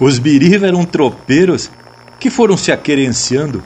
Os 0.00 0.18
biriva 0.18 0.66
eram 0.66 0.82
tropeiros 0.84 1.70
que 2.18 2.30
foram 2.30 2.56
se 2.56 2.72
aquerenciando. 2.72 3.62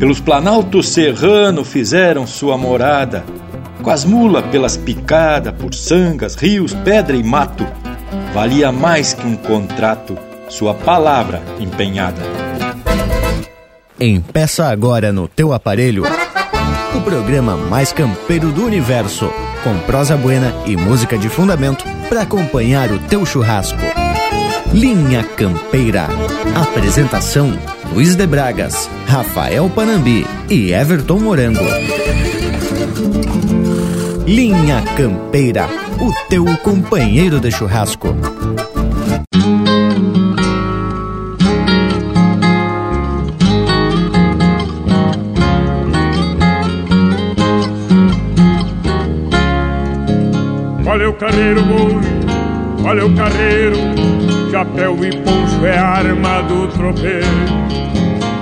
Pelos 0.00 0.18
planaltos 0.20 0.88
serrano 0.88 1.64
fizeram 1.64 2.26
sua 2.26 2.58
morada, 2.58 3.24
com 3.82 3.88
as 3.88 4.04
mulas 4.04 4.44
pelas 4.46 4.76
picadas, 4.76 5.54
por 5.54 5.72
sangas, 5.72 6.34
rios, 6.34 6.74
pedra 6.74 7.16
e 7.16 7.22
mato. 7.22 7.64
Valia 8.34 8.72
mais 8.72 9.14
que 9.14 9.24
um 9.24 9.36
contrato, 9.36 10.18
sua 10.48 10.74
palavra 10.74 11.40
empenhada. 11.60 12.20
Empeça 13.98 14.66
agora 14.66 15.12
no 15.12 15.28
teu 15.28 15.52
aparelho 15.52 16.02
o 16.96 17.00
programa 17.02 17.56
mais 17.56 17.92
campeiro 17.92 18.50
do 18.50 18.64
universo, 18.64 19.30
com 19.62 19.78
prosa 19.80 20.16
buena 20.16 20.52
e 20.66 20.76
música 20.76 21.16
de 21.16 21.28
fundamento 21.28 21.84
para 22.08 22.22
acompanhar 22.22 22.90
o 22.90 22.98
teu 22.98 23.24
churrasco. 23.24 23.78
Linha 24.72 25.22
Campeira. 25.36 26.08
Apresentação: 26.54 27.52
Luiz 27.92 28.14
de 28.14 28.26
Bragas, 28.26 28.88
Rafael 29.06 29.70
Panambi 29.70 30.26
e 30.48 30.72
Everton 30.72 31.18
Morango. 31.20 31.64
Linha 34.26 34.82
Campeira, 34.96 35.68
o 36.00 36.12
teu 36.28 36.44
companheiro 36.58 37.40
de 37.40 37.50
churrasco. 37.50 38.14
Olha 50.88 51.10
o 51.10 51.12
carreiro 51.14 51.62
boi, 51.62 51.94
olha 52.84 53.06
o 53.06 53.14
carreiro, 53.14 53.76
chapéu 54.56 54.96
e 55.04 55.10
poncho 55.18 55.66
é 55.66 55.76
arma 55.76 56.40
do 56.44 56.66
tropeiro. 56.68 57.26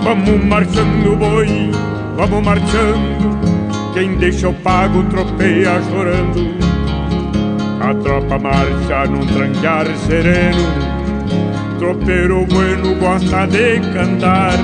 Vamos 0.05 0.45
marchando 0.45 1.17
boi, 1.17 1.73
vamos 2.17 2.45
marchando, 2.45 3.93
quem 3.95 4.15
deixa 4.19 4.49
o 4.49 4.55
pago 4.55 5.03
tropeia 5.11 5.83
chorando. 5.91 6.55
A 7.81 7.93
tropa 7.95 8.39
marcha 8.39 9.07
num 9.11 9.27
tranquear 9.27 9.87
sereno, 10.07 10.69
tropeiro 11.81 12.47
bueno 12.47 12.95
gosta 12.95 13.47
de 13.47 13.81
cantar. 13.93 14.55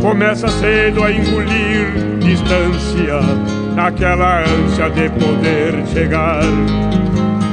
Começa 0.00 0.48
cedo 0.48 1.04
a 1.04 1.12
engolir 1.12 1.88
distância, 2.20 3.20
naquela 3.74 4.44
ânsia 4.44 4.88
de 4.88 5.10
poder 5.10 5.86
chegar. 5.92 6.40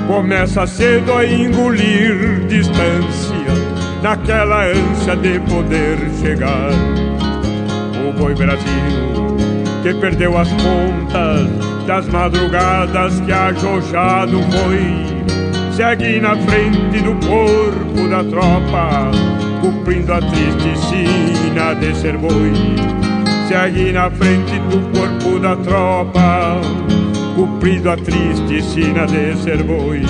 Começa 0.07 0.67
cedo 0.67 1.13
a 1.13 1.25
engolir 1.25 2.45
distância, 2.47 3.33
naquela 4.01 4.65
ânsia 4.65 5.15
de 5.15 5.39
poder 5.39 5.97
chegar. 6.21 6.71
O 8.07 8.11
boi 8.17 8.35
Brasil 8.35 9.23
que 9.83 9.93
perdeu 9.95 10.37
as 10.37 10.47
contas 10.53 11.49
das 11.85 12.07
madrugadas 12.07 13.19
que 13.19 13.31
ajojado 13.33 14.39
foi. 14.43 15.73
Segue 15.73 16.21
na 16.21 16.37
frente 16.37 17.01
do 17.01 17.13
corpo 17.27 18.07
da 18.09 18.23
tropa, 18.23 19.11
cumprindo 19.59 20.13
a 20.13 20.19
triste 20.19 20.77
sina 20.77 21.73
de 21.73 21.93
ser 21.95 22.17
boi. 22.17 22.53
Segue 23.49 23.91
na 23.91 24.09
frente 24.09 24.57
do 24.69 24.79
corpo 24.97 25.39
da 25.39 25.57
tropa, 25.57 26.61
cumprindo 27.35 27.89
a 27.89 27.97
triste 27.97 28.61
sina 28.61 29.05
de 29.05 29.35
ser 29.37 29.63
boi. 29.63 30.01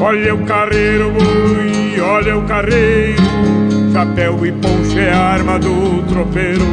Olha 0.00 0.34
o 0.34 0.44
carreiro, 0.44 1.10
boi, 1.12 2.00
olha 2.00 2.36
o 2.36 2.42
carreiro, 2.42 3.22
chapéu 3.92 4.44
e 4.44 4.52
ponche 4.52 4.98
é 4.98 5.12
arma 5.12 5.58
do 5.58 6.02
tropeiro. 6.08 6.64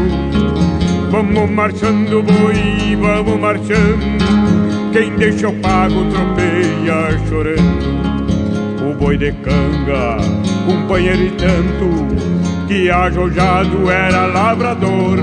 Vamos 1.12 1.50
marchando, 1.50 2.24
boi, 2.24 2.96
vamos 3.00 3.40
marchando. 3.40 4.92
Quem 4.92 5.16
deixa 5.16 5.50
o 5.50 5.54
pago 5.60 6.06
tropeia 6.10 7.18
chorando. 7.30 8.02
O 8.90 8.94
boi 8.96 9.18
de 9.18 9.32
canga, 9.32 10.18
companheiro 10.66 11.24
e 11.24 11.32
tanto, 11.32 12.68
que 12.68 12.90
ajojado 12.90 13.90
era 13.90 14.26
lavrador. 14.26 15.20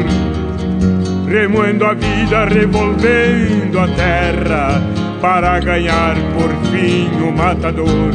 Remoendo 1.28 1.84
a 1.84 1.94
vida, 1.94 2.44
revolvendo 2.46 3.78
a 3.78 3.88
terra, 3.88 4.82
para 5.20 5.60
ganhar 5.60 6.16
por 6.34 6.50
fim 6.70 7.10
o 7.22 7.32
matador. 7.32 8.12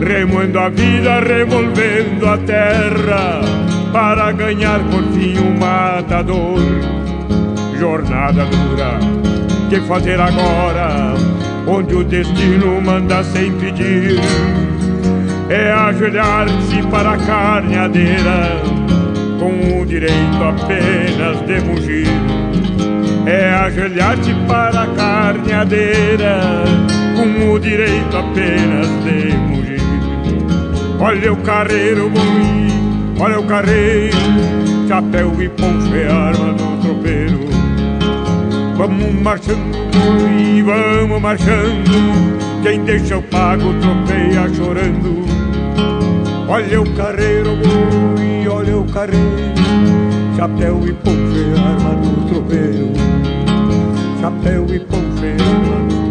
Remoendo 0.00 0.58
a 0.58 0.68
vida, 0.68 1.20
revolvendo 1.20 2.28
a 2.28 2.38
terra 2.38 3.64
para 3.94 4.32
ganhar 4.32 4.80
por 4.90 5.04
fim 5.12 5.38
um 5.38 5.56
matador. 5.56 6.58
Jornada 7.78 8.44
dura, 8.44 8.98
que 9.70 9.80
fazer 9.82 10.20
agora, 10.20 11.14
onde 11.64 11.94
o 11.94 12.02
destino 12.02 12.80
manda 12.80 13.22
sem 13.22 13.52
pedir? 13.52 14.18
É 15.48 15.70
ajoelhar-se 15.70 16.82
para 16.90 17.12
a 17.12 17.18
carneadeira, 17.18 18.60
com 19.44 19.82
o 19.82 19.84
direito 19.84 20.42
apenas 20.42 21.38
de 21.46 21.60
mugir. 21.60 22.08
É 23.26 23.50
ajoelhar-se 23.50 24.32
para 24.48 24.84
a 24.84 24.86
carneadeira, 24.86 26.40
com 27.14 27.52
o 27.52 27.58
direito 27.58 28.16
apenas 28.16 28.88
de 29.04 29.36
mugir. 29.36 29.82
Olha 30.98 31.32
o 31.32 31.36
carreiro 31.36 32.08
boi 32.08 32.64
Olha 33.20 33.38
o 33.38 33.46
carreiro, 33.46 34.16
chapéu 34.88 35.30
e 35.40 35.48
poncho 35.50 35.94
é 35.94 36.10
arma 36.10 36.52
do 36.54 36.80
tropeiro. 36.82 37.40
Vamos 38.76 39.14
marchando 39.22 39.76
e 40.36 40.62
vamos 40.62 41.20
marchando, 41.20 42.62
quem 42.62 42.82
deixa 42.82 43.18
o 43.18 43.22
pago 43.22 43.72
tropeia 43.74 44.52
chorando. 44.54 45.24
Olha 46.48 46.82
o 46.82 46.96
carreiro, 46.96 47.56
boi, 47.56 48.23
carreiro, 48.92 49.54
chapéu 50.36 50.86
e 50.86 50.92
poncho 50.92 51.38
é 51.38 51.58
arma 51.58 51.94
do 51.96 52.28
tropeiro. 52.28 52.92
Chapéu 54.20 54.66
e 54.74 54.80
poncho 54.80 55.24
é 55.24 55.32
arma 55.32 55.88
do 55.88 56.04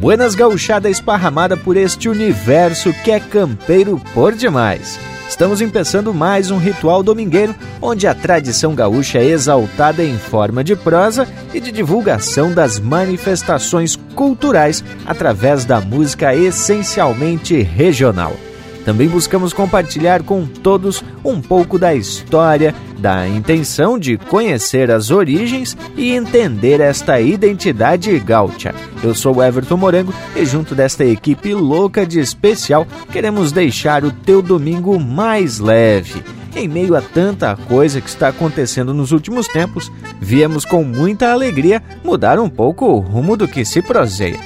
Buenas 0.00 0.34
gauchada 0.34 0.88
esparramada 0.88 1.58
por 1.58 1.76
este 1.76 2.08
universo 2.08 2.90
que 3.04 3.10
é 3.10 3.20
campeiro 3.20 4.00
por 4.14 4.34
demais. 4.34 4.98
Estamos 5.40 5.62
empeçando 5.62 6.12
mais 6.12 6.50
um 6.50 6.58
ritual 6.58 7.02
domingueiro, 7.02 7.54
onde 7.80 8.06
a 8.06 8.14
tradição 8.14 8.74
gaúcha 8.74 9.20
é 9.20 9.24
exaltada 9.24 10.04
em 10.04 10.18
forma 10.18 10.62
de 10.62 10.76
prosa 10.76 11.26
e 11.54 11.58
de 11.58 11.72
divulgação 11.72 12.52
das 12.52 12.78
manifestações 12.78 13.96
culturais 14.14 14.84
através 15.06 15.64
da 15.64 15.80
música 15.80 16.34
essencialmente 16.36 17.58
regional. 17.62 18.36
Também 18.84 19.08
buscamos 19.08 19.52
compartilhar 19.52 20.22
com 20.22 20.46
todos 20.46 21.04
um 21.24 21.40
pouco 21.40 21.78
da 21.78 21.94
história, 21.94 22.74
da 22.98 23.28
intenção 23.28 23.98
de 23.98 24.16
conhecer 24.16 24.90
as 24.90 25.10
origens 25.10 25.76
e 25.96 26.12
entender 26.12 26.80
esta 26.80 27.20
identidade 27.20 28.18
gaúcha. 28.18 28.74
Eu 29.02 29.14
sou 29.14 29.42
Everton 29.42 29.76
Morango 29.76 30.14
e 30.34 30.44
junto 30.44 30.74
desta 30.74 31.04
equipe 31.04 31.54
louca 31.54 32.06
de 32.06 32.20
especial, 32.20 32.86
queremos 33.12 33.52
deixar 33.52 34.04
o 34.04 34.10
teu 34.12 34.40
domingo 34.40 34.98
mais 34.98 35.58
leve. 35.58 36.22
Em 36.56 36.66
meio 36.66 36.96
a 36.96 37.00
tanta 37.00 37.56
coisa 37.56 38.00
que 38.00 38.08
está 38.08 38.28
acontecendo 38.28 38.92
nos 38.92 39.12
últimos 39.12 39.46
tempos, 39.46 39.90
viemos 40.20 40.64
com 40.64 40.82
muita 40.82 41.30
alegria 41.30 41.82
mudar 42.02 42.40
um 42.40 42.48
pouco 42.48 42.86
o 42.86 42.98
rumo 42.98 43.36
do 43.36 43.46
que 43.46 43.64
se 43.64 43.80
proseia. 43.80 44.38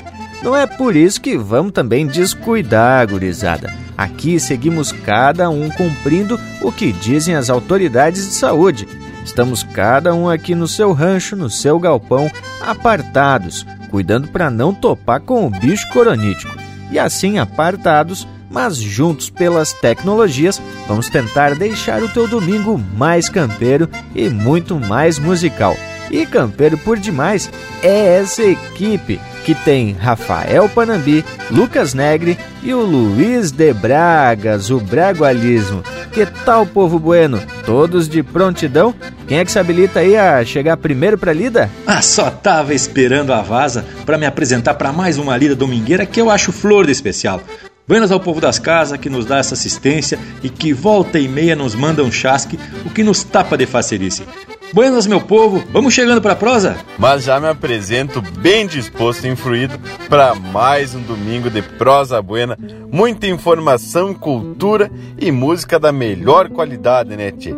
Não 0.42 0.54
é 0.54 0.66
por 0.66 0.94
isso 0.94 1.20
que 1.20 1.38
vamos 1.38 1.72
também 1.72 2.06
descuidar, 2.06 3.08
gurizada. 3.08 3.83
Aqui 3.96 4.40
seguimos 4.40 4.92
cada 4.92 5.48
um 5.48 5.70
cumprindo 5.70 6.38
o 6.60 6.72
que 6.72 6.92
dizem 6.92 7.34
as 7.34 7.48
autoridades 7.48 8.26
de 8.26 8.34
saúde. 8.34 8.88
Estamos 9.24 9.62
cada 9.62 10.14
um 10.14 10.28
aqui 10.28 10.54
no 10.54 10.68
seu 10.68 10.92
rancho, 10.92 11.36
no 11.36 11.48
seu 11.48 11.78
galpão, 11.78 12.30
apartados, 12.60 13.66
cuidando 13.90 14.28
para 14.28 14.50
não 14.50 14.74
topar 14.74 15.20
com 15.20 15.46
o 15.46 15.50
bicho 15.50 15.88
coronítico. 15.90 16.54
E 16.90 16.98
assim 16.98 17.38
apartados, 17.38 18.26
mas 18.50 18.76
juntos 18.76 19.30
pelas 19.30 19.72
tecnologias, 19.72 20.60
vamos 20.86 21.08
tentar 21.08 21.54
deixar 21.54 22.02
o 22.02 22.08
teu 22.08 22.28
domingo 22.28 22.78
mais 22.96 23.28
campeiro 23.28 23.88
e 24.14 24.28
muito 24.28 24.78
mais 24.78 25.18
musical. 25.18 25.76
E 26.10 26.26
Campeiro 26.26 26.78
por 26.78 26.98
Demais 26.98 27.50
é 27.82 28.18
essa 28.18 28.42
equipe 28.42 29.20
que 29.44 29.54
tem 29.54 29.92
Rafael 29.92 30.68
Panambi, 30.68 31.24
Lucas 31.50 31.92
Negre 31.92 32.38
e 32.62 32.72
o 32.72 32.80
Luiz 32.80 33.52
de 33.52 33.74
Bragas, 33.74 34.70
o 34.70 34.80
Bragualismo. 34.80 35.82
Que 36.12 36.24
tal, 36.24 36.64
povo 36.64 36.98
bueno? 36.98 37.40
Todos 37.66 38.08
de 38.08 38.22
prontidão? 38.22 38.94
Quem 39.26 39.38
é 39.38 39.44
que 39.44 39.52
se 39.52 39.58
habilita 39.58 40.00
aí 40.00 40.16
a 40.16 40.42
chegar 40.44 40.76
primeiro 40.78 41.18
pra 41.18 41.32
lida? 41.32 41.70
Ah, 41.86 42.00
só 42.00 42.30
tava 42.30 42.72
esperando 42.72 43.32
a 43.32 43.42
vaza 43.42 43.84
para 44.06 44.16
me 44.16 44.24
apresentar 44.24 44.74
para 44.74 44.92
mais 44.92 45.18
uma 45.18 45.36
lida 45.36 45.54
domingueira 45.54 46.06
que 46.06 46.20
eu 46.20 46.30
acho 46.30 46.52
flor 46.52 46.86
de 46.86 46.92
especial. 46.92 47.42
Buenas 47.86 48.10
ao 48.10 48.18
povo 48.18 48.40
das 48.40 48.58
casas 48.58 48.98
que 48.98 49.10
nos 49.10 49.26
dá 49.26 49.38
essa 49.38 49.52
assistência 49.52 50.18
e 50.42 50.48
que 50.48 50.72
volta 50.72 51.18
e 51.18 51.28
meia 51.28 51.54
nos 51.54 51.74
manda 51.74 52.02
um 52.02 52.10
chasque, 52.10 52.58
o 52.86 52.88
que 52.88 53.04
nos 53.04 53.22
tapa 53.22 53.58
de 53.58 53.66
facerice. 53.66 54.22
Buenas, 54.72 55.06
meu 55.06 55.20
povo, 55.20 55.62
vamos 55.72 55.94
chegando 55.94 56.20
para 56.20 56.32
a 56.32 56.36
prosa? 56.36 56.76
Mas 56.98 57.24
já 57.24 57.38
me 57.38 57.46
apresento 57.46 58.20
bem 58.20 58.66
disposto 58.66 59.24
e 59.24 59.28
influído 59.28 59.78
para 60.08 60.34
mais 60.34 60.94
um 60.94 61.02
domingo 61.02 61.48
de 61.48 61.62
prosa 61.62 62.20
buena, 62.20 62.58
muita 62.90 63.26
informação, 63.26 64.14
cultura 64.14 64.90
e 65.18 65.30
música 65.30 65.78
da 65.78 65.92
melhor 65.92 66.48
qualidade, 66.48 67.16
né, 67.16 67.30
tchê? 67.30 67.54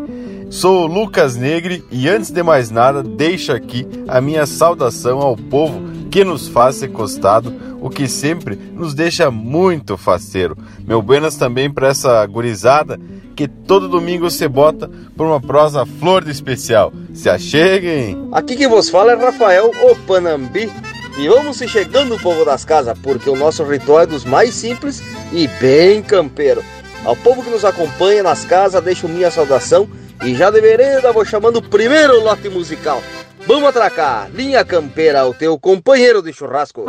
Sou 0.51 0.85
o 0.85 0.87
Lucas 0.87 1.37
Negre 1.37 1.85
e 1.91 2.09
antes 2.09 2.31
de 2.31 2.43
mais 2.43 2.71
nada, 2.71 3.03
deixo 3.03 3.53
aqui 3.53 3.87
a 4.07 4.21
minha 4.21 4.47
saudação 4.47 5.21
ao 5.21 5.37
povo 5.37 5.96
que 6.11 6.25
nos 6.25 6.49
faz 6.49 6.77
ser 6.77 6.89
costado, 6.89 7.55
o 7.81 7.91
que 7.91 8.09
sempre 8.09 8.57
nos 8.57 8.95
deixa 8.95 9.31
muito 9.31 9.97
faceiro. 9.97 10.57
Meu 10.87 11.03
buenas 11.03 11.37
também 11.37 11.71
para 11.71 11.89
essa 11.89 12.25
gurizada 12.27 12.99
que 13.35 13.47
todo 13.47 13.89
domingo 13.89 14.31
se 14.31 14.49
bota 14.49 14.91
por 15.17 15.27
uma 15.27 15.41
prosa 15.41 15.85
flor 15.85 16.25
de 16.25 16.31
especial. 16.31 16.93
Se 17.13 17.29
acheguem! 17.29 18.29
Aqui 18.33 18.57
que 18.57 18.67
vos 18.67 18.89
fala 18.89 19.13
é 19.13 19.15
Rafael 19.15 19.71
Opanambi. 19.91 20.73
E 21.19 21.29
vamos 21.29 21.57
se 21.57 21.67
chegando, 21.67 22.19
povo 22.19 22.45
das 22.45 22.63
casas, 22.63 22.99
porque 22.99 23.31
o 23.31 23.37
nosso 23.37 23.65
ritual 23.65 24.01
é 24.01 24.07
dos 24.07 24.25
mais 24.25 24.55
simples 24.55 25.03
e 25.33 25.49
bem 25.49 26.03
campeiro. 26.03 26.63
Ao 27.07 27.17
povo 27.17 27.43
que 27.43 27.49
nos 27.49 27.65
acompanha 27.65 28.23
nas 28.23 28.45
casas, 28.45 28.85
deixo 28.85 29.09
minha 29.09 29.31
saudação 29.31 29.89
e 30.23 30.35
já 30.35 30.51
de 30.51 30.61
vereda 30.61 31.13
vou 31.13 31.25
chamando 31.25 31.57
o 31.57 31.63
primeiro 31.63 32.23
lote 32.23 32.51
musical. 32.51 33.03
Vamos 33.47 33.69
atracar, 33.69 34.29
linha 34.33 34.65
campeira, 34.65 35.25
o 35.25 35.33
teu 35.33 35.57
companheiro 35.57 36.21
de 36.21 36.33
churrasco. 36.33 36.85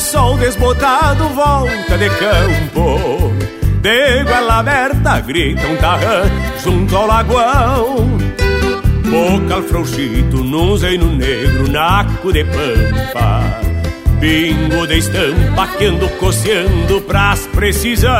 Sol 0.00 0.36
desbotado 0.38 1.28
volta 1.28 1.98
de 1.98 2.08
campo. 2.08 3.32
De 3.82 4.24
goela 4.24 4.58
aberta 4.58 5.20
grita 5.20 5.66
um 5.66 5.76
tarrã 5.76 6.22
junto 6.62 6.94
ao 6.94 7.06
lagoão 7.06 8.18
Bocal 9.10 9.62
frouxito 9.62 10.36
num 10.36 10.76
zeino 10.76 11.10
negro, 11.12 11.70
naco 11.70 12.32
de 12.32 12.44
pampa. 12.44 13.60
Bingo 14.20 14.86
de 14.86 14.98
estampa 14.98 15.66
que 15.76 15.86
ando 15.86 16.08
coceando 16.10 17.00
pras 17.02 17.46
precisão. 17.48 18.10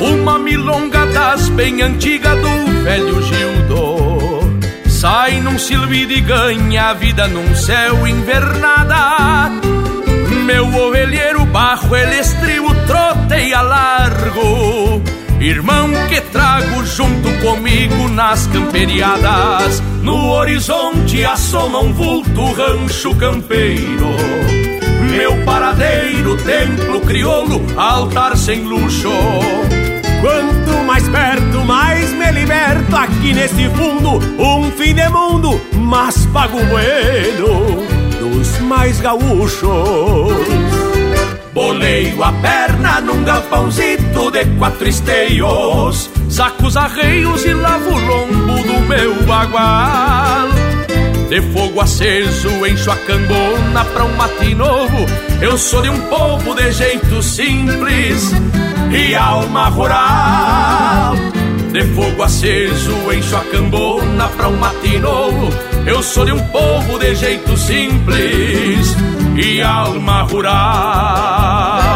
Uma 0.00 0.38
milonga 0.38 1.06
das 1.06 1.48
bem 1.50 1.82
antiga 1.82 2.34
do 2.34 2.82
velho 2.82 3.22
Gildo 3.22 3.96
Sai 4.88 5.40
num 5.40 5.58
silbido 5.58 6.12
e 6.12 6.20
ganha 6.22 6.90
a 6.90 6.94
vida 6.94 7.28
num 7.28 7.54
céu 7.54 8.06
invernada 8.06 9.50
meu 10.46 10.72
ovelheiro 10.72 11.44
barro, 11.46 11.94
ele 11.96 12.20
estribo, 12.20 12.72
troteia 12.86 13.60
largo. 13.60 15.02
Irmão 15.40 15.90
que 16.08 16.20
trago 16.20 16.86
junto 16.86 17.28
comigo 17.42 18.08
nas 18.08 18.46
camperiadas. 18.46 19.82
No 20.02 20.30
horizonte 20.30 21.24
assoma 21.24 21.80
um 21.80 21.92
vulto 21.92 22.52
rancho 22.52 23.14
campeiro. 23.16 24.06
Meu 25.10 25.36
paradeiro, 25.44 26.36
templo 26.36 27.00
crioulo, 27.00 27.60
altar 27.76 28.36
sem 28.36 28.62
luxo. 28.62 29.10
Quanto 30.20 30.84
mais 30.84 31.08
perto, 31.08 31.64
mais 31.64 32.12
me 32.12 32.30
liberto 32.30 32.96
aqui 32.96 33.34
nesse 33.34 33.68
fundo. 33.70 34.20
Um 34.38 34.70
fim 34.70 34.94
de 34.94 35.08
mundo, 35.08 35.60
mas 35.72 36.24
pago 36.26 36.58
bueno 36.66 37.95
dos 38.36 38.58
mais 38.60 39.00
gaúchos. 39.00 39.62
Boleio 41.54 42.22
a 42.22 42.32
perna 42.32 43.00
num 43.00 43.24
galpãozito 43.24 44.30
de 44.30 44.44
quatro 44.58 44.86
esteios, 44.86 46.10
sacos 46.28 46.76
arreios 46.76 47.44
e 47.46 47.54
lavo 47.54 47.90
o 47.90 47.98
lombo 47.98 48.62
do 48.62 48.80
meu 48.80 49.14
bagual. 49.22 50.48
De 51.30 51.40
fogo 51.40 51.80
aceso 51.80 52.48
encho 52.66 52.90
a 52.90 52.96
cambona 52.96 53.84
pra 53.86 54.04
um 54.04 54.14
mate 54.16 54.54
novo. 54.54 55.06
Eu 55.40 55.56
sou 55.56 55.80
de 55.80 55.88
um 55.88 56.00
povo 56.02 56.54
de 56.54 56.70
jeito 56.72 57.22
simples 57.22 58.32
e 58.92 59.14
alma 59.14 59.68
rural. 59.68 61.14
De 61.72 61.82
fogo 61.94 62.22
aceso 62.22 63.12
encho 63.12 63.36
a 63.36 63.40
cambona 63.40 64.28
pra 64.28 64.48
um 64.48 64.56
mate 64.56 64.98
novo 64.98 65.75
Eu 65.86 66.02
sou 66.02 66.24
de 66.24 66.32
um 66.32 66.38
povo 66.48 66.98
de 66.98 67.14
jeito 67.14 67.56
simples 67.56 68.96
e 69.36 69.62
alma 69.62 70.22
rural 70.22 71.95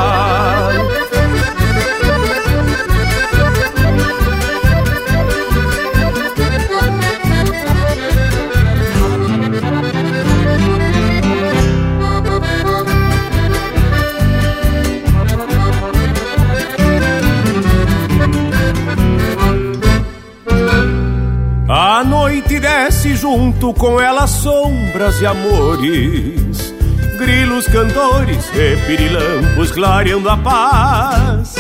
junto 23.31 23.73
com 23.75 24.01
ela 24.01 24.27
sombras 24.27 25.21
e 25.21 25.27
amores, 25.27 26.75
grilos 27.17 27.65
cantores 27.69 28.51
e 28.53 28.77
pirilampos 28.89 29.71
clareando 29.71 30.29
a 30.29 30.37
paz. 30.37 31.55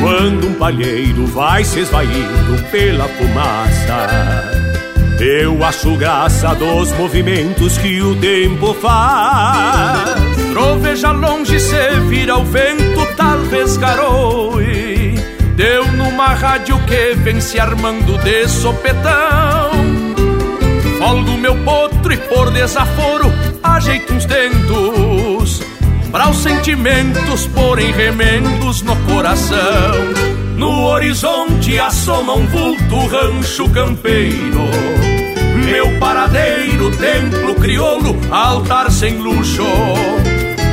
Quando 0.00 0.46
um 0.46 0.54
palheiro 0.54 1.26
vai 1.26 1.64
se 1.64 1.80
esvaindo 1.80 2.62
pela 2.70 3.08
fumaça, 3.08 4.06
eu 5.18 5.64
acho 5.64 5.96
graça 5.96 6.54
dos 6.54 6.92
movimentos 6.92 7.76
que 7.78 8.00
o 8.00 8.14
tempo 8.14 8.72
faz. 8.74 10.14
Troveja 10.52 11.10
longe 11.10 11.58
se 11.58 11.98
vira 12.08 12.36
o 12.36 12.44
vento, 12.44 13.06
talvez 13.16 13.76
garoe 13.76 15.16
Deu 15.56 15.84
numa 15.92 16.28
rádio 16.28 16.78
que 16.86 17.14
vem 17.16 17.40
se 17.40 17.58
armando 17.58 18.16
de 18.18 18.48
sopetão 18.48 19.61
Folgo 21.12 21.36
meu 21.36 21.54
potro 21.56 22.10
e 22.10 22.16
por 22.16 22.50
desaforo 22.50 23.30
ajeito 23.62 24.14
uns 24.14 24.24
dentos 24.24 25.60
Para 26.10 26.30
os 26.30 26.38
sentimentos 26.38 27.46
porem 27.48 27.92
remendos 27.92 28.80
no 28.80 28.96
coração. 29.04 29.58
No 30.56 30.86
horizonte 30.86 31.78
assoma 31.78 32.32
um 32.32 32.46
vulto 32.46 33.06
rancho 33.08 33.68
campeiro. 33.68 34.62
Meu 35.66 35.98
paradeiro, 35.98 36.90
templo 36.96 37.56
crioulo, 37.56 38.16
altar 38.30 38.90
sem 38.90 39.18
luxo. 39.18 39.66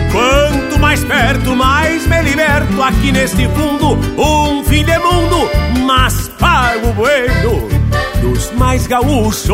Quanto 0.10 0.79
mais 0.79 1.03
perto, 1.03 1.53
mais 1.53 2.08
me 2.08 2.22
liberto 2.22 2.81
aqui 2.81 3.12
neste 3.12 3.46
fundo. 3.50 4.00
Um 4.17 4.63
fim 4.63 4.86
de 4.86 4.98
mundo, 5.00 5.50
mas 5.86 6.29
pago 6.39 6.93
bueno 6.93 7.78
dos 8.21 8.51
mais 8.51 8.88
gaúchos. 8.88 9.49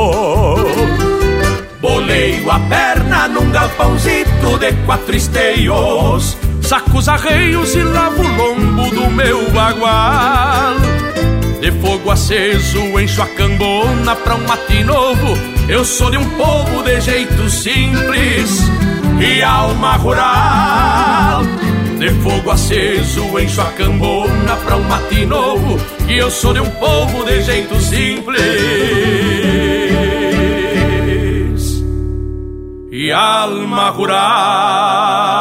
Boleio 1.81 2.49
a 2.49 2.59
perna 2.59 3.27
num 3.27 3.49
galpãozito 3.51 4.57
de 4.59 4.71
quatro 4.85 5.15
esteios. 5.15 6.37
Sacos 6.61 7.07
arreios 7.07 7.75
e 7.75 7.83
lavo 7.83 8.23
o 8.23 8.37
lombo 8.37 8.89
do 8.89 9.09
meu 9.11 9.49
bagual. 9.51 10.75
De 11.61 11.71
fogo 11.71 12.11
aceso 12.11 12.99
encho 12.99 13.21
a 13.21 13.27
cambona 13.27 14.15
pra 14.15 14.35
um 14.35 14.47
mate 14.47 14.83
novo. 14.83 15.37
Eu 15.67 15.85
sou 15.85 16.09
de 16.09 16.17
um 16.17 16.29
povo 16.31 16.83
de 16.83 16.99
jeito 17.01 17.49
simples 17.49 18.61
e 19.19 19.41
alma 19.41 19.95
rural. 19.95 21.43
De 22.05 22.11
fogo 22.21 22.51
aceso 22.51 23.39
encho 23.39 23.61
a 23.61 23.71
cambona 23.71 24.55
pra 24.57 24.75
um 24.75 24.83
mate 24.83 25.25
novo, 25.25 25.75
que 26.05 26.15
eu 26.15 26.29
sou 26.29 26.53
de 26.53 26.59
um 26.59 26.69
povo 26.69 27.25
de 27.25 27.41
jeito 27.41 27.75
simples. 27.81 28.43
E 32.91 33.11
alma 33.11 33.89
rural. 33.89 35.34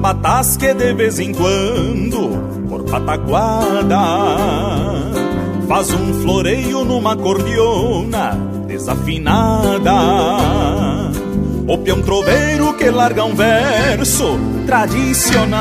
Capataz 0.00 0.56
que 0.56 0.72
de 0.72 0.94
vez 0.94 1.18
em 1.20 1.34
quando, 1.34 2.30
por 2.68 2.84
pataguada, 2.84 3.98
faz 5.68 5.92
um 5.92 6.22
floreio 6.22 6.86
numa 6.86 7.14
cordiona 7.14 8.30
desafinada. 8.66 9.92
O 11.68 11.76
peão 11.78 12.00
troveiro 12.00 12.72
que 12.78 12.88
larga 12.90 13.24
um 13.24 13.34
verso 13.34 14.38
tradicional. 14.66 15.60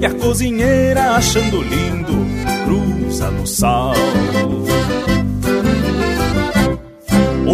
E 0.00 0.06
a 0.06 0.12
cozinheira 0.12 1.12
achando 1.12 1.62
lindo, 1.62 2.14
cruza 2.64 3.30
no 3.30 3.46
sal. 3.46 3.94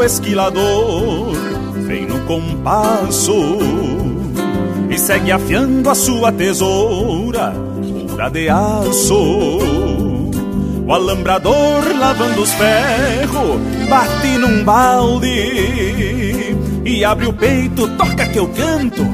O 0.00 0.04
esquilador 0.04 1.32
vem 1.86 2.06
no 2.06 2.20
compasso 2.20 3.34
e 4.88 4.98
segue 4.98 5.30
afiando 5.30 5.90
a 5.90 5.94
sua 5.94 6.32
tesoura 6.32 7.52
pura 8.20 8.30
de 8.30 8.48
aço. 8.48 9.58
O 10.86 10.92
alambrador 10.92 11.84
lavando 11.98 12.40
os 12.40 12.52
ferros 12.52 13.60
bate 13.88 14.38
num 14.38 14.64
balde 14.64 15.26
e 16.84 17.04
abre 17.04 17.26
o 17.26 17.32
peito, 17.34 17.86
toca 17.96 18.26
que 18.26 18.38
eu 18.38 18.48
canto, 18.48 19.06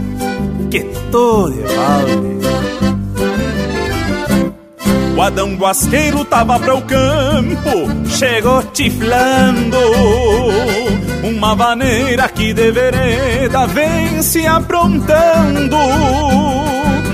que 0.71 0.81
tô 1.11 1.51
de 1.51 1.63
balde. 1.63 2.37
O 5.17 5.23
Adão 5.23 5.55
Guasqueiro 5.55 6.25
tava 6.27 6.61
para 6.61 6.75
o 6.75 6.83
campo, 6.83 8.07
chegou 8.11 8.63
tiflando. 8.65 9.79
Uma 11.27 11.55
vaneira 11.57 12.29
que 12.29 12.55
de 12.55 12.71
vereda 12.71 13.67
vem 13.67 14.23
se 14.23 14.47
aprontando. 14.47 15.77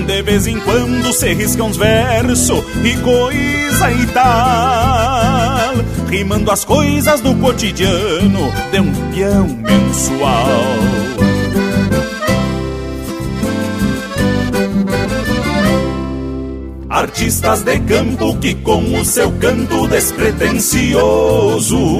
De 0.05 0.21
vez 0.21 0.45
em 0.45 0.59
quando 0.59 1.11
se 1.11 1.33
risca 1.33 1.63
uns 1.63 1.77
versos 1.77 2.63
e 2.83 2.95
coisa 2.97 3.91
e 3.91 4.05
tal. 4.13 5.73
Rimando 6.07 6.51
as 6.51 6.63
coisas 6.63 7.21
do 7.21 7.33
cotidiano 7.35 8.51
de 8.71 8.79
um 8.79 8.93
peão 9.11 9.47
mensual. 9.47 10.47
Artistas 16.87 17.63
de 17.63 17.79
campo 17.79 18.37
que 18.37 18.53
com 18.53 18.99
o 18.99 19.03
seu 19.03 19.31
canto 19.31 19.87
despretensioso 19.87 21.99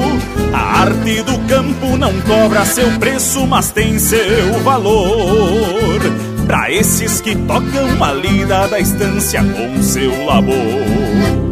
A 0.71 0.83
arte 0.83 1.21
do 1.23 1.37
campo 1.49 1.97
não 1.97 2.13
cobra 2.21 2.63
seu 2.63 2.89
preço, 2.97 3.45
mas 3.45 3.71
tem 3.71 3.99
seu 3.99 4.53
valor. 4.63 5.99
Pra 6.47 6.71
esses 6.71 7.19
que 7.19 7.35
tocam 7.35 8.01
a 8.01 8.13
lida 8.13 8.67
da 8.69 8.79
estância 8.79 9.43
com 9.43 9.83
seu 9.83 10.25
labor 10.25 11.50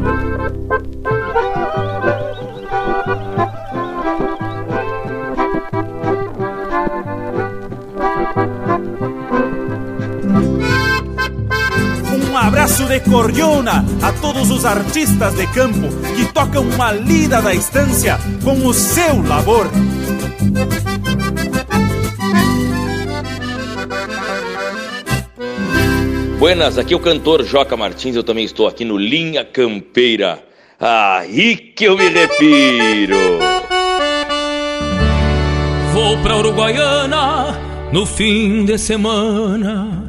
de 12.89 12.99
cordiona 13.01 13.85
a 14.01 14.11
todos 14.13 14.49
os 14.49 14.65
artistas 14.65 15.35
de 15.35 15.45
campo 15.53 15.89
que 16.15 16.25
tocam 16.33 16.63
uma 16.63 16.91
lida 16.91 17.39
da 17.39 17.53
estância 17.53 18.17
com 18.43 18.65
o 18.65 18.73
seu 18.73 19.21
labor. 19.27 19.67
Buenas, 26.39 26.79
aqui 26.79 26.95
é 26.95 26.97
o 26.97 26.99
cantor 26.99 27.43
Joca 27.43 27.77
Martins, 27.77 28.15
eu 28.15 28.23
também 28.23 28.43
estou 28.43 28.67
aqui 28.67 28.83
no 28.83 28.97
Linha 28.97 29.45
Campeira. 29.45 30.43
Aí 30.79 31.57
que 31.57 31.85
eu 31.85 31.95
me 31.95 32.09
refiro. 32.09 33.37
Vou 35.93 36.17
pra 36.23 36.37
Uruguaiana 36.37 37.55
no 37.93 38.03
fim 38.07 38.65
de 38.65 38.79
semana 38.79 40.08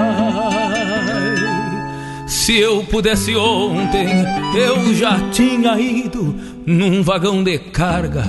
Se 2.41 2.57
eu 2.57 2.83
pudesse 2.83 3.35
ontem, 3.35 4.25
eu 4.55 4.95
já 4.95 5.29
tinha 5.29 5.79
ido 5.79 6.35
num 6.65 7.03
vagão 7.03 7.43
de 7.43 7.59
carga 7.59 8.23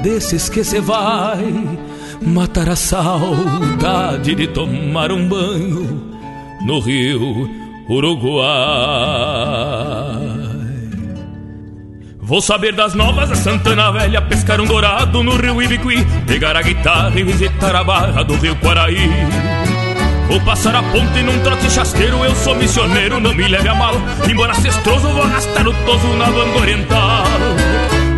desses 0.00 0.48
que 0.48 0.62
cê 0.62 0.80
vai 0.80 1.52
matar 2.24 2.68
a 2.68 2.76
saudade 2.76 4.36
de 4.36 4.46
tomar 4.46 5.10
um 5.10 5.26
banho 5.26 6.14
no 6.64 6.78
rio 6.78 7.50
Uruguai. 7.88 8.46
Vou 12.20 12.40
saber 12.40 12.76
das 12.76 12.94
novas 12.94 13.28
da 13.28 13.34
Santana 13.34 13.90
Velha, 13.90 14.22
pescar 14.22 14.60
um 14.60 14.66
dourado 14.66 15.20
no 15.24 15.34
rio 15.34 15.60
Ibiqui, 15.60 16.06
pegar 16.28 16.56
a 16.56 16.62
guitarra 16.62 17.18
e 17.18 17.24
visitar 17.24 17.74
a 17.74 17.82
barra 17.82 18.22
do 18.22 18.36
rio 18.36 18.54
Quaraí. 18.54 19.10
Vou 20.32 20.40
passar 20.40 20.74
a 20.74 20.82
ponte 20.82 21.22
num 21.22 21.38
trote 21.40 21.70
chasqueiro, 21.70 22.24
eu 22.24 22.34
sou 22.34 22.54
missioneiro, 22.54 23.20
não 23.20 23.34
me 23.34 23.46
leve 23.46 23.68
a 23.68 23.74
mal. 23.74 23.92
Embora 24.26 24.54
cestroso, 24.54 25.06
vou 25.10 25.22
arrastar 25.22 25.68
o 25.68 25.74
toso 25.84 26.08
na 26.16 26.24
banda 26.24 26.58
oriental. 26.58 27.24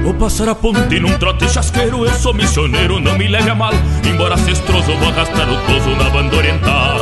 Vou 0.04 0.14
passar 0.14 0.48
a 0.48 0.54
ponte 0.54 1.00
num 1.00 1.18
trote 1.18 1.48
chasqueiro, 1.48 2.06
eu 2.06 2.12
sou 2.12 2.32
missioneiro, 2.32 3.00
não 3.00 3.18
me 3.18 3.26
leve 3.26 3.50
a 3.50 3.54
mal. 3.56 3.72
Embora 4.08 4.36
cestroso, 4.36 4.96
vou 4.96 5.08
arrastar 5.08 5.48
o 5.50 5.56
toso 5.66 5.90
na 5.96 6.08
banda 6.08 6.36
oriental. 6.36 7.00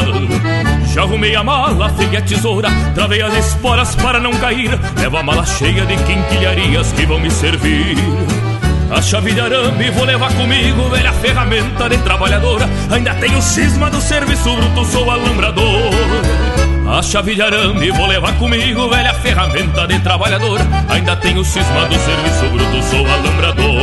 Já 0.94 1.02
arrumei 1.02 1.36
a 1.36 1.44
mala, 1.44 1.90
feguei 1.90 2.18
a 2.18 2.22
tesoura, 2.22 2.70
travei 2.94 3.20
as 3.20 3.34
esporas 3.34 3.94
para 3.94 4.18
não 4.18 4.32
cair. 4.32 4.70
Levo 4.98 5.18
a 5.18 5.22
mala 5.22 5.44
cheia 5.44 5.84
de 5.84 5.96
quinquilharias 6.04 6.90
que 6.92 7.04
vão 7.04 7.20
me 7.20 7.30
servir. 7.30 7.98
A 8.92 9.00
chave 9.00 9.32
de 9.32 9.40
arame 9.40 9.90
vou 9.90 10.04
levar 10.04 10.30
comigo, 10.34 10.90
velha 10.90 11.12
ferramenta 11.14 11.88
de 11.88 11.96
trabalhadora. 11.98 12.68
Ainda 12.90 13.14
tenho 13.14 13.40
cisma 13.40 13.88
do 13.88 13.98
serviço 14.00 14.54
bruto, 14.54 14.84
sou 14.84 15.10
alambrador. 15.10 15.90
A 16.86 17.02
chave 17.02 17.34
de 17.34 17.40
arame 17.40 17.90
vou 17.90 18.06
levar 18.06 18.34
comigo, 18.34 18.90
velha 18.90 19.14
ferramenta 19.14 19.86
de 19.86 19.98
trabalhador. 20.00 20.60
Ainda 20.90 21.16
tenho 21.16 21.42
cisma 21.42 21.86
do 21.86 21.94
serviço 21.98 22.46
bruto, 22.52 22.82
sou 22.82 23.06
alambrador. 23.06 23.82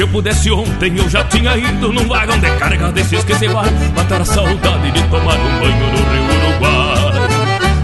Se 0.00 0.04
eu 0.04 0.08
pudesse 0.08 0.50
ontem 0.50 0.96
eu 0.96 1.06
já 1.10 1.22
tinha 1.24 1.54
ido 1.58 1.92
num 1.92 2.08
vagão 2.08 2.38
de 2.38 2.50
carga 2.56 2.90
desses 2.90 3.22
que 3.22 3.34
se 3.34 3.46
vai 3.48 3.68
matar 3.94 4.22
a 4.22 4.24
saudade 4.24 4.90
de 4.92 5.02
tomar 5.08 5.38
um 5.38 5.60
banho 5.60 5.86
no 5.88 5.98
rio 6.10 6.24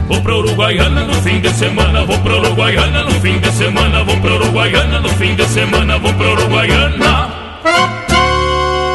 Vou 0.09 0.23
pra 0.23 0.35
Uruguaiana 0.35 1.05
no 1.05 1.13
fim 1.21 1.43
de 1.43 1.51
semana, 1.51 2.07
vou 2.07 2.19
pra 2.21 2.39
Uruguaiana 2.39 3.05
no 3.05 3.21
fim 3.21 3.39
de 3.39 3.53
semana, 3.53 4.03
vou 4.03 4.19
pra 4.19 4.35
Uruguaiana 4.35 5.01
no 5.01 5.11
fim 5.11 5.35
de 5.35 5.47
semana, 5.47 5.99
vou 5.99 6.15
pra 6.15 6.33
Uruguaiana. 6.33 7.35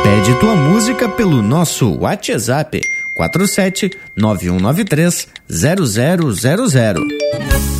Pede 0.01 0.33
tua 0.39 0.55
música 0.55 1.07
pelo 1.07 1.43
nosso 1.43 1.95
WhatsApp 1.99 2.81
47 3.13 3.91
9193 4.17 5.27
0000. 5.47 7.70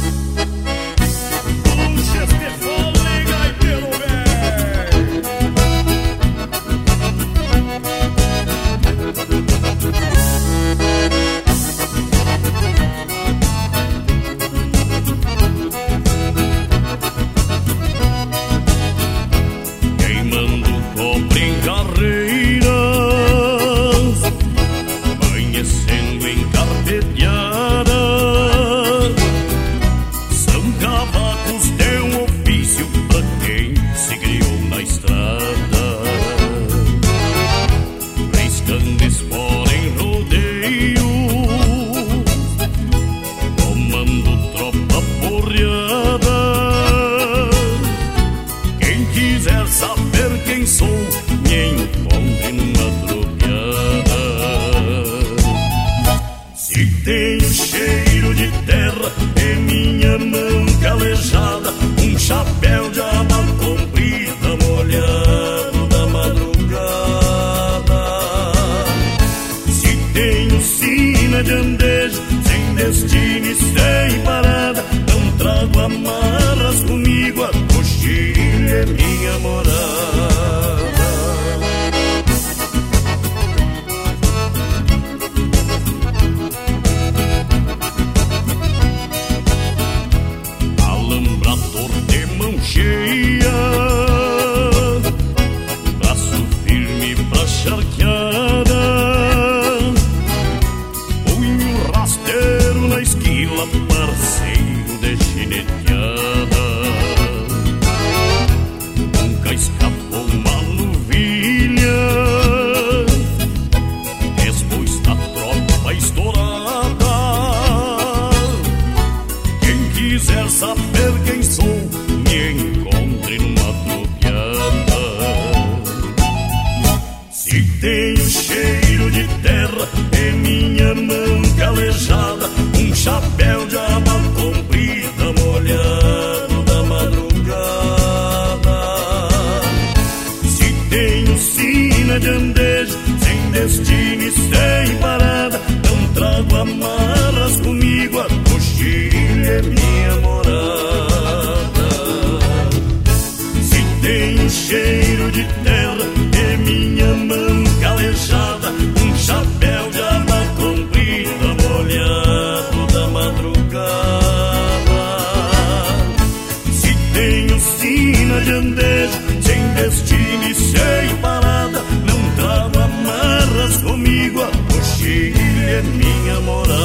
Minha 176.32 176.40
morada. 176.40 176.82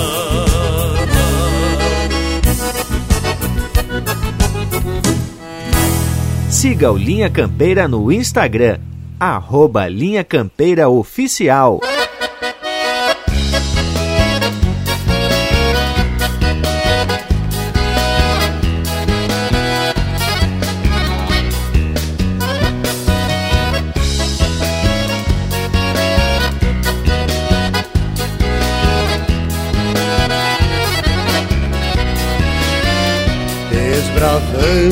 Siga 6.50 6.90
o 6.90 6.96
Linha 6.96 7.30
Campeira 7.30 7.86
no 7.86 8.10
Instagram, 8.10 8.78
arroba 9.20 9.88
Linha 9.88 10.24
Campeira 10.24 10.88
Oficial. 10.88 11.80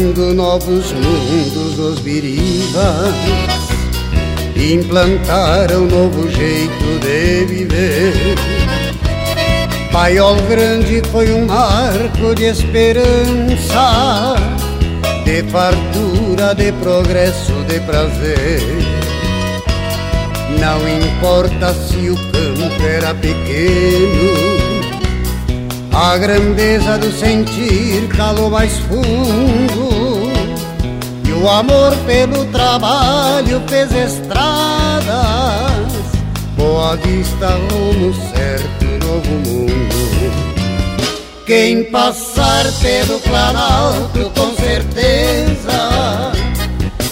Desbravando 0.05 0.35
novos 0.35 0.93
mundos, 0.93 1.79
os 1.79 1.99
biribas 2.01 3.15
implantaram 4.55 5.87
novo 5.87 6.29
jeito 6.31 7.01
de 7.01 7.47
viver. 7.47 8.13
Paiol 9.91 10.37
Grande 10.43 11.01
foi 11.11 11.33
um 11.33 11.47
marco 11.47 12.35
de 12.35 12.45
esperança, 12.45 14.35
de 15.25 15.43
fartura, 15.45 16.55
de 16.55 16.71
progresso, 16.73 17.53
de 17.67 17.81
prazer. 17.81 18.61
Não 20.61 20.87
importa 20.87 21.73
se 21.73 22.11
o 22.11 22.17
campo 22.17 22.87
era 22.87 23.15
pequeno, 23.15 24.35
a 25.93 26.19
grandeza 26.19 26.99
do 26.99 27.11
sentir 27.11 28.07
calou 28.15 28.51
mais 28.51 28.79
fundo 28.81 29.94
o 31.45 31.49
amor 31.49 31.95
pelo 32.07 32.47
trabalho 32.47 33.63
fez 33.69 33.93
estradas. 33.93 35.05
Boa 36.57 36.97
vista 36.97 37.49
rumo 37.49 38.15
certo 38.35 38.85
novo 39.07 39.31
mundo. 39.47 39.75
Quem 41.45 41.85
passar 41.91 42.65
pelo 42.81 43.21
Planalto 43.21 44.33
com 44.35 44.57
certeza 44.57 46.33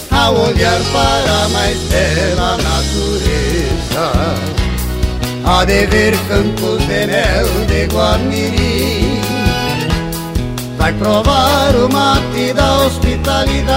Ao 0.09 0.35
olhar 0.35 0.81
para 0.91 1.45
a 1.45 1.49
mais 1.49 1.77
bela 1.83 2.57
natureza. 2.57 4.11
Há 5.45 5.63
de 5.65 5.85
ver 5.85 6.17
campos 6.27 6.79
de 6.79 7.05
mel 7.05 7.47
de 7.67 7.85
Guarmirim 7.93 9.02
Vai 10.83 10.91
provar 10.95 11.73
o 11.77 11.87
mate 11.93 12.51
da 12.51 12.83
hospitalidade. 12.83 13.71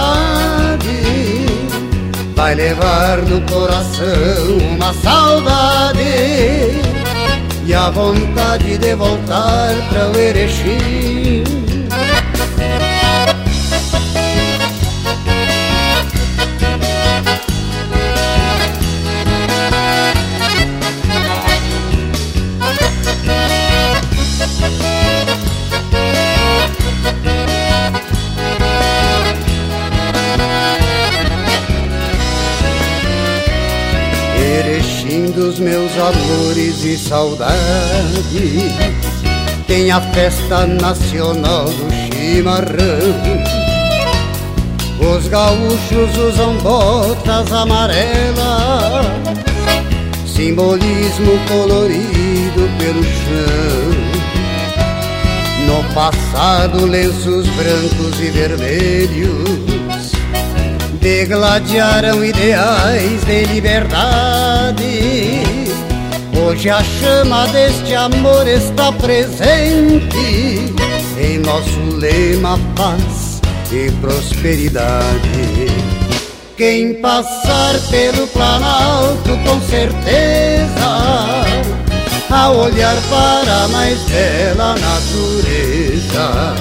Vai 2.35 2.53
levar 2.53 3.19
no 3.19 3.39
coração 3.49 4.57
uma 4.75 4.93
saudade 4.93 6.01
E 7.65 7.73
a 7.73 7.89
vontade 7.91 8.77
de 8.77 8.93
voltar 8.93 9.73
para 9.89 10.09
o 10.09 10.19
Erechim 10.19 11.46
meus 35.67 35.91
amores 35.97 36.85
e 36.85 36.97
saudades. 36.97 37.51
Tem 39.67 39.91
a 39.91 39.99
festa 39.99 40.65
nacional 40.65 41.65
do 41.65 42.15
chimarrão. 42.15 43.43
Os 44.99 45.27
gaúchos 45.27 46.17
usam 46.17 46.57
botas 46.59 47.51
amarelas. 47.51 48.37
Simbolismo 50.25 51.37
colorido 51.49 52.69
pelo 52.77 53.03
chão. 53.03 53.97
No 55.65 55.83
passado 55.93 56.85
lenços 56.85 57.45
brancos 57.47 58.21
e 58.21 58.31
vermelhos 58.31 60.13
degladiaram 61.01 62.23
ideais 62.23 63.25
de 63.25 63.43
liberdade. 63.45 65.46
Hoje 66.45 66.69
a 66.69 66.83
chama 66.83 67.47
deste 67.47 67.95
amor 67.95 68.47
está 68.47 68.91
presente 68.91 70.73
em 71.17 71.39
nosso 71.39 71.79
lema 71.97 72.59
paz 72.75 73.41
e 73.71 73.91
prosperidade. 73.99 75.67
Quem 76.55 77.01
passar 77.01 77.75
pelo 77.89 78.27
Planalto 78.27 79.37
com 79.45 79.61
certeza, 79.61 80.67
a 82.29 82.51
olhar 82.51 82.95
para 83.09 83.63
a 83.63 83.67
mais 83.67 83.99
bela 84.03 84.75
natureza 84.75 86.55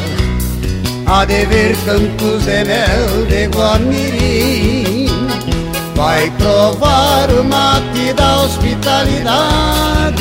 Há 1.06 1.24
de 1.24 1.46
ver 1.46 1.76
campos 1.84 2.44
de 2.44 2.64
mel 2.64 3.26
de 3.28 3.46
Guamirim 3.46 5.05
Vai 5.96 6.30
provar 6.32 7.30
o 7.30 7.42
mate 7.42 8.12
da 8.12 8.42
hospitalidade. 8.42 10.16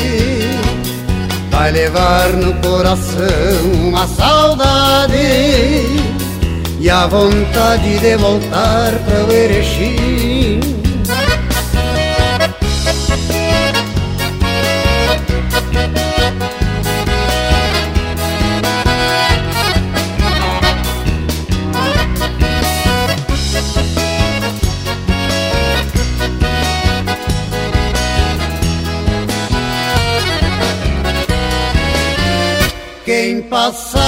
Vai 1.52 1.72
levar 1.72 2.30
no 2.34 2.54
coração 2.56 3.26
uma 3.88 4.06
saudade 4.08 5.16
E 6.80 6.90
a 6.90 7.08
vontade 7.08 7.98
de 8.00 8.16
voltar 8.18 8.92
para 9.06 9.26
o 9.26 9.32
Erechim 9.32 10.65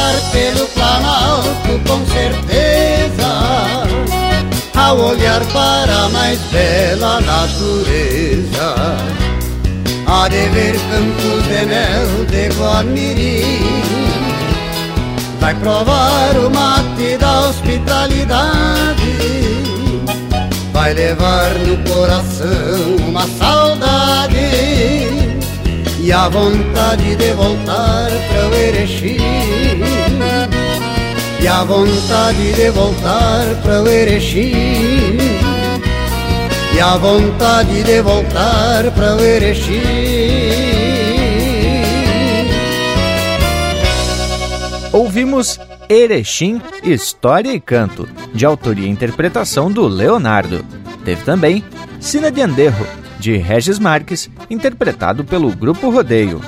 passar 0.07 0.31
pelo 0.31 0.67
Planalto 0.67 1.79
com 1.87 2.05
certeza 2.05 3.27
Ao 4.73 4.97
olhar 4.97 5.43
para 5.47 6.05
a 6.05 6.09
mais 6.09 6.39
bela 6.51 7.19
natureza 7.21 8.75
Há 10.05 10.27
de 10.29 10.49
ver 10.49 10.73
campos 10.73 11.43
de 11.43 11.65
mel 11.65 12.25
de 12.29 12.55
Guarmirim 12.55 13.83
vai 15.39 15.53
provar 15.55 16.35
o 16.35 16.49
mate 16.49 17.15
da 17.17 17.47
hospitalidade, 17.47 18.57
vai 20.73 20.93
levar 20.93 21.51
no 21.59 21.77
coração 21.89 23.07
uma 23.07 23.25
saudade 23.27 24.37
e 26.07 26.11
a 26.13 26.29
vontade 26.29 27.15
de 27.17 27.33
voltar 27.33 28.09
para 28.29 28.47
o 28.49 28.55
Erechim. 28.55 29.66
E 31.47 31.49
a 31.49 31.63
vontade 31.63 32.51
de 32.51 32.69
voltar 32.71 33.45
para 33.63 33.81
o 33.81 33.87
Erechim 33.87 35.17
E 36.75 36.79
a 36.81 36.97
vontade 36.97 37.83
de 37.83 38.01
voltar 38.01 38.91
para 38.91 39.15
o 39.15 39.21
Erechim 39.21 39.81
Ouvimos 44.91 45.57
Erechim, 45.87 46.61
História 46.83 47.53
e 47.53 47.61
Canto, 47.61 48.09
de 48.33 48.45
autoria 48.45 48.85
e 48.85 48.89
interpretação 48.89 49.71
do 49.71 49.87
Leonardo. 49.87 50.65
Teve 51.05 51.23
também 51.23 51.63
Sina 52.01 52.29
de 52.29 52.41
Anderro, 52.41 52.85
de 53.21 53.37
Regis 53.37 53.79
Marques, 53.79 54.29
interpretado 54.49 55.23
pelo 55.23 55.49
Grupo 55.55 55.89
Rodeio. 55.89 56.41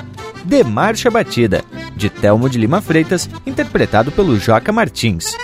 De 0.46 0.64
Marcha 0.64 1.10
Batida, 1.10 1.64
de 1.96 2.10
Telmo 2.10 2.50
de 2.50 2.58
Lima 2.58 2.82
Freitas, 2.82 3.30
interpretado 3.46 4.12
pelo 4.12 4.38
Joca 4.40 4.72
Martins. 4.72 5.36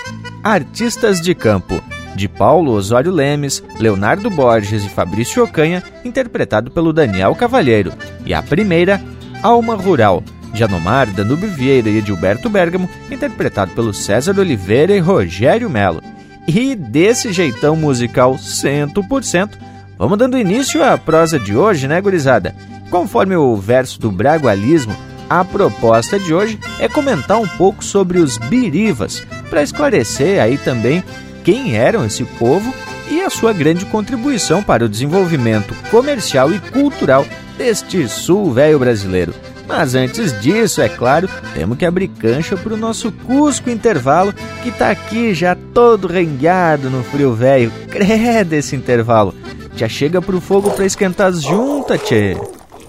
Artistas 0.44 1.20
de 1.20 1.36
Campo, 1.36 1.82
de 2.16 2.28
Paulo 2.28 2.72
Osório 2.72 3.12
Lemes, 3.12 3.64
Leonardo 3.80 4.30
Borges 4.30 4.84
e 4.84 4.90
Fabrício 4.90 5.44
Ocanha, 5.44 5.84
interpretado 6.04 6.72
pelo 6.72 6.94
Daniel 6.94 7.36
Cavalheiro. 7.36 7.92
E 8.26 8.34
a 8.34 8.42
primeira, 8.42 9.02
Alma 9.44 9.76
Rural, 9.76 10.24
de 10.54 10.64
Anomar, 10.64 11.08
Danube 11.12 11.48
Vieira 11.48 11.90
e 11.90 11.98
Edilberto 11.98 12.50
Bergamo, 12.50 12.90
interpretado 13.12 13.72
pelo 13.74 13.94
César 13.94 14.40
Oliveira 14.40 14.96
e 14.96 15.00
Rogério 15.00 15.70
Melo. 15.70 16.02
E 16.48 16.76
desse 16.76 17.34
jeitão 17.34 17.76
musical 17.76 18.36
100%, 18.36 19.50
vamos 19.98 20.18
dando 20.18 20.38
início 20.38 20.84
à 20.84 20.98
prosa 20.98 21.40
de 21.40 21.56
hoje, 21.56 21.88
né, 21.88 22.00
gurizada? 22.00 22.56
Conforme 22.90 23.36
o 23.36 23.56
verso 23.56 24.00
do 24.00 24.12
Bragualismo, 24.12 24.96
a 25.30 25.44
proposta 25.44 26.20
de 26.20 26.34
hoje 26.34 26.60
é 26.80 26.88
comentar 26.88 27.40
um 27.40 27.48
pouco 27.48 27.84
sobre 27.84 28.20
os 28.20 28.38
birivas, 28.38 29.26
para 29.50 29.64
esclarecer 29.64 30.42
aí 30.42 30.58
também 30.58 31.04
quem 31.44 31.76
eram 31.76 32.06
esse 32.06 32.24
povo 32.24 32.74
e 33.10 33.22
a 33.22 33.30
sua 33.30 33.54
grande 33.54 33.86
contribuição 33.86 34.64
para 34.64 34.86
o 34.86 34.90
desenvolvimento 34.90 35.74
comercial 35.90 36.52
e 36.54 36.60
cultural 36.60 37.26
deste 37.58 38.08
sul 38.08 38.52
velho 38.52 38.80
brasileiro. 38.80 39.34
Mas 39.68 39.96
antes 39.96 40.40
disso, 40.42 40.82
é 40.82 40.90
claro, 40.90 41.28
temos 41.54 41.78
que 41.78 41.86
abrir 41.86 42.08
cancha 42.08 42.56
para 42.56 42.74
o 42.74 42.78
nosso 42.78 43.12
Cusco 43.12 43.70
Intervalo, 43.70 44.34
que 44.62 44.70
está 44.70 44.92
aqui 44.92 45.34
já 45.34 45.56
todo 45.74 46.08
rengueado 46.08 46.90
no 46.90 47.04
frio 47.04 47.34
velho. 47.34 47.72
Creda 47.90 48.56
esse 48.56 48.76
intervalo. 48.76 49.34
Já 49.76 49.90
chega 49.90 50.22
pro 50.22 50.40
fogo 50.40 50.70
para 50.70 50.86
esquentar 50.86 51.28
as 51.28 51.42
juntas, 51.42 52.00
tchê. 52.04 52.38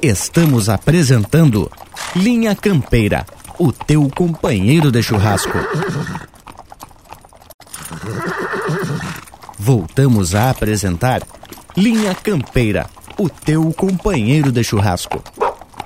Estamos 0.03 0.69
apresentando 0.69 1.71
Linha 2.15 2.55
Campeira, 2.55 3.25
o 3.59 3.73
teu 3.73 4.09
companheiro 4.15 4.93
de 4.93 5.03
churrasco. 5.03 5.59
Voltamos 9.59 10.35
a 10.35 10.51
apresentar 10.51 11.23
Linha 11.75 12.15
Campeira, 12.15 12.87
o 13.19 13.29
teu 13.29 13.73
companheiro 13.73 14.53
de 14.53 14.63
churrasco. 14.63 15.23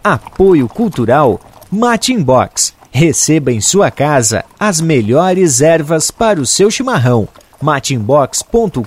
Apoio 0.03 0.69
Cultural 0.69 1.41
Matimbox. 1.71 2.75
Receba 2.91 3.53
em 3.53 3.61
sua 3.61 3.93
casa 3.93 4.45
as 4.59 4.81
melhores 4.81 5.61
ervas 5.61 6.11
para 6.11 6.41
o 6.41 6.47
seu 6.47 6.69
chimarrão. 6.69 7.29
matimbox.com.br 7.63 8.85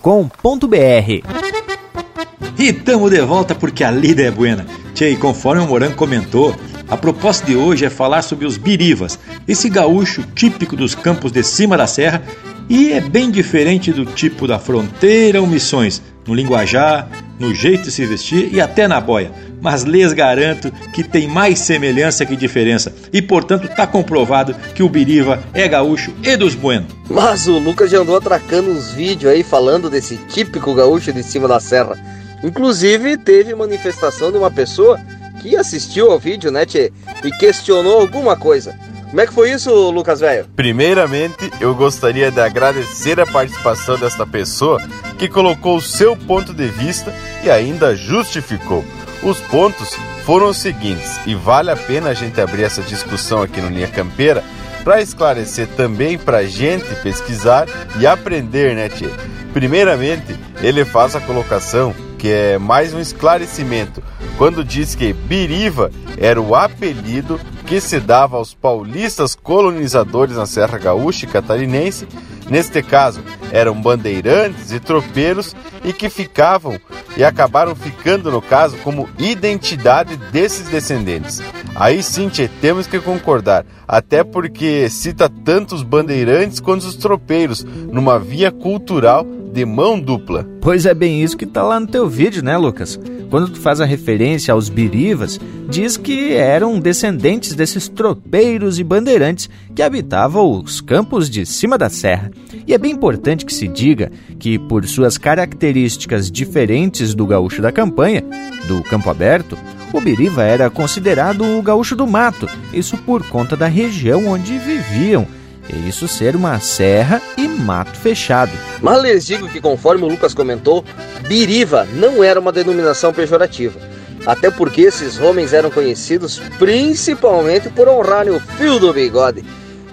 E 2.60 2.74
tamo 2.74 3.10
de 3.10 3.22
volta 3.22 3.56
porque 3.56 3.86
a 3.86 3.90
lida 3.90 4.22
é 4.24 4.30
buena. 4.30 4.83
Tchê, 4.94 5.12
e 5.12 5.16
conforme 5.16 5.62
o 5.62 5.68
Morango 5.68 5.96
comentou, 5.96 6.56
a 6.88 6.96
proposta 6.96 7.46
de 7.46 7.56
hoje 7.56 7.86
é 7.86 7.90
falar 7.90 8.22
sobre 8.22 8.46
os 8.46 8.58
birivas, 8.58 9.18
esse 9.48 9.70
gaúcho 9.70 10.24
típico 10.36 10.76
dos 10.76 10.94
campos 10.94 11.32
de 11.32 11.44
cima 11.44 11.76
da 11.76 11.88
serra 11.88 12.22
e 12.70 12.92
é 12.92 13.02
bem 13.02 13.32
diferente 13.32 13.92
do 13.92 14.06
tipo 14.06 14.48
da 14.48 14.60
fronteira 14.60 15.42
ou 15.42 15.48
missões, 15.48 16.02
no 16.28 16.34
linguajar, 16.34 17.10
no 17.40 17.54
jeito 17.54 17.84
de 17.84 17.92
se 17.92 18.06
vestir 18.06 18.54
e 18.54 18.62
até 18.62 18.88
na 18.88 19.02
boia 19.02 19.32
mas 19.64 19.84
lhes 19.84 20.12
garanto 20.12 20.70
que 20.94 21.02
tem 21.02 21.26
mais 21.26 21.58
semelhança 21.60 22.26
que 22.26 22.36
diferença 22.36 22.94
e, 23.14 23.22
portanto, 23.22 23.66
está 23.66 23.88
comprovado 23.88 24.54
que 24.76 24.84
o 24.84 24.90
Biriva 24.90 25.42
é 25.54 25.66
gaúcho 25.70 26.14
e 26.22 26.36
dos 26.36 26.54
buenos. 26.54 26.94
Mas 27.10 27.48
o 27.48 27.58
Lucas 27.60 27.90
já 27.90 28.00
andou 28.00 28.18
atracando 28.18 28.70
uns 28.70 28.92
vídeos 28.92 29.32
aí 29.32 29.42
falando 29.42 29.90
desse 29.90 30.18
típico 30.28 30.74
gaúcho 30.74 31.14
de 31.14 31.24
cima 31.24 31.48
da 31.48 31.62
serra. 31.62 31.98
Inclusive, 32.44 33.18
teve 33.18 33.56
manifestação 33.56 34.32
de 34.32 34.38
uma 34.38 34.52
pessoa 34.52 35.00
que 35.42 35.56
assistiu 35.56 36.12
ao 36.12 36.20
vídeo, 36.20 36.52
né, 36.52 36.66
tchê, 36.66 36.92
e 37.24 37.32
questionou 37.32 38.02
alguma 38.02 38.36
coisa. 38.36 38.78
Como 39.10 39.22
é 39.22 39.28
que 39.28 39.34
foi 39.34 39.52
isso, 39.52 39.72
Lucas 39.92 40.20
Velho? 40.20 40.48
Primeiramente, 40.56 41.52
eu 41.62 41.76
gostaria 41.76 42.32
de 42.32 42.40
agradecer 42.40 43.20
a 43.20 43.28
participação 43.28 43.98
desta 43.98 44.26
pessoa 44.26 44.82
que 45.20 45.30
colocou 45.30 45.78
o 45.78 45.82
seu 45.82 46.18
ponto 46.18 46.54
de 46.54 46.68
vista 46.68 47.14
e 47.44 47.50
ainda 47.50 47.96
justificou. 47.96 48.84
Os 49.22 49.40
pontos 49.40 49.96
foram 50.26 50.50
os 50.50 50.58
seguintes, 50.58 51.20
e 51.26 51.36
vale 51.36 51.70
a 51.70 51.76
pena 51.76 52.10
a 52.10 52.14
gente 52.14 52.42
abrir 52.42 52.64
essa 52.64 52.82
discussão 52.82 53.42
aqui 53.42 53.62
no 53.62 53.70
Linha 53.70 53.88
Campeira 53.88 54.44
para 54.84 55.02
esclarecer 55.02 55.68
também 55.78 56.18
para 56.18 56.38
a 56.38 56.46
gente 56.46 56.94
pesquisar 57.04 57.68
e 58.00 58.08
aprender, 58.08 58.76
né, 58.76 58.90
Tchê? 58.90 59.10
Primeiramente, 59.54 60.36
ele 60.62 60.84
faz 60.84 61.16
a 61.16 61.22
colocação 61.22 61.94
que 62.24 62.32
é 62.32 62.58
mais 62.58 62.94
um 62.94 63.02
esclarecimento 63.02 64.02
quando 64.38 64.64
diz 64.64 64.96
que 64.96 65.12
Biriva 65.12 65.92
era 66.18 66.42
o 66.42 66.56
apelido 66.56 67.38
que 67.68 67.82
se 67.82 68.00
dava 68.00 68.38
aos 68.38 68.54
paulistas 68.54 69.36
colonizadores 69.36 70.38
na 70.38 70.46
Serra 70.46 70.78
Gaúcha 70.78 71.26
e 71.26 71.28
Catarinense 71.28 72.08
Neste 72.50 72.82
caso, 72.82 73.22
eram 73.52 73.80
bandeirantes 73.80 74.72
e 74.72 74.80
tropeiros 74.80 75.56
e 75.84 75.94
que 75.94 76.10
ficavam 76.10 76.80
e 77.16 77.24
acabaram 77.24 77.76
ficando, 77.76 78.32
no 78.32 78.42
caso, 78.42 78.78
como 78.78 79.10
identidade 79.18 80.18
desses 80.32 80.68
descendentes. 80.68 81.42
Aí 81.76 82.04
sim, 82.04 82.30
tchê, 82.30 82.50
temos 82.62 82.86
que 82.86 83.00
concordar, 83.00 83.66
até 83.88 84.24
porque 84.24 84.90
cita 84.90 85.30
tanto 85.30 85.76
os 85.76 85.84
bandeirantes 85.84 86.60
quanto 86.60 86.82
os 86.82 86.96
tropeiros, 86.96 87.64
numa 87.64 88.20
via 88.20 88.52
cultural 88.52 89.26
de 89.54 89.66
mão 89.66 90.00
dupla. 90.00 90.48
Pois 90.60 90.86
é 90.86 90.94
bem 90.94 91.22
isso 91.22 91.38
que 91.38 91.46
tá 91.46 91.62
lá 91.62 91.80
no 91.80 91.86
teu 91.86 92.10
vídeo, 92.10 92.44
né, 92.44 92.58
Lucas? 92.58 93.00
Quando 93.30 93.50
tu 93.50 93.60
faz 93.60 93.80
a 93.80 93.86
referência 93.86 94.54
aos 94.54 94.70
birivas, 94.70 95.40
diz 95.70 95.96
que 95.96 96.34
eram 96.34 96.80
descendentes 96.80 97.54
desses 97.54 97.88
tropeiros 97.88 98.80
e 98.80 98.84
bandeirantes 98.84 99.50
que 99.76 99.82
habitavam 99.82 100.62
os 100.62 100.82
campos 100.82 101.30
de 101.30 101.46
cima 101.46 101.78
da 101.78 101.90
serra. 101.90 102.32
E 102.68 102.74
é 102.74 102.78
bem 102.78 102.92
importante 102.92 103.46
que 103.46 103.54
se 103.54 103.68
diga 103.68 104.12
que, 104.40 104.58
por 104.58 104.86
suas 104.88 105.18
características 105.18 106.32
diferentes 106.32 107.14
do 107.14 107.26
gaúcho 107.26 107.62
da 107.62 107.72
campanha, 107.72 108.24
do 108.68 108.84
campo 108.84 109.10
aberto, 109.10 109.58
o 109.92 110.02
biriva 110.02 110.44
era 110.44 110.70
considerado 110.70 111.44
o 111.44 111.62
gaúcho 111.62 111.96
do 111.96 112.08
mato, 112.08 112.48
isso 112.74 112.98
por 112.98 113.28
conta 113.28 113.56
da 113.56 113.68
região 113.68 114.28
onde 114.28 114.58
viviam 114.58 115.28
isso 115.70 116.08
ser 116.08 116.36
uma 116.36 116.60
serra 116.60 117.22
e 117.38 117.48
mato 117.48 117.98
fechado. 117.98 118.52
Mas 118.82 119.02
lhes 119.02 119.26
digo 119.26 119.48
que, 119.48 119.62
conforme 119.62 120.04
o 120.04 120.10
Lucas 120.10 120.34
comentou, 120.34 120.84
Biriva 121.28 121.88
não 121.94 122.24
era 122.24 122.40
uma 122.40 122.52
denominação 122.52 123.14
pejorativa. 123.14 123.80
Até 124.26 124.50
porque 124.50 124.82
esses 124.82 125.20
homens 125.20 125.54
eram 125.54 125.70
conhecidos 125.70 126.40
principalmente 126.58 127.70
por 127.70 127.88
honrarem 127.88 128.34
o 128.34 128.40
fio 128.40 128.80
do 128.80 128.94
bigode. 128.94 129.44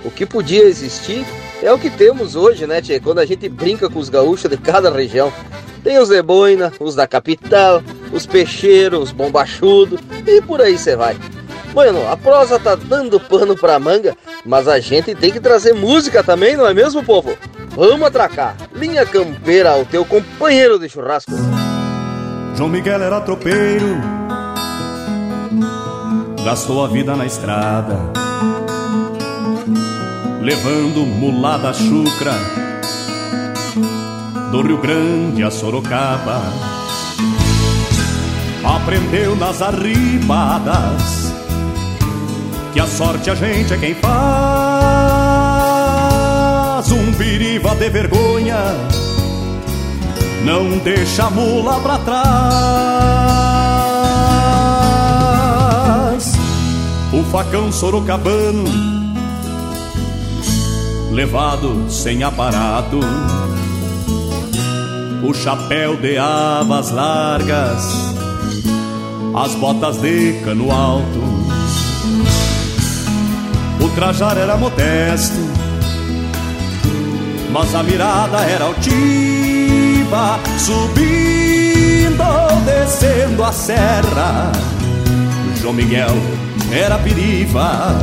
O 0.04 0.11
que 0.11 0.24
podia 0.24 0.64
existir 0.64 1.24
é 1.62 1.72
o 1.72 1.78
que 1.78 1.90
temos 1.90 2.37
hoje, 2.37 2.66
né, 2.66 2.80
tia? 2.80 3.00
Quando 3.00 3.18
a 3.18 3.26
gente 3.26 3.48
brinca 3.48 3.90
com 3.90 3.98
os 3.98 4.09
gaúchos 4.09 4.50
de 4.50 4.56
cada 4.56 4.90
região. 4.90 5.33
Tem 5.83 5.98
os 5.98 6.11
de 6.11 6.22
boina, 6.22 6.72
os 6.78 6.94
da 6.94 7.06
capital, 7.06 7.83
os 8.12 8.26
peixeiros, 8.26 9.04
os 9.04 9.12
bombachudos 9.12 10.00
e 10.26 10.40
por 10.42 10.61
aí 10.61 10.76
você 10.76 10.94
vai. 10.94 11.16
Bueno, 11.72 12.09
a 12.11 12.16
prosa 12.16 12.59
tá 12.59 12.74
dando 12.74 13.20
pano 13.20 13.56
pra 13.56 13.78
manga, 13.78 14.16
mas 14.44 14.66
a 14.66 14.80
gente 14.80 15.14
tem 15.14 15.30
que 15.30 15.40
trazer 15.40 15.72
música 15.72 16.22
também, 16.22 16.56
não 16.56 16.66
é 16.66 16.74
mesmo, 16.74 17.04
povo? 17.04 17.37
Vamos 17.70 18.06
atracar! 18.06 18.56
Linha 18.74 19.06
Campeira, 19.06 19.76
o 19.76 19.85
teu 19.85 20.04
companheiro 20.04 20.78
de 20.78 20.88
churrasco. 20.88 21.30
João 22.56 22.68
Miguel 22.68 23.00
era 23.00 23.20
tropeiro, 23.20 23.96
gastou 26.44 26.85
a 26.85 26.88
vida 26.88 27.14
na 27.14 27.24
estrada, 27.24 27.96
levando 30.42 31.06
mulada 31.06 31.72
chucra 31.72 32.35
do 34.50 34.62
Rio 34.62 34.78
Grande 34.78 35.44
a 35.44 35.50
Sorocaba. 35.50 36.42
Aprendeu 38.62 39.37
nas 39.37 39.62
arribadas 39.62 41.30
que 42.72 42.80
a 42.80 42.87
sorte 42.87 43.30
a 43.30 43.35
gente 43.35 43.72
é 43.74 43.76
quem 43.76 43.94
faz. 43.94 44.11
Um 46.92 47.12
piriva 47.14 47.74
de 47.74 47.88
vergonha 47.90 48.56
não 50.44 50.78
deixa 50.78 51.24
a 51.26 51.30
mula 51.30 51.80
pra 51.80 51.98
trás. 51.98 52.20
O 57.12 57.22
facão 57.24 57.70
sorocabano, 57.72 58.64
levado 61.11 61.90
sem 61.90 62.22
aparato. 62.22 63.00
O 65.22 65.35
chapéu 65.35 65.96
de 65.96 66.16
abas 66.16 66.90
largas, 66.90 67.85
as 69.35 69.54
botas 69.56 69.98
de 69.98 70.40
cano 70.44 70.72
alto. 70.72 71.39
O 73.83 73.88
trajar 73.90 74.37
era 74.37 74.57
modesto, 74.57 75.38
mas 77.51 77.75
a 77.75 77.83
mirada 77.83 78.38
era 78.43 78.64
altiva, 78.64 80.38
subindo 80.59 82.23
ou 82.23 82.61
descendo 82.61 83.43
a 83.43 83.53
serra. 83.53 84.53
João 85.61 85.75
Miguel 85.75 86.16
era 86.73 86.99
piriva. 86.99 87.95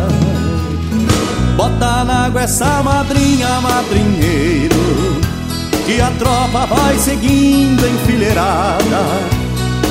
Bota 1.56 2.04
na 2.04 2.26
água 2.26 2.42
essa 2.42 2.84
madrinha, 2.84 3.62
madrinheiro, 3.62 4.76
que 5.86 6.00
a 6.00 6.12
tropa 6.12 6.66
vai 6.68 6.98
seguindo 7.00 7.88
enfileirada. 7.88 9.02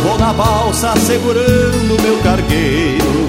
Vou 0.04 0.16
na 0.18 0.32
balsa 0.32 0.94
segurando 1.00 2.00
meu 2.00 2.18
cargueiro, 2.22 3.28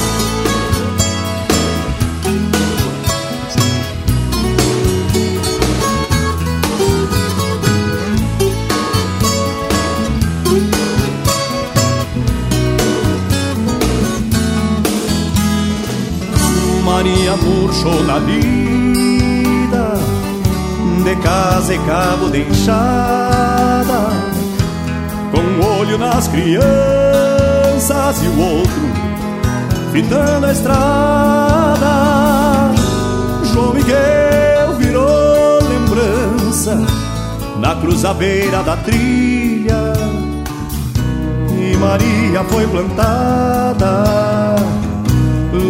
Maria 17.01 17.35
murchou 17.35 18.03
na 18.03 18.19
vida 18.19 19.93
De 21.03 21.15
casa 21.15 21.73
e 21.73 21.79
cabo 21.79 22.29
de 22.29 22.41
enxada 22.41 24.11
Com 25.31 25.39
um 25.41 25.79
olho 25.79 25.97
nas 25.97 26.27
crianças 26.27 26.63
e 28.23 28.27
o 28.27 28.39
outro 28.39 28.91
Fitando 29.91 30.45
a 30.45 30.51
estrada. 30.51 31.89
João 33.51 33.73
Miguel 33.73 34.75
virou 34.77 35.59
lembrança 35.67 36.77
Na 37.57 37.75
cruzabeira 37.77 38.61
da 38.61 38.77
trilha 38.77 39.93
E 41.49 41.75
Maria 41.77 42.43
foi 42.43 42.67
plantada 42.67 44.11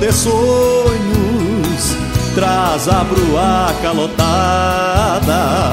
de 0.00 0.12
sonhos 0.12 1.96
traz 2.34 2.88
a 2.88 3.04
bruaca 3.04 3.90
lotada. 3.92 5.72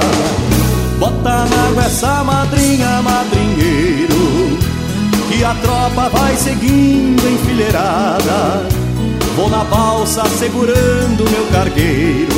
Bota 0.97 1.45
na 1.45 1.67
água 1.67 1.83
essa 1.83 2.23
madrinha, 2.23 3.01
madrinheiro, 3.03 4.57
que 5.29 5.43
a 5.43 5.53
tropa 5.55 6.09
vai 6.09 6.35
seguindo 6.37 7.21
enfileirada. 7.21 8.67
Vou 9.35 9.49
na 9.49 9.63
balsa 9.65 10.23
segurando 10.39 11.29
meu 11.29 11.45
cargueiro, 11.51 12.33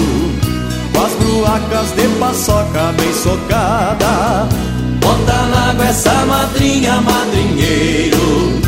com 0.94 1.06
as 1.06 1.14
bruacas 1.14 1.92
de 1.96 2.08
paçoca 2.20 2.92
bem 2.98 3.14
socada. 3.14 4.48
Bota 5.00 5.42
na 5.48 5.70
água 5.70 5.86
essa 5.86 6.26
madrinha, 6.26 7.00
madrinheiro 7.02 8.68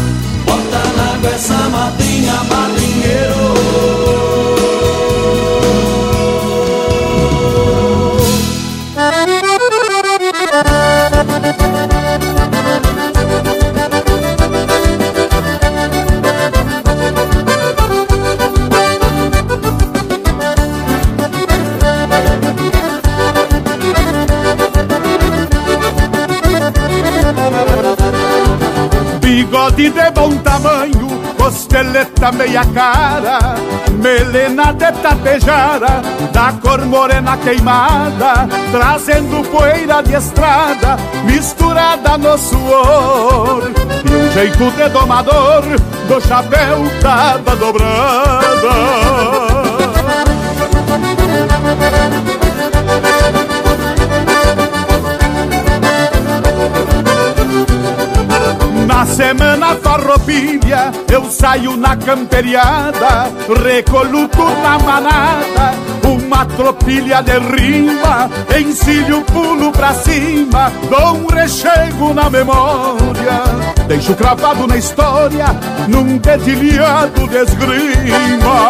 Bota 0.51 0.83
na 0.97 1.13
água 1.13 1.29
essa 1.29 1.53
madrinha, 1.69 2.43
madrinheiro 2.43 4.30
bigode 29.75 29.89
de 29.89 30.11
bom 30.11 30.37
tamanho, 30.37 31.07
costeleta 31.37 32.31
meia 32.31 32.65
cara, 32.65 33.55
melena 33.91 34.73
de 34.73 34.91
tapejara, 34.91 36.01
da 36.31 36.53
cor 36.61 36.85
morena 36.85 37.37
queimada, 37.37 38.47
trazendo 38.71 39.43
poeira 39.49 40.01
de 40.01 40.15
estrada, 40.15 40.97
misturada 41.25 42.17
no 42.17 42.37
suor, 42.37 43.71
e 44.05 44.15
um 44.15 44.31
jeito 44.31 44.71
de 44.71 44.89
domador, 44.89 45.63
do 46.07 46.21
chapéu 46.21 46.83
cada 47.01 47.55
dobrada. 47.55 49.50
Na 59.01 59.07
semana 59.07 59.75
farroupilha 59.77 60.91
eu 61.11 61.25
saio 61.31 61.75
na 61.75 61.95
camperiada, 61.95 63.31
recoluto 63.63 64.43
na 64.61 64.77
manada, 64.77 65.73
uma 66.03 66.45
tropilha 66.45 67.23
de 67.23 67.39
rima, 67.39 68.29
encilho 68.55 69.23
pulo 69.23 69.71
pra 69.71 69.95
cima, 69.95 70.71
dou 70.87 71.15
um 71.15 71.25
rechego 71.25 72.13
na 72.13 72.29
memória, 72.29 73.41
deixo 73.87 74.13
cravado 74.13 74.67
na 74.67 74.77
história, 74.77 75.47
num 75.87 76.19
dedilhado 76.19 77.27
de 77.27 77.37
esgrima. 77.37 78.61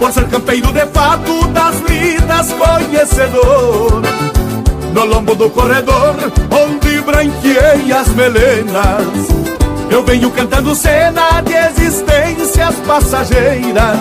Por 0.00 0.12
ser 0.12 0.26
campeiro 0.26 0.72
de 0.72 0.86
fato 0.86 1.46
das 1.46 1.76
lidas 1.88 2.52
conhecedor 2.54 4.25
No 4.96 5.04
lombo 5.04 5.34
do 5.34 5.50
corredor 5.50 6.16
onde 6.50 7.02
branqueei 7.02 7.92
as 7.92 8.08
melenas. 8.14 9.28
Eu 9.90 10.02
venho 10.02 10.30
cantando 10.30 10.74
cena 10.74 11.42
de 11.42 11.52
existências 11.52 12.74
passageiras 12.86 13.98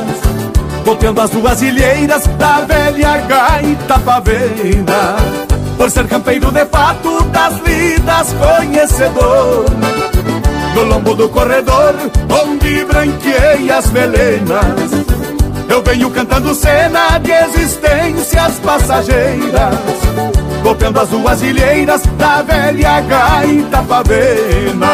Copiando 0.86 1.20
as 1.20 1.30
duas 1.32 1.62
ilheiras 1.62 2.26
da 2.40 2.62
velha 2.62 3.18
gaita 3.18 4.00
pavena. 4.00 5.18
Por 5.78 5.92
ser 5.92 6.08
campeiro 6.08 6.50
de 6.50 6.66
fato 6.66 7.22
das 7.26 7.60
lidas 7.60 8.34
conhecedor 8.34 9.66
No 10.74 10.84
lombo 10.86 11.14
do 11.14 11.28
corredor 11.28 11.94
onde 12.42 12.86
branqueei 12.86 13.70
as 13.70 13.92
melenas. 13.92 15.06
Eu 15.68 15.84
venho 15.84 16.10
cantando 16.10 16.56
cena 16.56 17.18
de 17.18 17.32
existências 17.32 18.60
passageiras 18.60 19.76
Copiando 20.66 21.00
as 21.00 21.10
duas 21.10 21.44
ilheiras 21.44 22.02
da 22.18 22.42
velha 22.42 23.00
gaita 23.02 23.84
pavena 23.84 24.88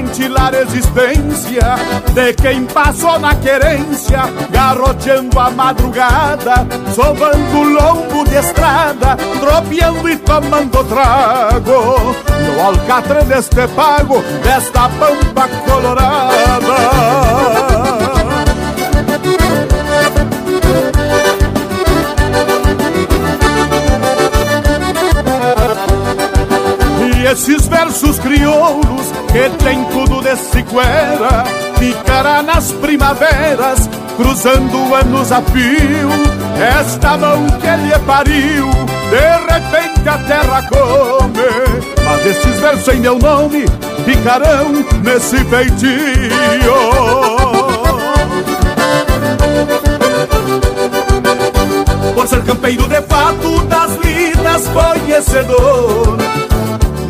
ventilar 0.00 0.54
a 0.54 0.62
existência 0.62 1.60
de 2.14 2.32
quem 2.34 2.64
passou 2.64 3.18
na 3.18 3.34
querência, 3.34 4.20
garroteando 4.50 5.38
a 5.38 5.50
madrugada, 5.50 6.66
sovando 6.94 7.62
lombo 7.62 8.24
de 8.24 8.36
estrada, 8.36 9.16
tropeando 9.38 10.08
e 10.08 10.16
tomando 10.16 10.84
trago, 10.84 12.16
no 12.46 12.62
alcatre 12.62 13.24
deste 13.24 13.66
pago, 13.68 14.22
desta 14.42 14.88
pampa 14.88 15.48
colorada. 15.66 17.20
esses 27.30 27.68
versos 27.68 28.18
crioulos 28.18 29.19
que 29.32 29.64
tem 29.64 29.84
tudo 29.86 30.20
de 30.22 30.36
sequera 30.36 31.44
Ficará 31.80 32.42
nas 32.42 32.72
primaveras, 32.72 33.88
cruzando 34.14 34.94
anos 34.94 35.32
a 35.32 35.40
fio. 35.40 36.10
Esta 36.78 37.16
mão 37.16 37.46
que 37.46 37.76
lhe 37.86 37.98
pariu, 38.00 38.68
de 39.08 39.50
repente 39.50 40.06
a 40.06 40.18
terra 40.18 40.62
come. 40.68 41.40
Mas 42.04 42.26
esses 42.26 42.60
versos 42.60 42.94
em 42.94 43.00
meu 43.00 43.18
nome 43.18 43.64
ficarão 44.04 44.72
nesse 45.02 45.42
feitio. 45.46 45.88
Por 52.14 52.28
ser 52.28 52.44
campeiro 52.44 52.86
de 52.88 53.00
fato 53.00 53.62
das 53.62 53.96
lidas 54.04 54.68
conhecedor 54.68 56.49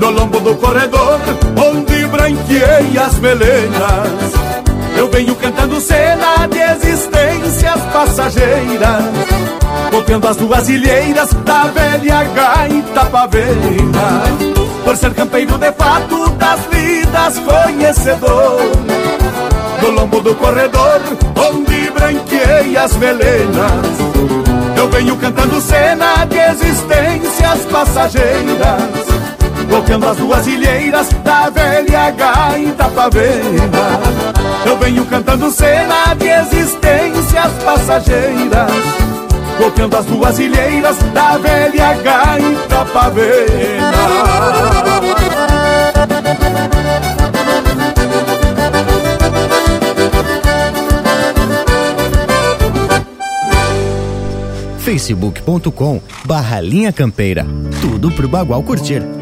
no 0.00 0.10
lombo 0.10 0.40
do 0.40 0.56
corredor, 0.56 1.20
onde 1.62 2.06
branqueei 2.06 2.98
as 2.98 3.18
melenas. 3.18 4.32
Eu 4.96 5.08
venho 5.10 5.34
cantando 5.36 5.78
cena 5.80 6.48
de 6.48 6.58
existências 6.58 7.80
passageiras, 7.92 9.04
copiando 9.90 10.26
as 10.26 10.36
duas 10.36 10.68
ilheiras 10.68 11.30
da 11.44 11.64
velha 11.64 12.24
gaita 12.24 13.04
pavena. 13.06 14.22
Por 14.84 14.96
ser 14.96 15.12
campeiro 15.12 15.58
de 15.58 15.72
fato 15.72 16.30
das 16.30 16.60
lidas 16.72 17.38
conhecedor, 17.38 18.60
no 19.82 19.90
lombo 19.90 20.20
do 20.20 20.34
corredor, 20.34 21.00
onde 21.36 21.90
branqueei 21.90 22.76
as 22.76 22.96
melenas. 22.96 24.00
Eu 24.76 24.88
venho 24.88 25.14
cantando 25.16 25.60
cena 25.60 26.24
de 26.24 26.38
existências 26.38 27.66
passageiras 27.70 29.10
Bloqueando 29.70 30.08
as 30.08 30.16
duas 30.16 30.46
ilheiras 30.48 31.08
da 31.22 31.48
velha 31.48 32.10
gaita 32.10 32.88
pavena 32.88 34.00
Eu 34.66 34.76
venho 34.78 35.06
cantando 35.06 35.48
cena 35.50 36.12
de 36.14 36.26
existências 36.26 37.52
passageiras 37.64 38.70
Bloqueando 39.58 39.96
as 39.96 40.06
duas 40.06 40.38
ilheiras 40.40 40.98
da 41.14 41.38
velha 41.38 41.94
gaita 42.02 42.84
pavena 42.92 43.90
facebook.com 54.90 56.00
barra 56.24 56.60
linha 56.60 56.92
campeira. 56.92 57.46
Tudo 57.80 58.10
pro 58.10 58.28
Bagual 58.28 58.62
curtir. 58.64 59.19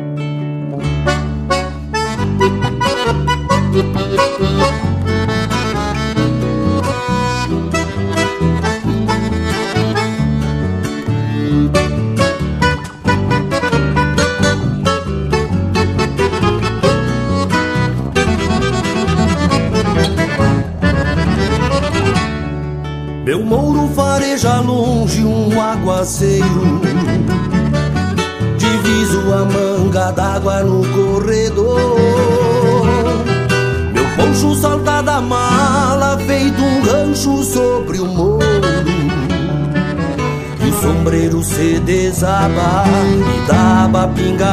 Sombreiro 41.88 42.12
se 42.12 42.12
desaba 42.12 42.84
E 42.86 43.46
daba 43.50 44.08
pinga 44.08 44.46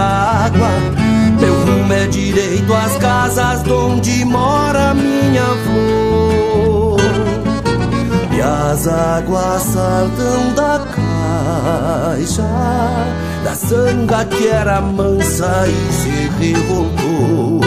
água. 0.46 0.70
Meu 1.40 1.54
rumo 1.66 1.92
é 1.94 2.08
direito 2.08 2.74
às 2.74 2.96
casas 2.98 3.68
Onde 3.68 4.24
mora 4.24 4.94
minha 4.94 5.44
flor 5.66 7.00
E 8.32 8.42
as 8.42 8.88
águas 8.88 9.62
saltam 9.64 10.54
da 10.56 10.80
caixa 12.16 12.44
Da 13.44 13.54
sanga 13.54 14.24
que 14.26 14.48
era 14.48 14.80
mansa 14.82 15.68
e 15.68 15.94
se 15.94 16.32
revoltou. 16.40 17.62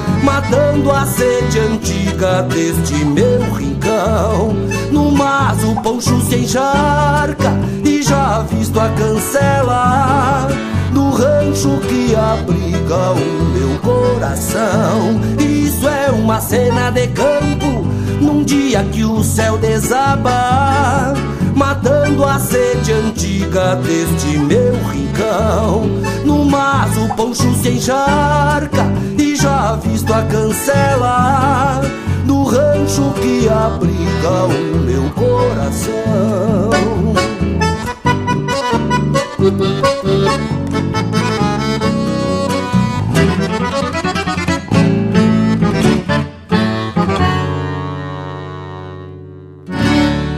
matando 0.23 0.91
a 0.91 1.05
sede 1.05 1.59
antiga 1.59 2.43
deste 2.43 3.05
meu 3.05 3.39
rincão. 3.53 4.53
No 4.91 5.11
mas 5.11 5.63
o 5.63 5.75
poncho 5.81 6.19
se 6.21 6.37
encharca 6.37 7.51
e 7.83 8.01
já 8.03 8.41
visto 8.43 8.79
a 8.79 8.89
cancela 8.89 10.47
do 10.91 11.09
rancho 11.11 11.79
que 11.87 12.15
abriga 12.15 13.11
o 13.11 13.45
meu 13.53 13.79
coração. 13.79 15.19
Isso 15.39 15.87
é 15.87 16.11
uma 16.11 16.39
cena 16.39 16.91
de 16.91 17.07
campo 17.07 17.85
num 18.19 18.43
dia 18.43 18.83
que 18.83 19.03
o 19.03 19.23
céu 19.23 19.57
desaba, 19.57 21.13
matando 21.55 22.23
a 22.23 22.37
sede 22.39 22.91
antiga 22.93 23.75
deste 23.77 24.37
meu 24.37 24.73
rincão. 24.91 25.83
No 26.23 26.45
mas 26.45 26.95
o 26.97 27.07
poncho 27.15 27.53
se 27.55 27.69
encharca 27.69 28.90
já 29.41 29.75
visto 29.77 30.13
a 30.13 30.21
cancela 30.23 31.81
do 32.25 32.43
rancho 32.43 33.11
que 33.13 33.49
abriga 33.49 34.45
o 34.45 34.77
meu 34.79 35.09
coração. 35.11 36.69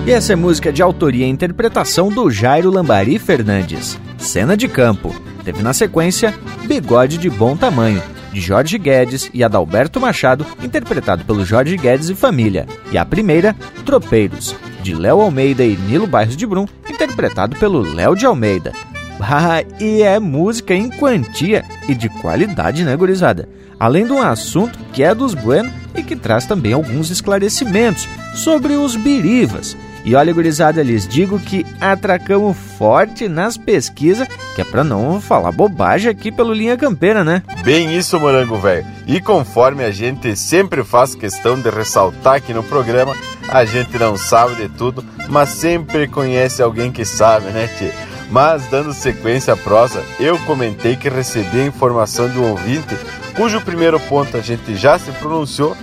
E 0.05 0.11
essa 0.11 0.33
é 0.33 0.35
música 0.35 0.71
de 0.71 0.81
autoria 0.81 1.25
e 1.25 1.29
interpretação 1.29 2.09
do 2.09 2.29
Jairo 2.29 2.69
Lambari 2.69 3.19
Fernandes. 3.19 3.99
Cena 4.17 4.55
de 4.55 4.69
campo. 4.69 5.13
Teve 5.43 5.61
na 5.61 5.73
sequência 5.73 6.33
Bigode 6.65 7.17
de 7.17 7.29
Bom 7.29 7.57
Tamanho, 7.57 8.01
de 8.33 8.41
Jorge 8.41 8.77
Guedes 8.77 9.29
e 9.33 9.43
Adalberto 9.43 10.01
Machado, 10.01 10.45
interpretado 10.61 11.23
pelo 11.23 11.45
Jorge 11.45 11.77
Guedes 11.77 12.09
e 12.09 12.15
família. 12.15 12.65
E 12.91 12.97
a 12.97 13.05
primeira, 13.05 13.55
Tropeiros, 13.85 14.55
de 14.81 14.95
Léo 14.95 15.21
Almeida 15.21 15.63
e 15.63 15.77
Nilo 15.77 16.07
Bairros 16.07 16.35
de 16.35 16.45
Brum, 16.45 16.65
interpretado 16.89 17.55
pelo 17.57 17.81
Léo 17.81 18.15
de 18.15 18.25
Almeida. 18.25 18.73
Ah, 19.21 19.63
e 19.79 20.01
é 20.01 20.19
música 20.19 20.73
em 20.73 20.89
quantia 20.89 21.63
e 21.87 21.95
de 21.95 22.09
qualidade, 22.09 22.83
né, 22.83 22.95
gurizada? 22.95 23.47
Além 23.79 24.05
de 24.05 24.11
um 24.11 24.21
assunto 24.21 24.77
que 24.91 25.03
é 25.03 25.13
dos 25.13 25.33
Bueno 25.33 25.71
e 25.95 26.03
que 26.03 26.15
traz 26.15 26.45
também 26.45 26.73
alguns 26.73 27.09
esclarecimentos 27.09 28.07
sobre 28.33 28.73
os 28.73 28.95
birivas. 28.95 29.77
E 30.05 30.15
olha, 30.15 30.33
gurizada, 30.33 30.83
lhes 30.83 31.07
digo 31.07 31.39
que 31.39 31.65
atracamos 31.79 32.57
forte 32.77 33.29
nas 33.29 33.55
pesquisas, 33.55 34.27
que 34.53 34.61
é 34.61 34.65
pra 34.65 34.83
não 34.83 35.21
falar 35.21 35.51
bobagem 35.53 36.11
aqui 36.11 36.29
pelo 36.29 36.53
Linha 36.53 36.75
Campeira, 36.75 37.23
né? 37.23 37.41
Bem 37.63 37.95
isso, 37.97 38.19
morango 38.19 38.57
velho. 38.57 38.85
E 39.07 39.21
conforme 39.21 39.83
a 39.83 39.91
gente 39.91 40.35
sempre 40.35 40.83
faz 40.83 41.15
questão 41.15 41.57
de 41.59 41.69
ressaltar 41.69 42.35
aqui 42.35 42.53
no 42.53 42.63
programa, 42.63 43.15
a 43.47 43.63
gente 43.63 43.97
não 43.97 44.17
sabe 44.17 44.55
de 44.55 44.67
tudo, 44.67 45.03
mas 45.29 45.49
sempre 45.49 46.07
conhece 46.07 46.61
alguém 46.61 46.91
que 46.91 47.05
sabe, 47.05 47.47
né, 47.47 47.69
tio? 47.77 47.91
Mas 48.29 48.67
dando 48.67 48.93
sequência 48.93 49.53
à 49.53 49.57
prosa, 49.57 50.03
eu 50.19 50.37
comentei 50.39 50.95
que 50.95 51.07
recebi 51.07 51.61
a 51.61 51.65
informação 51.65 52.27
de 52.29 52.37
um 52.39 52.49
ouvinte 52.49 52.95
cujo 53.35 53.61
primeiro 53.61 53.99
ponto 53.99 54.35
a 54.35 54.41
gente 54.41 54.75
já 54.75 54.97
se 54.99 55.11
pronunciou, 55.13 55.77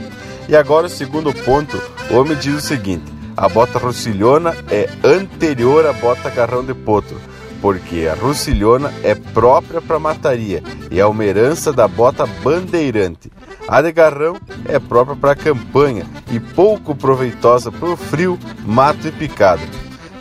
e 0.49 0.57
agora 0.57 0.87
o 0.87 0.91
segundo 0.91 1.33
ponto, 1.33 1.81
o 2.11 2.17
homem 2.17 2.37
diz 2.37 2.55
o 2.55 2.61
seguinte: 2.61 3.20
a 3.41 3.49
bota 3.49 3.79
rucilhona 3.79 4.55
é 4.71 4.87
anterior 5.03 5.87
à 5.87 5.95
bota 5.95 6.29
garrão 6.29 6.63
de 6.63 6.75
potro, 6.75 7.19
porque 7.63 8.07
a 8.07 8.15
rucilhona 8.15 8.93
é 9.03 9.15
própria 9.15 9.81
para 9.81 9.99
mataria 9.99 10.63
e 10.91 11.01
é 11.01 11.07
uma 11.07 11.25
herança 11.25 11.73
da 11.73 11.89
bota 11.89 12.27
bandeirante. 12.27 13.33
A 13.67 13.81
de 13.81 13.93
garrão 13.93 14.37
é 14.67 14.79
própria 14.79 15.17
para 15.17 15.35
campanha 15.35 16.05
e 16.31 16.39
pouco 16.39 16.95
proveitosa 16.95 17.73
para 17.73 17.89
o 17.89 17.97
frio, 17.97 18.39
mato 18.63 19.09
e 19.09 19.11
picada. 19.11 19.63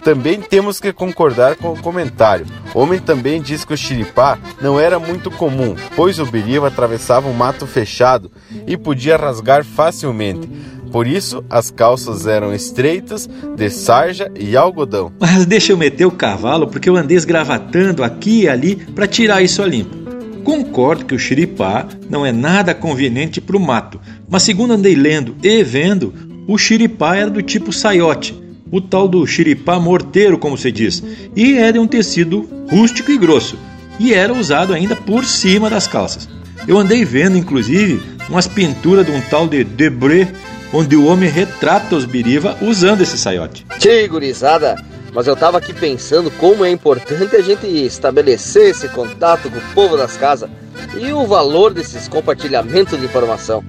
Também 0.01 0.39
temos 0.39 0.79
que 0.79 0.93
concordar 0.93 1.57
com 1.57 1.73
o 1.73 1.81
comentário. 1.81 2.45
Homem 2.73 3.01
também 3.01 3.41
diz 3.41 3.65
que 3.65 3.73
o 3.73 3.77
xiripá 3.77 4.37
não 4.61 4.79
era 4.79 4.97
muito 4.97 5.29
comum, 5.29 5.75
pois 5.93 6.19
o 6.19 6.25
biriba 6.25 6.67
atravessava 6.67 7.27
um 7.27 7.33
mato 7.33 7.67
fechado 7.67 8.31
e 8.65 8.77
podia 8.77 9.17
rasgar 9.17 9.65
facilmente. 9.65 10.49
Por 10.91 11.05
isso, 11.05 11.43
as 11.49 11.69
calças 11.69 12.25
eram 12.25 12.53
estreitas, 12.53 13.29
de 13.55 13.69
sarja 13.69 14.31
e 14.39 14.57
algodão. 14.57 15.11
Mas 15.19 15.45
deixa 15.45 15.71
eu 15.71 15.77
meter 15.77 16.05
o 16.05 16.11
cavalo 16.11 16.67
porque 16.67 16.89
eu 16.89 16.95
andei 16.95 17.15
esgravatando 17.15 18.03
aqui 18.03 18.41
e 18.41 18.49
ali 18.49 18.75
para 18.75 19.07
tirar 19.07 19.41
isso 19.41 19.61
a 19.61 19.67
limpo. 19.67 19.95
Concordo 20.43 21.05
que 21.05 21.13
o 21.13 21.19
xiripá 21.19 21.85
não 22.09 22.25
é 22.25 22.31
nada 22.31 22.73
conveniente 22.73 23.39
para 23.39 23.57
o 23.57 23.59
mato, 23.59 23.99
mas 24.27 24.43
segundo 24.43 24.73
andei 24.73 24.95
lendo 24.95 25.35
e 25.43 25.63
vendo, 25.63 26.13
o 26.47 26.57
xiripá 26.57 27.15
era 27.15 27.29
do 27.29 27.41
tipo 27.43 27.71
saiote, 27.71 28.35
o 28.71 28.81
tal 28.81 29.07
do 29.07 29.25
xiripá 29.27 29.79
morteiro, 29.79 30.39
como 30.39 30.57
se 30.57 30.71
diz, 30.71 31.03
e 31.35 31.53
é 31.53 31.71
de 31.71 31.77
um 31.77 31.85
tecido 31.85 32.49
rústico 32.71 33.11
e 33.11 33.17
grosso, 33.17 33.59
e 33.99 34.13
era 34.13 34.33
usado 34.33 34.73
ainda 34.73 34.95
por 34.95 35.23
cima 35.23 35.69
das 35.69 35.87
calças. 35.87 36.27
Eu 36.67 36.77
andei 36.77 37.05
vendo, 37.05 37.37
inclusive, 37.37 38.01
umas 38.29 38.47
pinturas 38.47 39.05
de 39.05 39.11
um 39.11 39.21
tal 39.21 39.47
de 39.47 39.63
Debré 39.63 40.27
onde 40.73 40.95
o 40.95 41.05
homem 41.05 41.29
retrata 41.29 41.95
os 41.95 42.05
biriva 42.05 42.57
usando 42.61 43.01
esse 43.01 43.17
saiote. 43.17 43.65
Tchê, 43.79 44.07
gurizada, 44.07 44.75
mas 45.13 45.27
eu 45.27 45.35
tava 45.35 45.57
aqui 45.57 45.73
pensando 45.73 46.29
como 46.31 46.63
é 46.63 46.69
importante 46.69 47.35
a 47.35 47.41
gente 47.41 47.65
estabelecer 47.67 48.69
esse 48.69 48.87
contato 48.89 49.49
com 49.49 49.57
o 49.57 49.73
povo 49.73 49.97
das 49.97 50.15
casas 50.15 50.49
e 50.97 51.11
o 51.11 51.25
valor 51.25 51.73
desses 51.73 52.07
compartilhamentos 52.07 52.99
de 52.99 53.05
informação. 53.05 53.63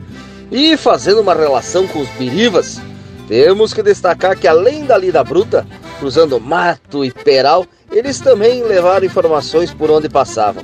E 0.50 0.76
fazendo 0.76 1.20
uma 1.20 1.34
relação 1.34 1.86
com 1.86 2.00
os 2.00 2.08
birivas, 2.10 2.80
temos 3.28 3.72
que 3.72 3.82
destacar 3.82 4.36
que 4.36 4.48
além 4.48 4.84
da 4.84 4.98
lida 4.98 5.22
bruta, 5.22 5.66
cruzando 5.98 6.40
mato 6.40 7.04
e 7.04 7.10
peral, 7.10 7.66
eles 7.90 8.20
também 8.20 8.62
levaram 8.62 9.06
informações 9.06 9.72
por 9.72 9.90
onde 9.90 10.08
passavam, 10.08 10.62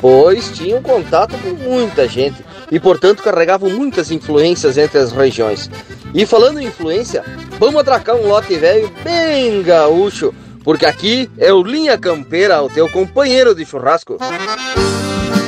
pois 0.00 0.50
tinham 0.50 0.82
contato 0.82 1.36
com 1.38 1.50
muita 1.50 2.08
gente 2.08 2.44
e, 2.70 2.78
portanto, 2.78 3.22
carregavam 3.22 3.70
muitas 3.70 4.10
influências 4.10 4.76
entre 4.76 4.98
as 4.98 5.12
regiões. 5.12 5.70
E 6.14 6.24
falando 6.26 6.60
em 6.60 6.66
influência, 6.66 7.24
vamos 7.58 7.80
atracar 7.80 8.16
um 8.16 8.28
lote 8.28 8.56
velho 8.56 8.90
bem 9.04 9.62
gaúcho, 9.62 10.34
porque 10.64 10.86
aqui 10.86 11.30
é 11.38 11.52
o 11.52 11.62
Linha 11.62 11.96
Campeira, 11.96 12.62
o 12.62 12.68
teu 12.68 12.88
companheiro 12.88 13.54
de 13.54 13.64
churrasco. 13.64 14.16
Remoendo 14.18 15.45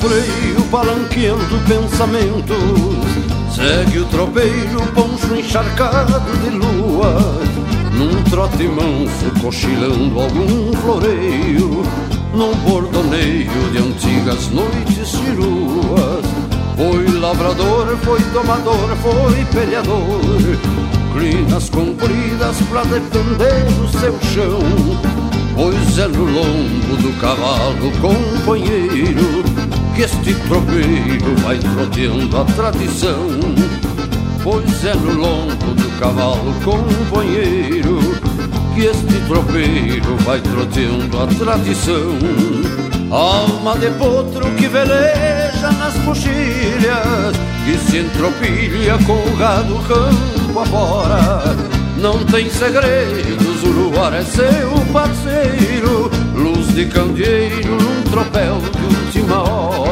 freio, 0.00 0.60
balanqueando 0.70 1.60
pensamentos. 1.68 2.56
Segue 3.54 3.98
o 3.98 4.04
tropeiro, 4.06 4.80
poncho 4.94 5.34
encharcado 5.36 6.20
de 6.38 6.50
lua. 6.50 7.16
Num 7.92 8.22
trote 8.30 8.66
manso, 8.66 9.30
cochilando 9.42 10.18
algum 10.18 10.72
floreio. 10.72 11.84
Num 12.32 12.54
bordoneio 12.64 13.70
de 13.72 13.78
antigas 13.78 14.48
noites 14.50 15.08
ciruas 15.08 16.24
Foi 16.76 17.18
lavrador, 17.18 17.96
foi 18.04 18.20
domador, 18.32 18.96
foi 19.02 19.44
peleador. 19.52 20.20
Crinas 21.12 21.68
compridas 21.68 22.56
pra 22.70 22.84
defender 22.84 23.66
o 23.82 23.88
seu 23.98 24.18
chão. 24.32 24.60
Pois 25.56 25.98
é 25.98 26.06
no 26.06 26.24
lombo 26.24 26.96
do 27.02 27.20
cavalo 27.20 27.90
companheiro 28.00 29.49
Que 30.00 30.04
este 30.04 30.34
tropeiro 30.48 31.36
vai 31.42 31.58
troteando 31.58 32.38
a 32.38 32.44
tradição. 32.46 33.28
Pois 34.42 34.82
é 34.82 34.94
no 34.94 35.12
lombo 35.12 35.74
do 35.74 36.00
cavalo 36.00 36.54
companheiro 36.64 37.98
Que 38.74 38.86
este 38.86 39.20
tropeiro 39.28 40.16
vai 40.24 40.40
troteando 40.40 41.20
a 41.20 41.26
tradição. 41.26 42.16
Alma 43.10 43.76
de 43.76 43.90
potro 43.90 44.50
que 44.52 44.68
veleja 44.68 45.70
nas 45.78 45.92
coxilhas 46.02 47.36
Que 47.66 47.76
se 47.76 47.98
entropilha 47.98 48.96
com 49.04 49.18
o 49.18 49.36
gado 49.36 49.74
campo 49.86 50.60
afora. 50.60 51.42
Não 51.98 52.24
tem 52.24 52.48
segredos, 52.48 53.62
o 53.62 53.68
luar 53.68 54.14
é 54.14 54.24
seu 54.24 54.70
parceiro 54.90 56.10
Luz 56.34 56.68
de 56.74 56.86
candeeiro 56.86 57.76
num 57.76 58.02
tropel 58.10 58.56
de 58.58 58.96
última 58.96 59.42
hora 59.42 59.89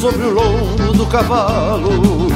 sobre 0.00 0.22
o 0.24 0.30
lombo 0.30 0.92
do 0.92 1.06
cavalo 1.06 2.28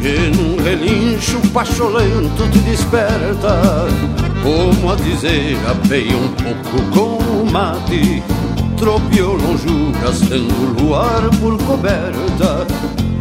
Que 0.00 0.30
num 0.36 0.62
relincho 0.62 1.40
pacholento 1.52 2.48
te 2.50 2.58
desperta 2.60 3.86
Como 4.42 4.92
a 4.92 4.96
dizer, 4.96 5.58
apeia 5.68 6.16
um 6.16 6.28
pouco 6.28 6.90
com 6.92 7.42
o 7.42 7.50
mate. 7.50 8.22
Tropeou 8.76 9.36
longe 9.36 9.92
gastando 10.02 10.52
o 10.52 10.82
luar 10.82 11.22
por 11.40 11.56
coberta 11.64 12.66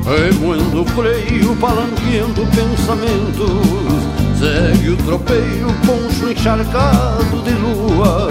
Remoendo 0.03 0.81
o 0.81 0.85
freio, 0.85 1.55
palanqueando 1.57 2.47
pensamentos. 2.55 4.01
Segue 4.39 4.89
o 4.89 4.97
tropeiro, 4.97 5.67
poncho 5.85 6.31
encharcado 6.31 7.43
de 7.43 7.51
lua 7.51 8.27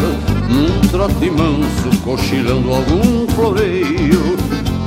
Num 0.48 0.88
trote 0.88 1.30
manso, 1.30 1.96
cochilando 2.02 2.74
algum 2.74 3.28
floreio 3.28 4.36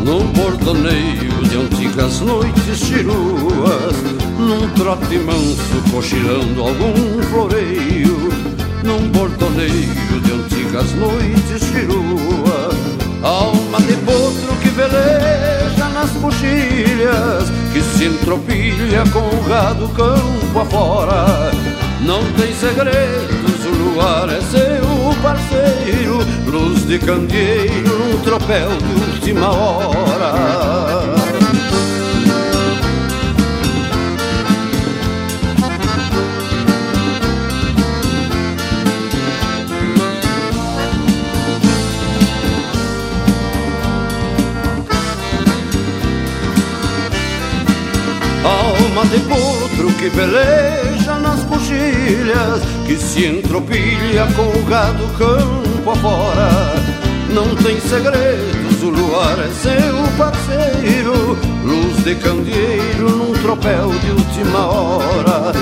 Num 0.04 0.26
bordoneio 0.34 1.32
de 1.50 1.58
antigas 1.58 2.20
noites 2.20 2.78
chiruas 2.78 3.96
Num 4.38 4.68
trote 4.76 5.18
manso, 5.20 5.92
cochilando 5.92 6.62
algum 6.62 7.24
floreio 7.30 8.30
Num 8.84 9.08
bordoneio 9.10 10.20
de 10.22 10.32
antigas 10.34 10.92
noites 10.96 11.64
chiruas. 11.64 12.76
Alma 13.24 13.80
de 13.80 13.94
potro 13.94 14.54
que 14.62 14.70
veleja 14.70 15.88
nas 15.94 16.12
coxilhas 16.12 17.50
Que 17.72 17.82
se 17.82 18.06
entropilha 18.06 19.04
com 19.14 19.20
o 19.20 19.44
gado 19.48 19.88
campo 19.90 20.60
afora. 20.60 21.52
Não 22.02 22.22
tem 22.34 22.54
segredos, 22.54 23.66
o 23.66 23.94
luar 23.94 24.28
é 24.28 24.42
seu 24.42 24.93
Luz 26.54 26.86
de 26.86 27.00
candeeiro 27.00 28.20
tropel 28.24 28.70
de 28.78 29.12
última 29.12 29.50
hora. 29.50 30.34
Alma 48.46 49.06
de 49.06 49.20
potro 49.22 49.92
que 49.98 50.10
veleja 50.10 50.93
Que 52.86 52.98
se 52.98 53.26
entropilha 53.26 54.28
com 54.36 54.60
o 54.60 54.64
gado 54.64 55.08
campo 55.18 55.92
afora. 55.92 56.50
Não 57.30 57.56
tem 57.56 57.80
segredos, 57.80 58.84
o 58.84 58.90
luar 58.90 59.40
é 59.40 59.50
seu 59.50 60.18
parceiro 60.18 61.38
Luz 61.64 62.04
de 62.04 62.16
candeeiro 62.16 63.10
num 63.10 63.34
tropel 63.42 63.90
de 63.90 64.12
última 64.12 64.68
hora. 64.68 65.54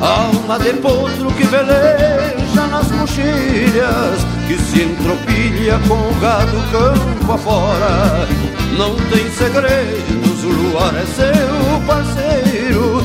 Alma 0.00 0.58
de 0.60 0.74
potro 0.74 1.30
que 1.32 1.44
veleja 1.44 2.66
nas 2.70 2.86
coxilhas 2.92 4.24
Que 4.46 4.56
se 4.56 4.82
entropilha 4.84 5.80
com 5.88 5.94
o 5.94 6.20
gado 6.20 6.62
campo 6.70 7.32
afora. 7.32 8.28
Não 8.78 8.94
tem 9.10 9.28
segredos, 9.32 10.44
o 10.44 10.48
luar 10.48 10.94
é 10.94 11.04
seu 11.04 11.80
parceiro 11.84 13.02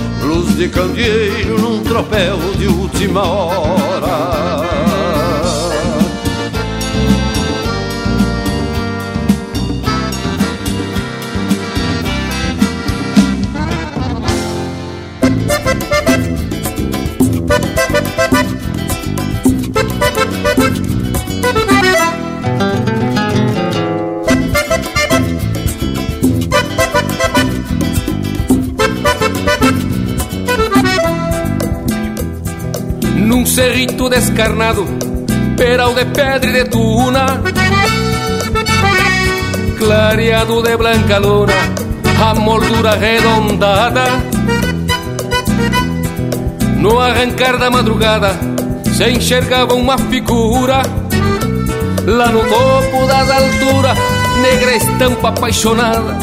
de 0.55 0.69
candeeiro 0.69 1.57
num 1.59 1.81
tropel 1.83 2.37
de 2.57 2.67
última 2.67 3.23
hora 3.23 4.62
cerrito 33.53 34.09
descarnado, 34.09 34.83
peral 35.55 35.93
de 35.93 36.05
pedra 36.05 36.49
e 36.49 36.53
de 36.53 36.65
tuna, 36.65 37.39
clareado 39.77 40.63
de 40.63 40.75
blanca 40.75 41.19
luna, 41.19 41.53
a 42.19 42.33
moldura 42.33 42.93
arredondada. 42.93 44.05
No 46.79 46.99
arrancar 46.99 47.59
da 47.59 47.69
madrugada, 47.69 48.31
se 48.91 49.11
enxergava 49.11 49.75
uma 49.75 49.99
figura, 49.99 50.81
lá 52.07 52.29
no 52.29 52.39
topo 52.39 53.05
das 53.05 53.29
alturas, 53.29 53.97
negra 54.41 54.75
estampa 54.77 55.29
apaixonada. 55.29 56.17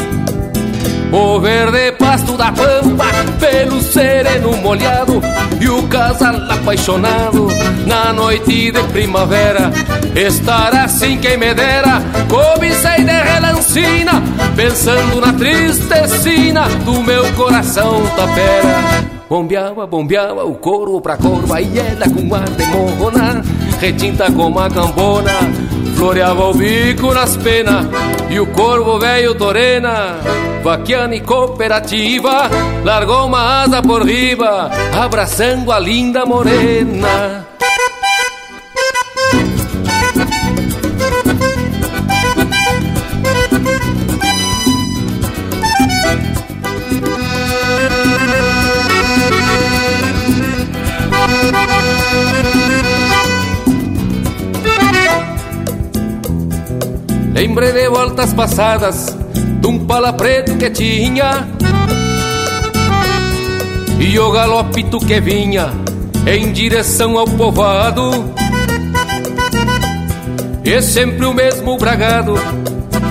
O 1.13 1.39
verde 1.39 1.93
pasto 1.93 2.35
da 2.35 2.51
pampa, 2.51 3.05
pelo 3.39 3.81
sereno 3.81 4.51
molhado 4.57 5.21
E 5.61 5.69
o 5.69 5.87
casal 5.87 6.35
apaixonado 6.49 7.47
na 7.85 8.11
noite 8.11 8.71
de 8.71 8.83
primavera. 8.91 9.71
Estar 10.15 10.73
assim 10.73 11.19
quem 11.19 11.37
me 11.37 11.53
dera, 11.53 12.01
cobicei 12.27 13.03
de 13.05 13.11
relancina 13.11 14.23
Pensando 14.55 15.21
na 15.21 15.31
tristecina 15.33 16.67
do 16.83 17.01
meu 17.03 17.23
coração 17.33 18.01
tapera. 18.15 19.11
Bombeava, 19.29 19.85
bombeava 19.85 20.43
o 20.43 20.55
couro 20.55 20.99
pra 20.99 21.15
corva 21.15 21.61
e 21.61 21.77
ela 21.77 22.09
com 22.09 22.35
ar 22.35 22.49
de 22.49 22.65
morrona 22.65 23.41
Retinta 23.79 24.31
como 24.31 24.59
a 24.59 24.69
cambona, 24.69 25.31
floreava 25.95 26.49
o 26.49 26.53
bico 26.53 27.13
nas 27.13 27.37
penas 27.37 27.85
E 28.29 28.39
o 28.39 28.47
corvo 28.47 28.99
velho 28.99 29.33
torena 29.35 30.17
vaquiana 30.61 31.15
e 31.15 31.21
cooperativa, 31.21 32.49
largou 32.83 33.25
uma 33.25 33.63
asa 33.63 33.81
por 33.81 34.05
riba, 34.05 34.69
abraçando 34.93 35.71
a 35.71 35.79
linda 35.79 36.25
morena. 36.25 37.47
Lembrei 57.33 57.71
de 57.71 57.89
voltas 57.89 58.33
passadas 58.33 59.21
pala 59.91 60.13
preto 60.13 60.55
que 60.55 60.69
tinha 60.69 61.45
E 63.99 64.17
o 64.17 64.31
galopito 64.31 64.97
que 64.99 65.19
vinha 65.19 65.69
em 66.25 66.53
direção 66.53 67.17
ao 67.17 67.25
povoado. 67.25 68.33
E 70.63 70.81
sempre 70.81 71.25
o 71.25 71.33
mesmo 71.33 71.77
bragado, 71.77 72.35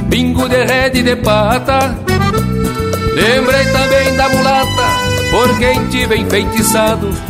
bingo 0.07 0.49
de 0.49 0.65
rede 0.65 1.03
de 1.03 1.17
pata. 1.17 1.95
Lembrei 3.15 3.65
também 3.67 4.17
da 4.17 4.29
mulata, 4.31 4.87
por 5.31 5.59
quem 5.59 5.87
tive 5.89 6.17
enfeitiçado 6.17 7.30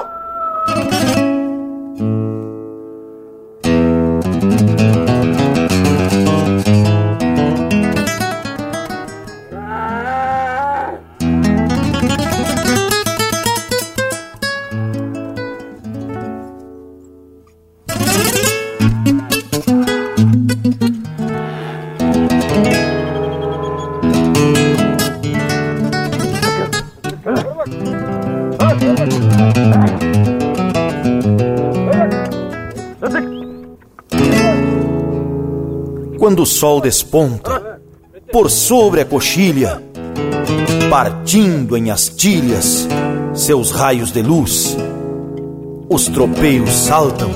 Quando 36.41 36.43
o 36.43 36.45
sol 36.45 36.81
desponta 36.81 37.79
por 38.31 38.49
sobre 38.49 39.01
a 39.01 39.05
coxilha, 39.05 39.81
partindo 40.89 41.77
em 41.77 41.91
astilhas 41.91 42.87
seus 43.33 43.69
raios 43.69 44.11
de 44.11 44.23
luz, 44.23 44.75
os 45.87 46.07
tropeiros 46.07 46.71
saltam 46.71 47.29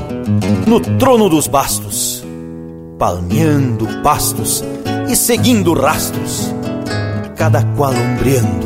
no 0.66 0.80
trono 0.97 1.30
dos 1.30 1.47
bastos, 1.47 2.26
palmeando 2.97 3.88
pastos 4.01 4.64
e 5.08 5.16
seguindo 5.16 5.74
rastros, 5.74 6.51
cada 7.36 7.64
qual 7.76 7.93
ombreando 7.93 8.66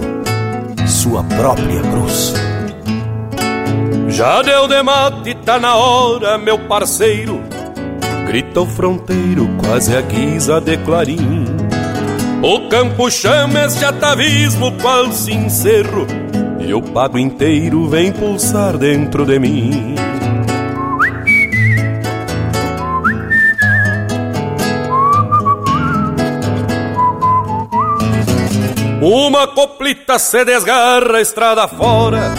sua 0.87 1.21
própria 1.23 1.81
cruz. 1.81 2.33
Já 4.07 4.41
deu 4.41 4.67
de 4.69 4.81
mate, 4.83 5.35
tá 5.43 5.59
na 5.59 5.75
hora, 5.75 6.37
meu 6.37 6.59
parceiro 6.59 7.38
grita 8.29 8.61
o 8.61 8.65
fronteiro, 8.67 9.49
quase 9.57 9.95
a 9.95 10.01
guisa 10.01 10.61
de 10.61 10.77
clarim. 10.77 11.45
O 12.43 12.69
campo 12.69 13.09
chama 13.09 13.65
este 13.65 13.83
atavismo, 13.83 14.71
qual 14.79 15.11
sincero, 15.11 16.05
e 16.59 16.71
o 16.71 16.79
pago 16.79 17.17
inteiro 17.17 17.89
vem 17.89 18.11
pulsar 18.11 18.77
dentro 18.77 19.25
de 19.25 19.39
mim. 19.39 19.95
Uma 29.01 29.47
coplita 29.47 30.19
se 30.19 30.45
desgarra 30.45 31.17
a 31.17 31.21
estrada 31.21 31.67
fora, 31.67 32.31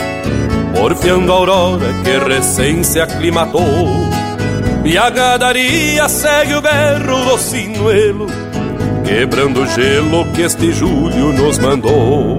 porfiando 0.72 1.32
a 1.32 1.34
aurora 1.34 1.92
que 2.04 2.32
recém 2.32 2.84
se 2.84 3.00
aclimatou. 3.00 4.09
E 4.84 4.96
a 4.96 5.10
gadaria 5.10 6.08
segue 6.08 6.54
o 6.54 6.62
berro 6.62 7.24
do 7.26 7.38
sinuelo, 7.38 8.26
quebrando 9.04 9.62
o 9.62 9.66
gelo 9.66 10.24
que 10.32 10.42
este 10.42 10.72
julho 10.72 11.32
nos 11.32 11.58
mandou. 11.58 12.38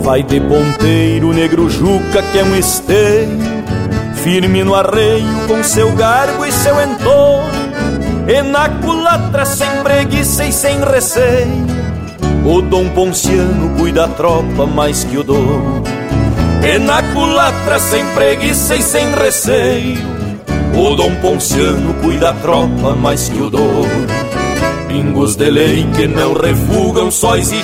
Vai 0.00 0.22
de 0.22 0.40
ponteiro, 0.40 1.32
negro 1.32 1.68
Juca, 1.68 2.22
que 2.30 2.38
é 2.38 2.44
um 2.44 2.54
esteio, 2.54 3.38
firme 4.22 4.62
no 4.62 4.74
arreio 4.74 5.46
com 5.48 5.62
seu 5.64 5.90
garbo 5.92 6.46
e 6.46 6.52
seu 6.52 6.80
entorno. 6.80 7.66
E 8.28 8.42
na 8.42 8.68
culatra 8.68 9.44
sem 9.44 9.68
preguiça 9.82 10.44
e 10.44 10.52
sem 10.52 10.80
receio, 10.80 11.66
o 12.44 12.62
Dom 12.62 12.88
Ponciano 12.90 13.76
cuida 13.76 14.04
a 14.04 14.08
tropa 14.08 14.66
mais 14.66 15.02
que 15.02 15.18
o 15.18 15.24
dono. 15.24 15.82
E 16.62 16.78
na 16.78 17.02
culatra 17.12 17.78
sem 17.78 18.04
preguiça 18.14 18.76
e 18.76 18.82
sem 18.82 19.12
receio, 19.12 20.15
o 20.74 20.94
Dom 20.94 21.14
Ponciano 21.16 21.94
cuida 21.94 22.30
a 22.30 22.34
tropa 22.34 22.94
mais 22.94 23.28
que 23.28 23.40
o 23.40 23.50
dono. 23.50 24.06
Pingos 24.88 25.36
de 25.36 25.50
lei 25.50 25.86
que 25.94 26.06
não 26.06 26.32
refugam 26.32 27.10
sóis 27.10 27.52
e 27.52 27.62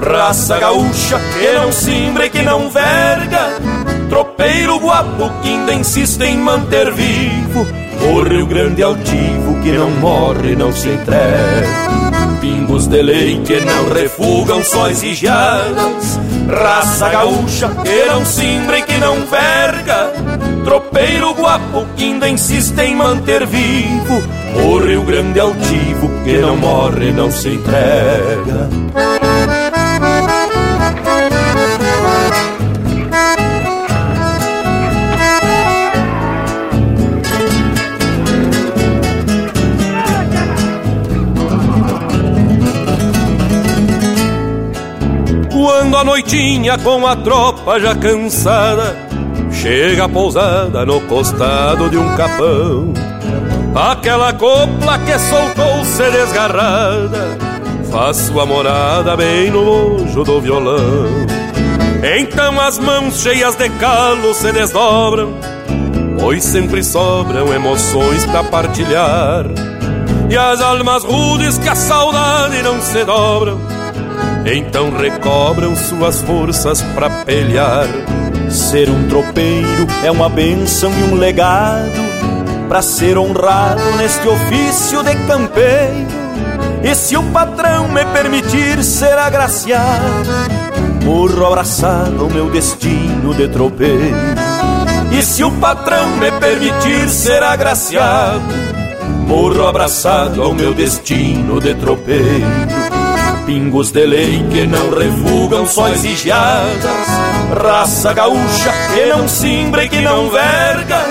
raça 0.00 0.58
gaúcha 0.58 1.18
que 1.18 1.52
não 1.52 1.72
simbra 1.72 2.26
e 2.26 2.30
que 2.30 2.42
não 2.42 2.68
verga, 2.68 3.58
tropeiro 4.08 4.78
guapo 4.78 5.30
que 5.42 5.48
ainda 5.48 5.74
insiste 5.74 6.22
em 6.22 6.38
manter 6.38 6.92
vivo. 6.92 7.66
O 8.12 8.22
Rio 8.22 8.46
Grande 8.46 8.82
altivo 8.82 9.60
que 9.62 9.72
não 9.72 9.90
morre, 9.92 10.56
não 10.56 10.72
se 10.72 10.88
entrega. 10.88 11.68
Pingos 12.40 12.86
de 12.86 13.00
lei 13.00 13.40
que 13.40 13.60
não 13.60 13.88
refugam 13.88 14.62
sóis 14.62 15.02
e 15.02 15.14
raça 16.48 17.08
gaúcha 17.08 17.68
que 17.82 18.04
não 18.06 18.24
simbra 18.24 18.78
e 18.78 18.82
que 18.82 18.98
não 18.98 19.16
verga, 19.26 20.12
tropeiro 20.64 21.34
guapo 21.34 21.86
que 21.94 22.04
ainda 22.04 22.28
insiste 22.28 22.78
em 22.80 22.96
manter 22.96 23.46
vivo 23.46 24.22
o 24.56 24.78
Rio 24.78 25.02
Grande 25.02 25.38
altivo 25.38 26.08
que 26.24 26.38
não 26.38 26.56
morre, 26.56 27.12
não 27.12 27.30
se 27.30 27.50
entrega. 27.50 28.68
Quando 45.50 45.96
a 45.96 46.04
noitinha 46.04 46.78
com 46.78 47.06
a 47.06 47.16
tropa 47.16 47.78
já 47.78 47.94
cansada 47.94 49.03
Chega 49.64 50.06
pousada 50.06 50.84
no 50.84 51.00
costado 51.00 51.88
de 51.88 51.96
um 51.96 52.16
capão. 52.16 52.92
Aquela 53.74 54.30
copla 54.34 54.98
que 54.98 55.18
soltou-se 55.18 56.10
desgarrada 56.10 57.38
Faz 57.90 58.18
sua 58.18 58.44
morada 58.44 59.16
bem 59.16 59.50
no 59.50 59.62
lojo 59.62 60.22
do 60.22 60.38
violão. 60.38 61.06
Então 62.02 62.60
as 62.60 62.78
mãos 62.78 63.22
cheias 63.22 63.54
de 63.54 63.70
calo 63.70 64.34
se 64.34 64.52
desdobram 64.52 65.32
Pois 66.20 66.44
sempre 66.44 66.84
sobram 66.84 67.50
emoções 67.50 68.22
para 68.26 68.44
partilhar. 68.44 69.46
E 70.28 70.36
as 70.36 70.60
almas 70.60 71.04
rudes 71.04 71.56
que 71.56 71.70
a 71.70 71.74
saudade 71.74 72.60
não 72.60 72.82
se 72.82 73.02
dobram 73.02 73.58
então 74.46 74.90
recobram 74.90 75.74
suas 75.74 76.20
forças 76.20 76.82
para 76.94 77.08
pelear. 77.24 77.86
Ser 78.54 78.88
um 78.88 79.08
tropeiro 79.08 79.84
é 80.04 80.10
uma 80.12 80.28
benção 80.28 80.92
e 80.92 81.02
um 81.12 81.16
legado 81.16 81.90
para 82.68 82.80
ser 82.82 83.18
honrado 83.18 83.82
neste 83.96 84.28
ofício 84.28 85.02
de 85.02 85.12
campeiro. 85.26 86.06
E 86.84 86.94
se 86.94 87.16
o 87.16 87.22
patrão 87.24 87.88
me 87.88 88.04
permitir 88.04 88.84
ser 88.84 89.18
agraciado, 89.18 90.30
morro 91.02 91.44
abraçado 91.44 92.22
ao 92.22 92.30
meu 92.30 92.48
destino 92.48 93.34
de 93.34 93.48
tropeiro. 93.48 94.16
E 95.10 95.20
se 95.20 95.42
o 95.42 95.50
patrão 95.50 96.16
me 96.16 96.30
permitir 96.32 97.08
ser 97.08 97.42
agraciado, 97.42 98.44
morro 99.26 99.66
abraçado 99.66 100.40
ao 100.40 100.54
meu 100.54 100.72
destino 100.72 101.60
de 101.60 101.74
tropeiro. 101.74 102.83
Pingos 103.46 103.90
de 103.90 104.06
lei 104.06 104.42
que 104.50 104.66
não 104.66 104.88
refugam 104.90 105.66
sóis 105.66 106.02
e 106.02 106.14
Raça 106.30 108.14
gaúcha 108.14 108.72
que 108.94 109.06
não 109.06 109.28
simbra 109.28 109.84
e 109.84 109.88
que 109.90 110.00
não 110.00 110.30
verga. 110.30 111.04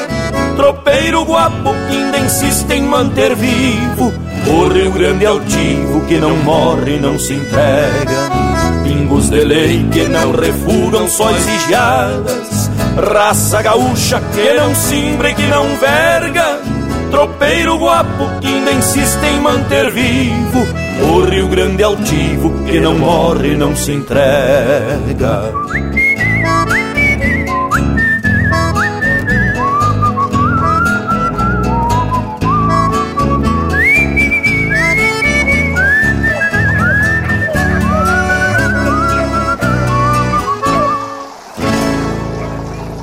Tropeiro 0.56 1.24
guapo 1.26 1.76
que 1.88 1.96
ainda 1.96 2.18
insiste 2.18 2.72
em 2.72 2.82
manter 2.84 3.36
vivo. 3.36 4.12
O 4.48 4.68
Rio 4.68 4.92
Grande 4.92 5.28
altivo 5.28 6.02
que 6.08 6.18
não 6.18 6.36
morre 6.38 7.00
não 7.00 7.20
se 7.20 7.34
entrega. 7.34 8.32
Pingos 8.84 9.30
de 9.30 9.44
lei 9.44 9.88
que 9.92 10.08
não 10.08 10.32
refugam 10.32 11.08
sóis 11.08 11.46
e 11.48 11.72
Raça 13.12 13.62
gaúcha 13.62 14.20
que 14.34 14.54
não 14.54 14.74
simbra 14.74 15.30
e 15.30 15.36
que 15.36 15.46
não 15.46 15.68
verga. 15.78 16.60
Tropeiro 17.12 17.78
guapo 17.78 18.40
que 18.42 18.48
ainda 18.48 18.72
insiste 18.72 19.24
em 19.24 19.40
manter 19.40 19.92
vivo 19.92 20.83
O 21.02 21.22
Rio 21.26 21.48
Grande 21.48 21.84
altivo 21.84 22.64
que 22.66 22.80
não 22.80 22.98
morre 22.98 23.56
não 23.56 23.76
se 23.76 23.92
entrega. 23.92 25.54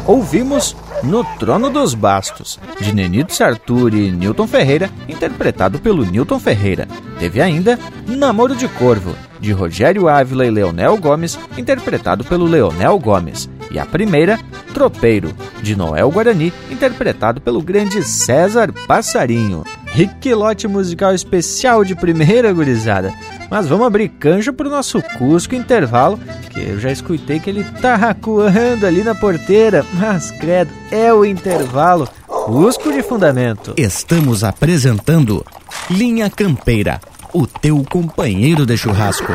Ouvimos 0.06 0.76
No 1.02 1.24
Trono 1.38 1.70
dos 1.70 1.94
Bastos, 1.94 2.58
de 2.78 2.94
Nenito 2.94 3.34
Sartur 3.34 3.94
e 3.94 4.10
Newton 4.10 4.46
Ferreira, 4.46 4.90
interpretado 5.08 5.78
pelo 5.78 6.04
Newton 6.04 6.38
Ferreira. 6.38 6.86
Teve 7.18 7.40
ainda 7.40 7.78
Namoro 8.06 8.54
de 8.54 8.68
Corvo, 8.68 9.14
de 9.40 9.50
Rogério 9.50 10.08
Ávila 10.08 10.44
e 10.44 10.50
Leonel 10.50 10.98
Gomes, 10.98 11.38
interpretado 11.56 12.22
pelo 12.22 12.44
Leonel 12.44 12.98
Gomes. 12.98 13.48
E 13.70 13.78
a 13.78 13.86
primeira, 13.86 14.38
Tropeiro, 14.74 15.32
de 15.62 15.74
Noel 15.74 16.10
Guarani, 16.10 16.52
interpretado 16.70 17.40
pelo 17.40 17.62
grande 17.62 18.02
César 18.02 18.70
Passarinho. 18.86 19.64
Riquilote 19.86 20.68
musical 20.68 21.14
especial 21.14 21.82
de 21.82 21.94
primeira 21.94 22.52
gurizada. 22.52 23.12
Mas 23.50 23.66
vamos 23.66 23.86
abrir 23.86 24.08
canjo 24.10 24.52
pro 24.52 24.70
nosso 24.70 25.02
Cusco 25.18 25.56
intervalo, 25.56 26.18
que 26.50 26.60
eu 26.60 26.78
já 26.78 26.92
escutei 26.92 27.40
que 27.40 27.50
ele 27.50 27.64
tá 27.64 27.96
racuando 27.96 28.86
ali 28.86 29.02
na 29.02 29.14
porteira. 29.14 29.84
Mas 29.94 30.30
credo, 30.30 30.72
é 30.90 31.12
o 31.12 31.24
intervalo. 31.24 32.08
Cusco 32.26 32.92
de 32.92 33.02
fundamento. 33.02 33.74
Estamos 33.76 34.44
apresentando 34.44 35.44
Linha 35.90 36.30
Campeira, 36.30 37.00
o 37.34 37.46
teu 37.46 37.84
companheiro 37.84 38.64
de 38.64 38.76
churrasco. 38.76 39.32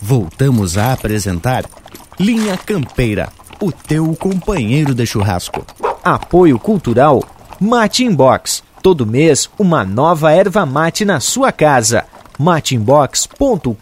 Voltamos 0.00 0.76
a 0.76 0.92
apresentar 0.92 1.64
Linha 2.20 2.58
Campeira, 2.58 3.30
o 3.58 3.72
teu 3.72 4.14
companheiro 4.14 4.94
de 4.94 5.06
churrasco. 5.06 5.64
Apoio 6.04 6.58
Cultural 6.58 7.24
Mate 7.58 8.04
Inbox. 8.04 8.62
Todo 8.84 9.06
mês, 9.06 9.48
uma 9.58 9.82
nova 9.82 10.30
erva 10.30 10.66
mate 10.66 11.06
na 11.06 11.18
sua 11.18 11.50
casa. 11.50 12.04
mateinbox.com.br 12.38 13.74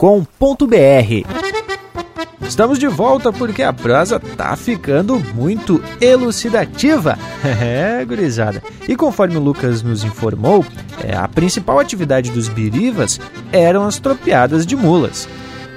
Estamos 2.41 2.79
de 2.79 2.87
volta 2.87 3.33
porque 3.33 3.65
a 3.65 3.73
prosa 3.73 4.21
tá 4.21 4.55
ficando 4.55 5.19
muito 5.35 5.83
elucidativa. 6.01 7.19
É, 7.45 8.05
gurizada. 8.05 8.63
E 8.89 8.95
conforme 8.95 9.37
o 9.37 9.41
Lucas 9.41 9.83
nos 9.83 10.05
informou, 10.05 10.65
é, 11.03 11.17
a 11.17 11.27
principal 11.27 11.81
atividade 11.81 12.31
dos 12.31 12.47
birivas 12.47 13.21
eram 13.51 13.85
as 13.85 13.99
tropeadas 13.99 14.65
de 14.65 14.77
mulas. 14.77 15.29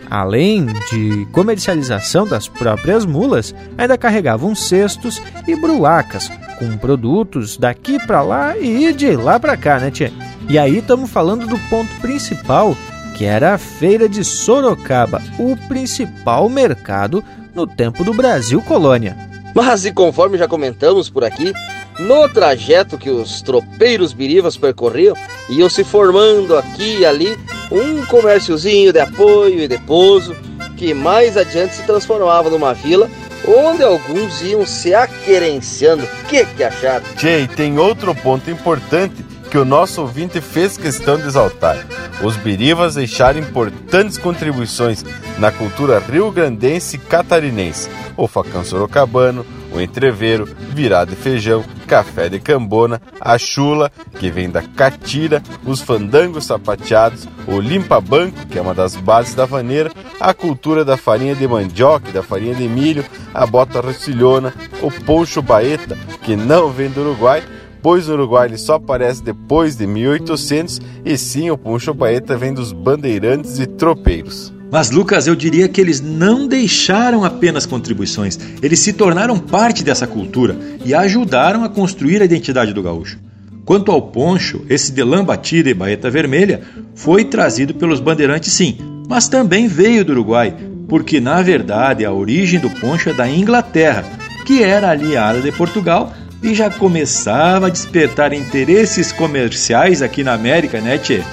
Além 0.08 0.68
de 0.92 1.28
comercialização 1.32 2.28
das 2.28 2.48
próprias 2.48 3.08
mulas, 3.08 3.56
ainda 3.76 3.98
carregavam 3.98 4.54
cestos 4.54 5.20
e 5.48 5.56
bruacas 5.56 6.30
com 6.58 6.78
produtos 6.78 7.58
daqui 7.58 7.98
para 8.06 8.22
lá 8.22 8.58
e 8.58 8.92
de 8.94 9.16
lá 9.16 9.40
para 9.40 9.58
cá, 9.58 9.80
né, 9.80 9.92
tia? 9.92 10.12
E 10.50 10.58
aí 10.58 10.78
estamos 10.78 11.10
falando 11.10 11.48
do 11.48 11.58
ponto 11.70 11.94
principal, 12.02 12.76
que 13.16 13.26
era 13.26 13.54
a 13.54 13.58
feira 13.58 14.08
de 14.08 14.24
Sorocaba, 14.24 15.22
o 15.40 15.56
principal 15.68 16.48
mercado 16.50 17.24
no 17.54 17.66
tempo 17.66 18.04
do 18.04 18.14
Brasil 18.14 18.62
colônia. 18.62 19.18
Mas 19.54 19.86
e 19.86 19.92
conforme 19.92 20.38
já 20.38 20.48
comentamos 20.48 21.10
por 21.10 21.24
aqui, 21.24 21.54
no 21.98 22.28
trajeto 22.28 22.98
que 22.98 23.10
os 23.10 23.42
tropeiros 23.42 24.12
birivas 24.12 24.58
percorriam, 24.58 25.16
iam 25.50 25.70
se 25.70 25.84
formando 25.84 26.58
aqui 26.58 27.00
e 27.00 27.06
ali 27.06 27.38
um 27.72 28.06
comérciozinho 28.06 28.92
de 28.92 29.00
apoio 29.00 29.62
e 29.62 29.68
de 29.68 29.78
pouso, 29.80 30.36
que 30.76 30.94
mais 30.94 31.38
adiante 31.38 31.76
se 31.76 31.84
transformava 31.84 32.50
numa 32.50 32.74
vila 32.74 33.10
onde 33.48 33.84
alguns 33.84 34.42
iam 34.42 34.66
se 34.66 34.94
aquerenciando. 34.94 36.04
O 36.04 36.26
que, 36.28 36.46
que 36.46 36.64
acharam? 36.64 37.06
Tchê, 37.16 37.48
tem 37.56 37.78
outro 37.78 38.14
ponto 38.16 38.50
importante 38.50 39.24
que 39.50 39.58
o 39.58 39.66
nosso 39.66 40.02
ouvinte 40.02 40.42
fez 40.42 40.78
questão 40.78 41.18
de 41.18 41.28
exaltar. 41.28 41.86
Os 42.22 42.36
birivas 42.36 42.96
deixaram 42.96 43.40
importantes 43.40 44.18
contribuições 44.18 45.04
na 45.38 45.52
cultura 45.52 46.00
rio-grandense 46.00 46.96
e 46.96 47.00
catarinense. 47.00 47.90
O 48.18 48.28
facão 48.28 48.64
sorocabano, 48.64 49.46
o 49.76 49.82
entreveiro, 49.82 50.48
virado 50.74 51.10
de 51.10 51.16
feijão, 51.16 51.64
café 51.86 52.30
de 52.30 52.40
cambona, 52.40 53.02
a 53.20 53.38
chula, 53.38 53.92
que 54.18 54.32
vem 54.32 54.50
da 54.50 54.62
catira, 54.62 55.44
os 55.66 55.82
fandangos 55.82 56.46
sapateados, 56.46 57.28
o 57.46 57.60
limpa-banco, 57.60 58.48
que 58.48 58.58
é 58.58 58.62
uma 58.62 58.74
das 58.74 58.96
bases 58.96 59.36
da 59.36 59.46
vaneira, 59.46 59.92
a 60.20 60.34
cultura 60.34 60.86
da 60.86 60.96
farinha 60.96 61.36
de 61.36 61.48
mandioca 61.48 62.10
e 62.10 62.14
da 62.14 62.24
farinha 62.24 62.56
de 62.56 62.68
milho, 62.68 63.04
a 63.34 63.46
bota 63.46 63.82
rocilhona, 63.82 64.54
o 64.82 64.90
poncho 64.90 65.42
baeta, 65.42 65.98
que 66.24 66.36
não 66.36 66.72
vem 66.72 66.90
do 66.90 67.02
Uruguai, 67.02 67.44
pois 67.82 68.08
no 68.08 68.14
Uruguai 68.14 68.48
ele 68.48 68.58
só 68.58 68.76
aparece 68.76 69.22
depois 69.22 69.76
de 69.76 69.86
1800, 69.86 70.80
e 71.04 71.18
sim 71.18 71.52
o 71.52 71.58
poncho 71.58 71.94
baeta 71.94 72.38
vem 72.38 72.54
dos 72.54 72.72
bandeirantes 72.72 73.60
e 73.60 73.68
tropeiros. 73.68 74.55
Mas, 74.72 74.90
Lucas, 74.90 75.28
eu 75.28 75.36
diria 75.36 75.68
que 75.68 75.80
eles 75.80 76.02
não 76.02 76.48
deixaram 76.48 77.24
apenas 77.24 77.66
contribuições, 77.66 78.38
eles 78.62 78.80
se 78.80 78.94
tornaram 78.94 79.38
parte 79.38 79.84
dessa 79.84 80.08
cultura 80.08 80.58
e 80.84 80.94
ajudaram 80.94 81.64
a 81.64 81.70
construir 81.70 82.22
a 82.22 82.26
identidade 82.26 82.74
do 82.74 82.84
gaúcho. 82.84 83.20
Quanto 83.64 83.92
ao 83.92 84.02
poncho, 84.02 84.64
esse 84.70 84.92
de 84.92 85.04
lã 85.04 85.24
batida 85.24 85.70
e 85.70 85.74
baeta 85.74 86.10
vermelha 86.10 86.62
foi 86.94 87.26
trazido 87.26 87.74
pelos 87.74 88.00
bandeirantes, 88.00 88.54
sim, 88.54 88.78
mas 89.08 89.28
também 89.28 89.68
veio 89.68 90.06
do 90.06 90.12
Uruguai, 90.12 90.56
porque 90.88 91.20
na 91.20 91.42
verdade 91.42 92.06
a 92.06 92.12
origem 92.12 92.60
do 92.60 92.70
poncho 92.70 93.10
é 93.10 93.14
da 93.14 93.28
Inglaterra, 93.28 94.04
que 94.46 94.62
era 94.62 94.92
aliada 94.92 95.42
de 95.42 95.52
Portugal 95.52 96.14
e 96.44 96.54
já 96.54 96.70
começava 96.70 97.68
a 97.68 97.72
despertar 97.72 98.34
interesses 98.34 99.12
comerciais 99.12 100.02
aqui 100.04 100.24
na 100.24 100.34
América, 100.34 100.80
né, 100.80 101.00
tchê? 101.00 101.24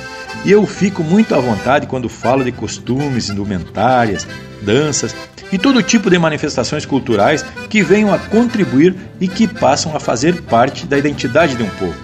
E 0.44 0.50
eu 0.50 0.66
fico 0.66 1.02
muito 1.02 1.34
à 1.34 1.38
vontade 1.40 1.86
quando 1.86 2.08
falo 2.08 2.44
de 2.44 2.52
costumes, 2.52 3.28
indumentárias, 3.28 4.26
danças 4.60 5.14
e 5.52 5.58
todo 5.58 5.82
tipo 5.82 6.08
de 6.08 6.18
manifestações 6.18 6.86
culturais 6.86 7.44
que 7.68 7.82
venham 7.82 8.12
a 8.12 8.18
contribuir 8.18 8.94
e 9.20 9.28
que 9.28 9.46
passam 9.46 9.94
a 9.94 10.00
fazer 10.00 10.42
parte 10.42 10.86
da 10.86 10.98
identidade 10.98 11.54
de 11.54 11.62
um 11.62 11.68
povo. 11.68 11.94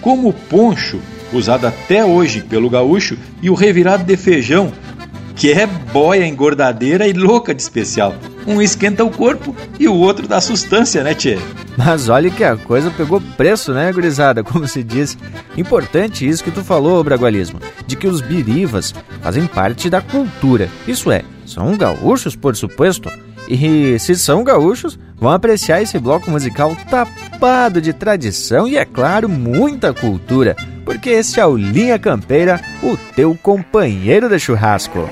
Como 0.00 0.28
o 0.28 0.32
poncho, 0.32 1.00
usado 1.32 1.66
até 1.66 2.04
hoje 2.04 2.40
pelo 2.40 2.70
gaúcho, 2.70 3.16
e 3.42 3.50
o 3.50 3.54
revirado 3.54 4.04
de 4.04 4.16
feijão, 4.16 4.72
que 5.34 5.52
é 5.52 5.66
boia 5.66 6.26
engordadeira 6.26 7.06
e 7.06 7.12
louca 7.12 7.54
de 7.54 7.60
especial. 7.60 8.14
Um 8.46 8.60
esquenta 8.60 9.04
o 9.04 9.10
corpo 9.10 9.54
e 9.78 9.88
o 9.88 9.94
outro 9.94 10.28
dá 10.28 10.40
sustância, 10.40 11.02
né, 11.02 11.14
Tchê? 11.14 11.38
Mas 11.76 12.08
olha 12.08 12.30
que 12.30 12.44
a 12.44 12.56
coisa 12.56 12.90
pegou 12.90 13.20
preço, 13.36 13.72
né, 13.72 13.92
gurizada? 13.92 14.44
Como 14.44 14.66
se 14.66 14.82
diz. 14.82 15.16
Importante 15.56 16.28
isso 16.28 16.44
que 16.44 16.50
tu 16.50 16.62
falou, 16.62 17.02
Bragualismo, 17.02 17.60
de 17.86 17.96
que 17.96 18.06
os 18.06 18.20
birivas 18.20 18.94
fazem 19.22 19.46
parte 19.46 19.90
da 19.90 20.00
cultura. 20.00 20.68
Isso 20.86 21.10
é, 21.10 21.22
são 21.46 21.76
gaúchos, 21.76 22.36
por 22.36 22.54
suposto. 22.54 23.10
E 23.48 23.98
se 23.98 24.14
são 24.14 24.42
gaúchos, 24.42 24.98
vão 25.16 25.30
apreciar 25.30 25.82
esse 25.82 25.98
bloco 25.98 26.30
musical 26.30 26.74
tapado 26.88 27.80
de 27.80 27.92
tradição 27.92 28.66
e, 28.66 28.76
é 28.76 28.84
claro, 28.84 29.28
muita 29.28 29.92
cultura. 29.92 30.56
Porque 30.84 31.10
esse 31.10 31.40
é 31.40 31.46
o 31.46 31.56
Linha 31.56 31.98
Campeira, 31.98 32.60
o 32.82 32.96
teu 33.14 33.36
companheiro 33.40 34.28
de 34.28 34.38
churrasco. 34.38 35.08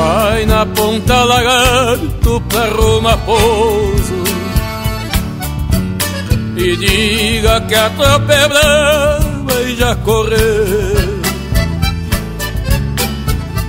Vai 0.00 0.46
na 0.46 0.64
ponta 0.64 1.24
lagarto 1.24 2.42
pra 2.48 2.66
Roma 2.68 3.16
pouso. 3.18 4.20
E 6.56 6.76
diga 6.76 7.60
que 7.62 7.74
a 7.74 7.90
tropa 7.90 8.32
é 8.32 8.48
brava 8.48 9.62
e 9.66 9.76
já 9.76 9.94
correu. 9.96 11.20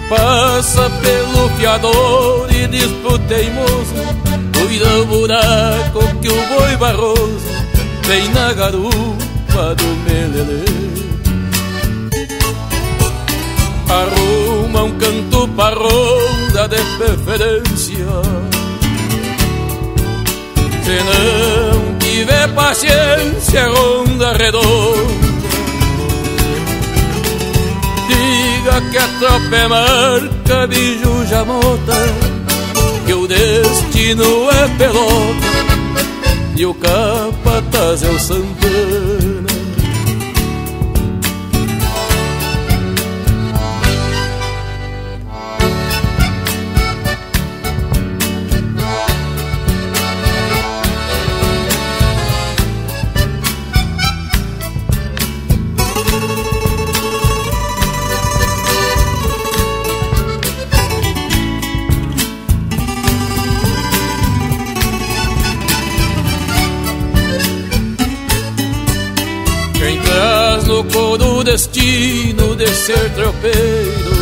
Passa 0.10 0.90
pelo 1.02 1.50
fiador 1.58 2.48
e 2.54 2.68
diz 2.68 2.92
pro 3.02 3.18
teimoso 3.18 3.96
Cuida 4.54 5.00
o 5.00 5.06
buraco 5.06 6.02
que 6.22 6.28
o 6.28 6.48
boi 6.50 6.76
barroso 6.76 7.48
Vem 8.06 8.28
na 8.34 8.52
garupa 8.52 9.74
do 9.78 9.88
melelê 10.04 10.91
Arruma 13.92 14.84
um 14.84 14.92
canto 14.98 15.48
pra 15.50 15.74
ronda 15.74 16.68
de 16.70 16.78
preferência 16.98 18.08
Se 20.84 20.98
não 21.04 21.98
tiver 22.00 22.48
paciência, 22.56 23.68
ronda 23.68 24.32
redonda. 24.34 25.32
Diga 28.08 28.82
que 28.92 28.98
a 28.98 29.08
tropa 29.20 29.56
é 29.56 29.68
marca 29.68 30.68
de 30.68 31.00
Jujamota 31.00 31.98
Que 33.06 33.14
o 33.14 33.28
destino 33.28 34.50
é 34.52 34.68
pelota 34.78 35.48
E 36.56 36.66
o 36.66 36.74
capataz 36.76 38.04
é 38.04 38.10
o 38.10 38.20
Santana 38.20 39.51
destino 71.52 72.56
de 72.56 72.68
ser 72.68 73.10
tropeiro. 73.14 74.22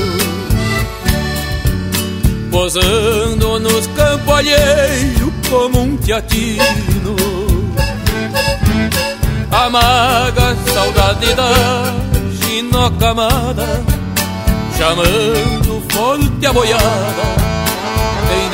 Posando 2.50 3.60
nos 3.60 3.86
campos 3.88 4.34
alheios 4.34 5.32
como 5.48 5.82
um 5.82 5.98
teatino. 5.98 7.16
Amaga 9.52 10.56
saudade 10.74 11.34
da 11.34 11.52
ginocamada 12.42 13.84
Chamando 14.78 15.84
forte 15.90 16.46
a 16.46 16.54
boiada. 16.54 17.26
Em 18.38 18.50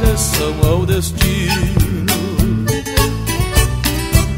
direção 0.00 0.54
ao 0.70 0.86
destino 0.86 1.71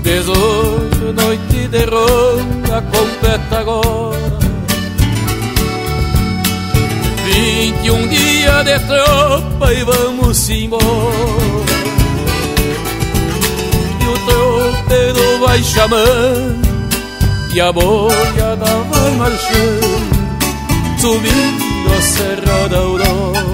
Dezoito 0.04 1.14
noite 1.14 1.66
de 1.68 1.84
ronda 1.86 2.82
completa 2.92 3.58
agora 3.58 4.38
Vinte 7.24 7.86
e 7.86 7.90
um 7.90 8.06
dia 8.08 8.62
de 8.64 8.78
tropa 8.80 9.72
e 9.72 9.82
vamos 9.82 10.50
embora. 10.50 10.84
E 13.98 14.06
o 14.06 14.18
tropeiro 14.26 15.38
vai 15.40 15.62
chamando 15.62 16.68
E 17.54 17.60
a 17.62 17.72
boiada 17.72 18.66
vai 18.90 19.10
marchando 19.12 20.04
Subindo 20.98 21.94
a 21.96 22.02
Serra 22.02 22.68
da 22.68 22.76
Aurora 22.76 23.53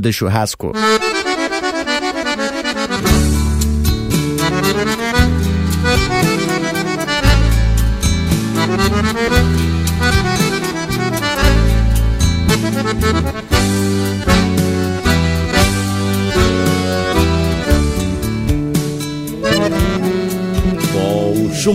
De 0.00 0.12
churrasco. 0.12 0.72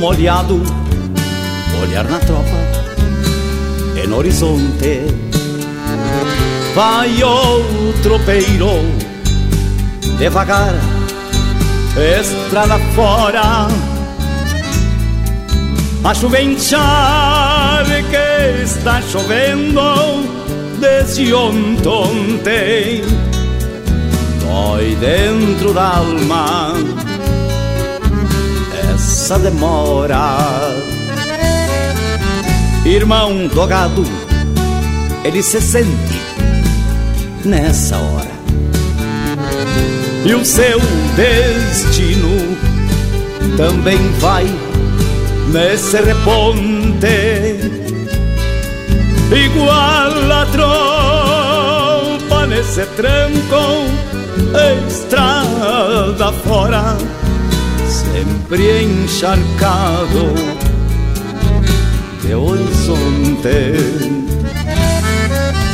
Molhado, 0.06 0.62
olhar 1.82 2.04
na 2.10 2.20
tropa, 2.20 2.60
é 3.98 4.06
no 4.06 4.18
horizonte. 4.18 5.05
Vai 6.76 7.24
o 7.24 7.94
tropeiro, 8.04 8.68
devagar, 10.18 10.76
estrada 12.20 12.78
fora. 12.94 13.68
A 16.04 16.14
chuvenchar 16.14 17.86
que 18.12 18.62
está 18.62 19.02
chovendo 19.02 19.80
desde 20.82 21.34
ontem 21.34 23.02
Dói 24.42 24.98
dentro 25.00 25.74
da 25.74 26.00
alma 26.00 26.74
essa 28.94 29.40
demora. 29.40 30.38
Irmão 32.86 33.48
dogado, 33.48 34.04
ele 35.24 35.42
se 35.42 35.62
sente 35.62 36.35
nessa 37.46 37.98
hora. 37.98 38.32
E 40.26 40.34
o 40.34 40.44
seu 40.44 40.80
destino 41.16 42.58
também 43.56 43.98
vai 44.20 44.46
nesse 45.52 45.98
reponte. 45.98 47.86
Igual 49.32 50.32
a 50.32 50.46
trompa 50.52 52.46
nesse 52.46 52.86
tranco 52.96 53.90
Estrada 54.88 56.32
fora 56.44 56.96
Sempre 57.88 58.84
encharcado 58.84 60.34
de 62.22 62.34
horizonte. 62.34 63.76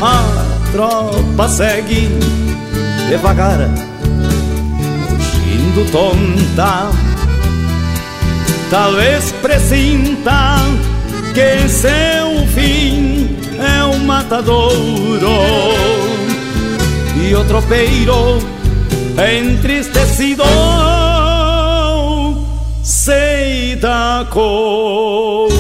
A 0.02 0.41
tropa 0.72 1.48
segue 1.50 2.10
devagar 3.10 3.70
Fugindo 5.08 5.86
tonta. 5.92 6.90
Talvez 8.70 9.32
presinta 9.42 10.60
que 11.34 11.68
seu 11.68 12.48
fim 12.54 13.36
é 13.60 13.84
um 13.84 14.00
matadouro 14.06 15.28
E 17.16 17.36
o 17.36 17.44
tropeiro 17.44 18.40
entristecido. 19.18 20.44
Se 22.82 23.78
dá 23.82 24.26
conta 24.30 25.52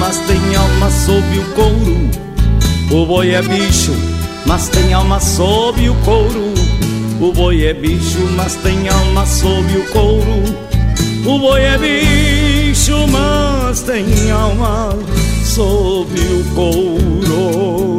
mas 0.00 0.18
tem 0.20 0.56
alma 0.56 0.90
sob 0.90 1.38
o 1.38 1.44
couro 1.54 2.10
O 2.90 3.06
boi 3.06 3.34
é 3.34 3.42
bicho, 3.42 3.92
mas 4.46 4.68
tem 4.68 4.92
alma 4.92 5.20
sob 5.20 5.88
o 5.88 5.94
couro 5.96 6.50
o 7.20 7.34
boi 7.34 7.66
é 7.66 7.74
bicho, 7.74 8.18
mas 8.34 8.54
tem 8.54 8.88
alma 8.88 9.26
sob 9.26 9.76
o 9.76 9.84
couro. 9.90 10.42
O 11.26 11.38
boi 11.38 11.60
é 11.60 11.76
bicho, 11.76 13.06
mas 13.08 13.82
tem 13.82 14.30
alma 14.30 14.96
sob 15.44 16.18
o 16.18 16.54
couro. 16.54 17.89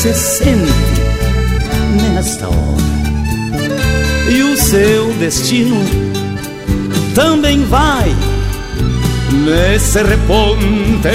Se 0.00 0.14
sente 0.14 0.72
nesta 2.14 2.48
hora. 2.48 2.80
E 4.30 4.42
o 4.42 4.56
seu 4.56 5.12
destino 5.18 5.76
também 7.14 7.62
vai 7.66 8.16
nesse 9.44 10.02
reponte 10.02 11.10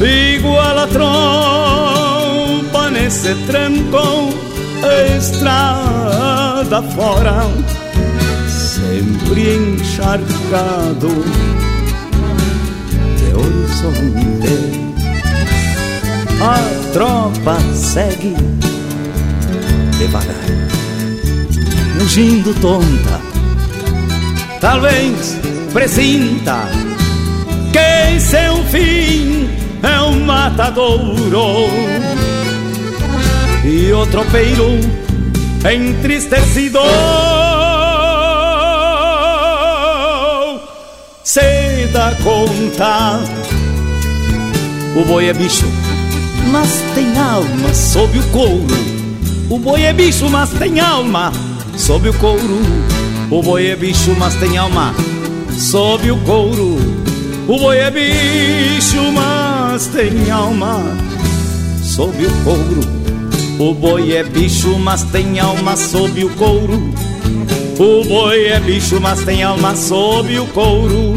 Igual 0.00 0.78
a 0.78 0.86
trompa 0.86 2.88
nesse 2.90 3.34
tranco 3.46 4.32
Estrada 5.18 6.80
fora 6.94 7.42
Sempre 8.48 9.54
encharcado 9.54 11.10
de 13.18 13.34
horizonte 13.34 14.73
A 16.46 16.58
tropa 16.92 17.58
segue 17.72 18.36
devagar 19.96 20.34
Fugindo 21.98 22.52
tonta. 22.60 23.18
Talvez 24.60 25.40
presinta 25.72 26.68
que 27.72 28.20
seu 28.20 28.62
fim 28.64 29.48
é 29.82 30.00
um 30.02 30.20
matadouro. 30.20 31.70
E 33.64 33.90
o 33.90 34.06
tropeiro 34.08 34.78
entristecido 35.64 36.80
se 41.24 41.88
dá 41.90 42.14
conta. 42.22 43.18
O 44.94 45.06
boi 45.06 45.30
é 45.30 45.32
bicho 45.32 45.83
mas 46.54 46.84
tem 46.94 47.18
alma 47.18 47.74
sob 47.74 48.16
o 48.16 48.22
couro 48.28 48.64
O 49.50 49.58
boi 49.58 49.82
é 49.82 49.92
bicho, 49.92 50.30
mas 50.30 50.50
tem 50.50 50.78
alma 50.78 51.32
sob 51.76 52.08
o 52.08 52.14
couro. 52.14 52.60
O 53.28 53.42
boi 53.42 53.66
é 53.66 53.74
bicho, 53.74 54.14
mas 54.16 54.36
tem 54.36 54.56
alma 54.56 54.94
sob 55.58 56.12
o 56.12 56.16
couro. 56.18 56.78
O 57.48 57.58
boi 57.58 57.78
é 57.78 57.90
bicho, 57.90 59.02
mas 59.12 59.86
tem 59.88 60.30
alma 60.30 60.80
sob 61.82 62.24
o 62.24 62.30
couro. 62.44 62.80
O 63.58 63.74
boi 63.74 64.12
é 64.12 64.22
bicho, 64.22 64.78
mas 64.78 65.02
tem 65.02 65.40
alma 65.40 65.76
sob 65.76 66.24
o 66.24 66.30
couro. 66.30 66.94
O 67.80 68.04
boi 68.04 68.46
é 68.46 68.60
bicho, 68.60 69.00
mas 69.00 69.24
tem 69.24 69.42
alma 69.42 69.74
sob 69.74 70.38
o 70.38 70.46
couro. 70.46 71.14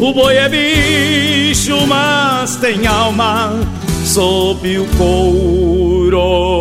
O 0.00 0.14
boi 0.14 0.34
é 0.34 0.48
bicho, 0.48 1.86
mas 1.86 2.56
tem 2.56 2.86
alma 2.86 3.52
sob 4.16 4.78
o 4.78 4.86
couro. 4.96 6.56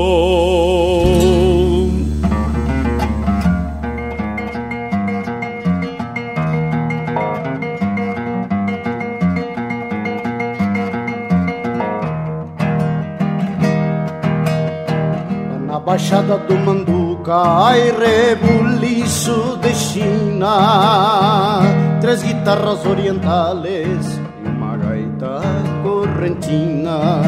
Baixada 15.85 16.37
do 16.39 16.57
Manduca, 16.57 17.35
ai 17.67 17.91
rebuliço 17.91 19.57
de 19.61 19.73
China, 19.73 21.61
três 22.01 22.21
guitarras 22.21 22.85
orientales 22.85 24.19
e 24.43 24.49
uma 24.49 24.75
gaita 24.75 25.41
correntina, 25.83 27.21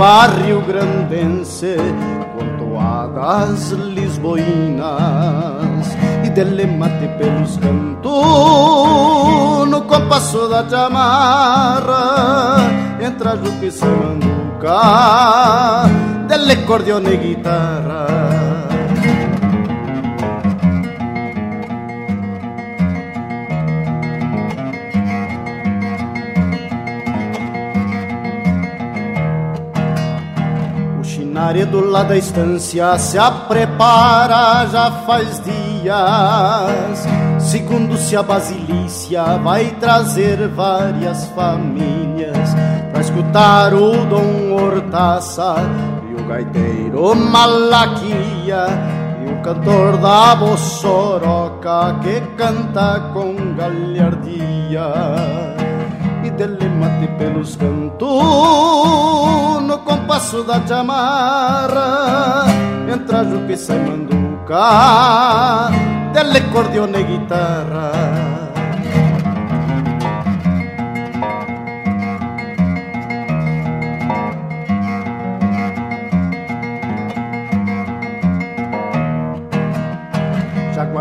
biriva 0.00 0.26
rio-grandense 0.26 1.76
com 2.34 2.56
toadas 2.56 3.72
lisboinas, 3.72 4.88
e 6.24 6.30
dele 6.30 6.66
mate 6.66 7.06
pelos 7.18 7.58
cantos 7.58 8.08
no 9.68 9.82
compasso 9.82 10.48
da 10.48 10.64
chamarra, 10.64 12.56
entra 12.98 13.36
Juca 13.36 13.66
e 13.66 13.72
Manduca 13.84 14.80
dell'accordione 16.26 17.12
e 17.12 17.18
chitarra. 17.18 18.49
O 31.50 31.52
chinário 31.52 31.66
do 31.66 31.90
lado 31.90 32.10
da 32.10 32.16
estância 32.16 32.96
se 32.96 33.18
prepara 33.48 34.66
já 34.66 34.88
faz 35.04 35.42
dias. 35.42 37.08
Segundo 37.40 37.96
se 37.96 38.14
a 38.14 38.22
basilícia 38.22 39.36
vai 39.38 39.64
trazer 39.80 40.46
várias 40.46 41.26
famílias 41.30 42.54
para 42.92 43.00
escutar 43.00 43.74
o 43.74 44.06
Dom 44.06 44.52
Hortaça 44.52 45.56
gaiteiro 46.28 47.16
Malaquia 47.16 48.66
e 49.26 49.32
o 49.32 49.42
cantor 49.42 49.96
da 49.96 50.36
Bossoroca 50.36 51.98
que 52.00 52.20
canta 52.36 53.10
com 53.12 53.34
galhardia 53.56 55.59
e 56.40 56.46
dele 56.46 56.68
mate 56.68 57.06
pelos 57.18 57.56
cantos 57.56 58.08
no 59.62 59.78
compasso 59.84 60.42
da 60.42 60.60
chamarra 60.60 62.46
entra 62.88 63.24
Juque 63.24 63.56
e 63.56 63.74
manduca 63.74 65.68
e 66.96 67.02
guitarra 67.04 68.29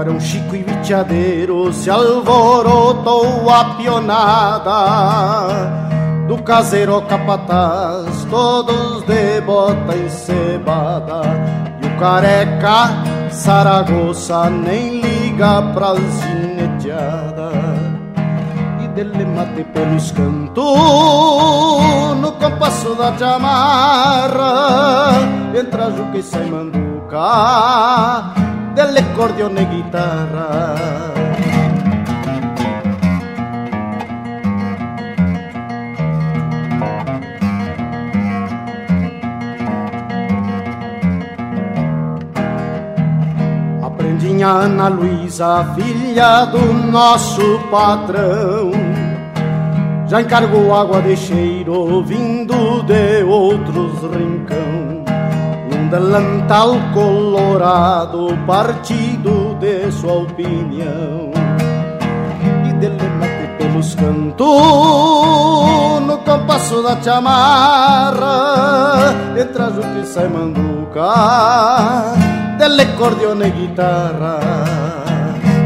Jaguarão 0.09 0.19
Chico 0.19 0.55
e 0.55 0.63
Viteadeiro 0.63 1.71
se 1.71 1.87
alvorotou 1.89 3.49
a 3.49 3.75
pionada. 3.75 4.71
Do 6.27 6.41
caseiro 6.43 7.01
capataz, 7.03 8.25
todos 8.29 9.03
de 9.03 9.39
bota 9.41 9.95
encebada. 9.95 11.21
E 11.81 11.85
o 11.85 11.99
careca 11.99 12.89
Saragoça 13.29 14.49
nem 14.49 15.01
liga 15.01 15.61
pras 15.73 15.99
gineteadas 15.99 17.53
e 18.83 18.87
dele 18.89 19.25
mate 19.25 19.63
pelos 19.65 20.11
cantos 20.11 20.65
no 22.19 22.31
compasso 22.33 22.95
da 22.95 23.15
chamarra. 23.15 25.11
Entra 25.55 25.91
Juca 25.91 26.17
e 26.17 26.23
sai 26.23 26.45
manduca 26.45 28.48
dell'accordione 28.73 29.61
e 29.61 29.75
chitarra. 29.75 30.75
Aprendi 43.81 44.43
a 44.43 44.49
Ana 44.49 44.87
Luísa, 44.87 45.75
filha 45.75 46.45
do 46.45 46.73
nosso 46.91 47.59
patrão. 47.69 48.71
Já 50.07 50.21
encargou 50.21 50.73
água 50.75 51.01
de 51.01 51.15
cheiro 51.15 52.03
vindo 52.03 52.81
de 52.83 53.23
outros 53.23 54.01
rincão 54.11 54.98
delantal 55.89 56.77
colorado, 56.93 58.37
partido 58.45 59.55
de 59.59 59.91
sua 59.91 60.13
opinião. 60.23 61.31
E 62.67 62.73
dele 62.73 63.09
mate 63.19 63.47
pelos 63.57 63.95
cantos, 63.95 64.47
no 66.05 66.17
compasso 66.19 66.83
da 66.83 67.01
chamarra, 67.01 68.35
e 69.35 69.41
o 69.41 69.81
que 69.93 70.05
sai 70.05 70.27
manduca, 70.27 72.13
dele 72.57 72.85
cordione 72.97 73.47
e 73.47 73.51
guitarra. 73.51 74.39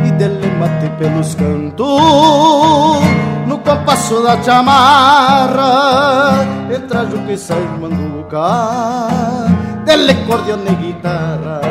E 0.05 0.11
dele 0.11 0.47
mate 0.57 0.89
pelos 0.97 1.35
cantos, 1.35 3.03
no 3.45 3.57
compasso 3.59 4.23
da 4.23 4.41
chamarra, 4.41 5.65
e 6.69 6.77
o 7.13 7.19
que 7.27 7.37
sai 7.37 7.61
manduca 9.83 9.85
dell'accordione 9.85 10.71
e 10.71 10.75
guitarra. 10.75 11.61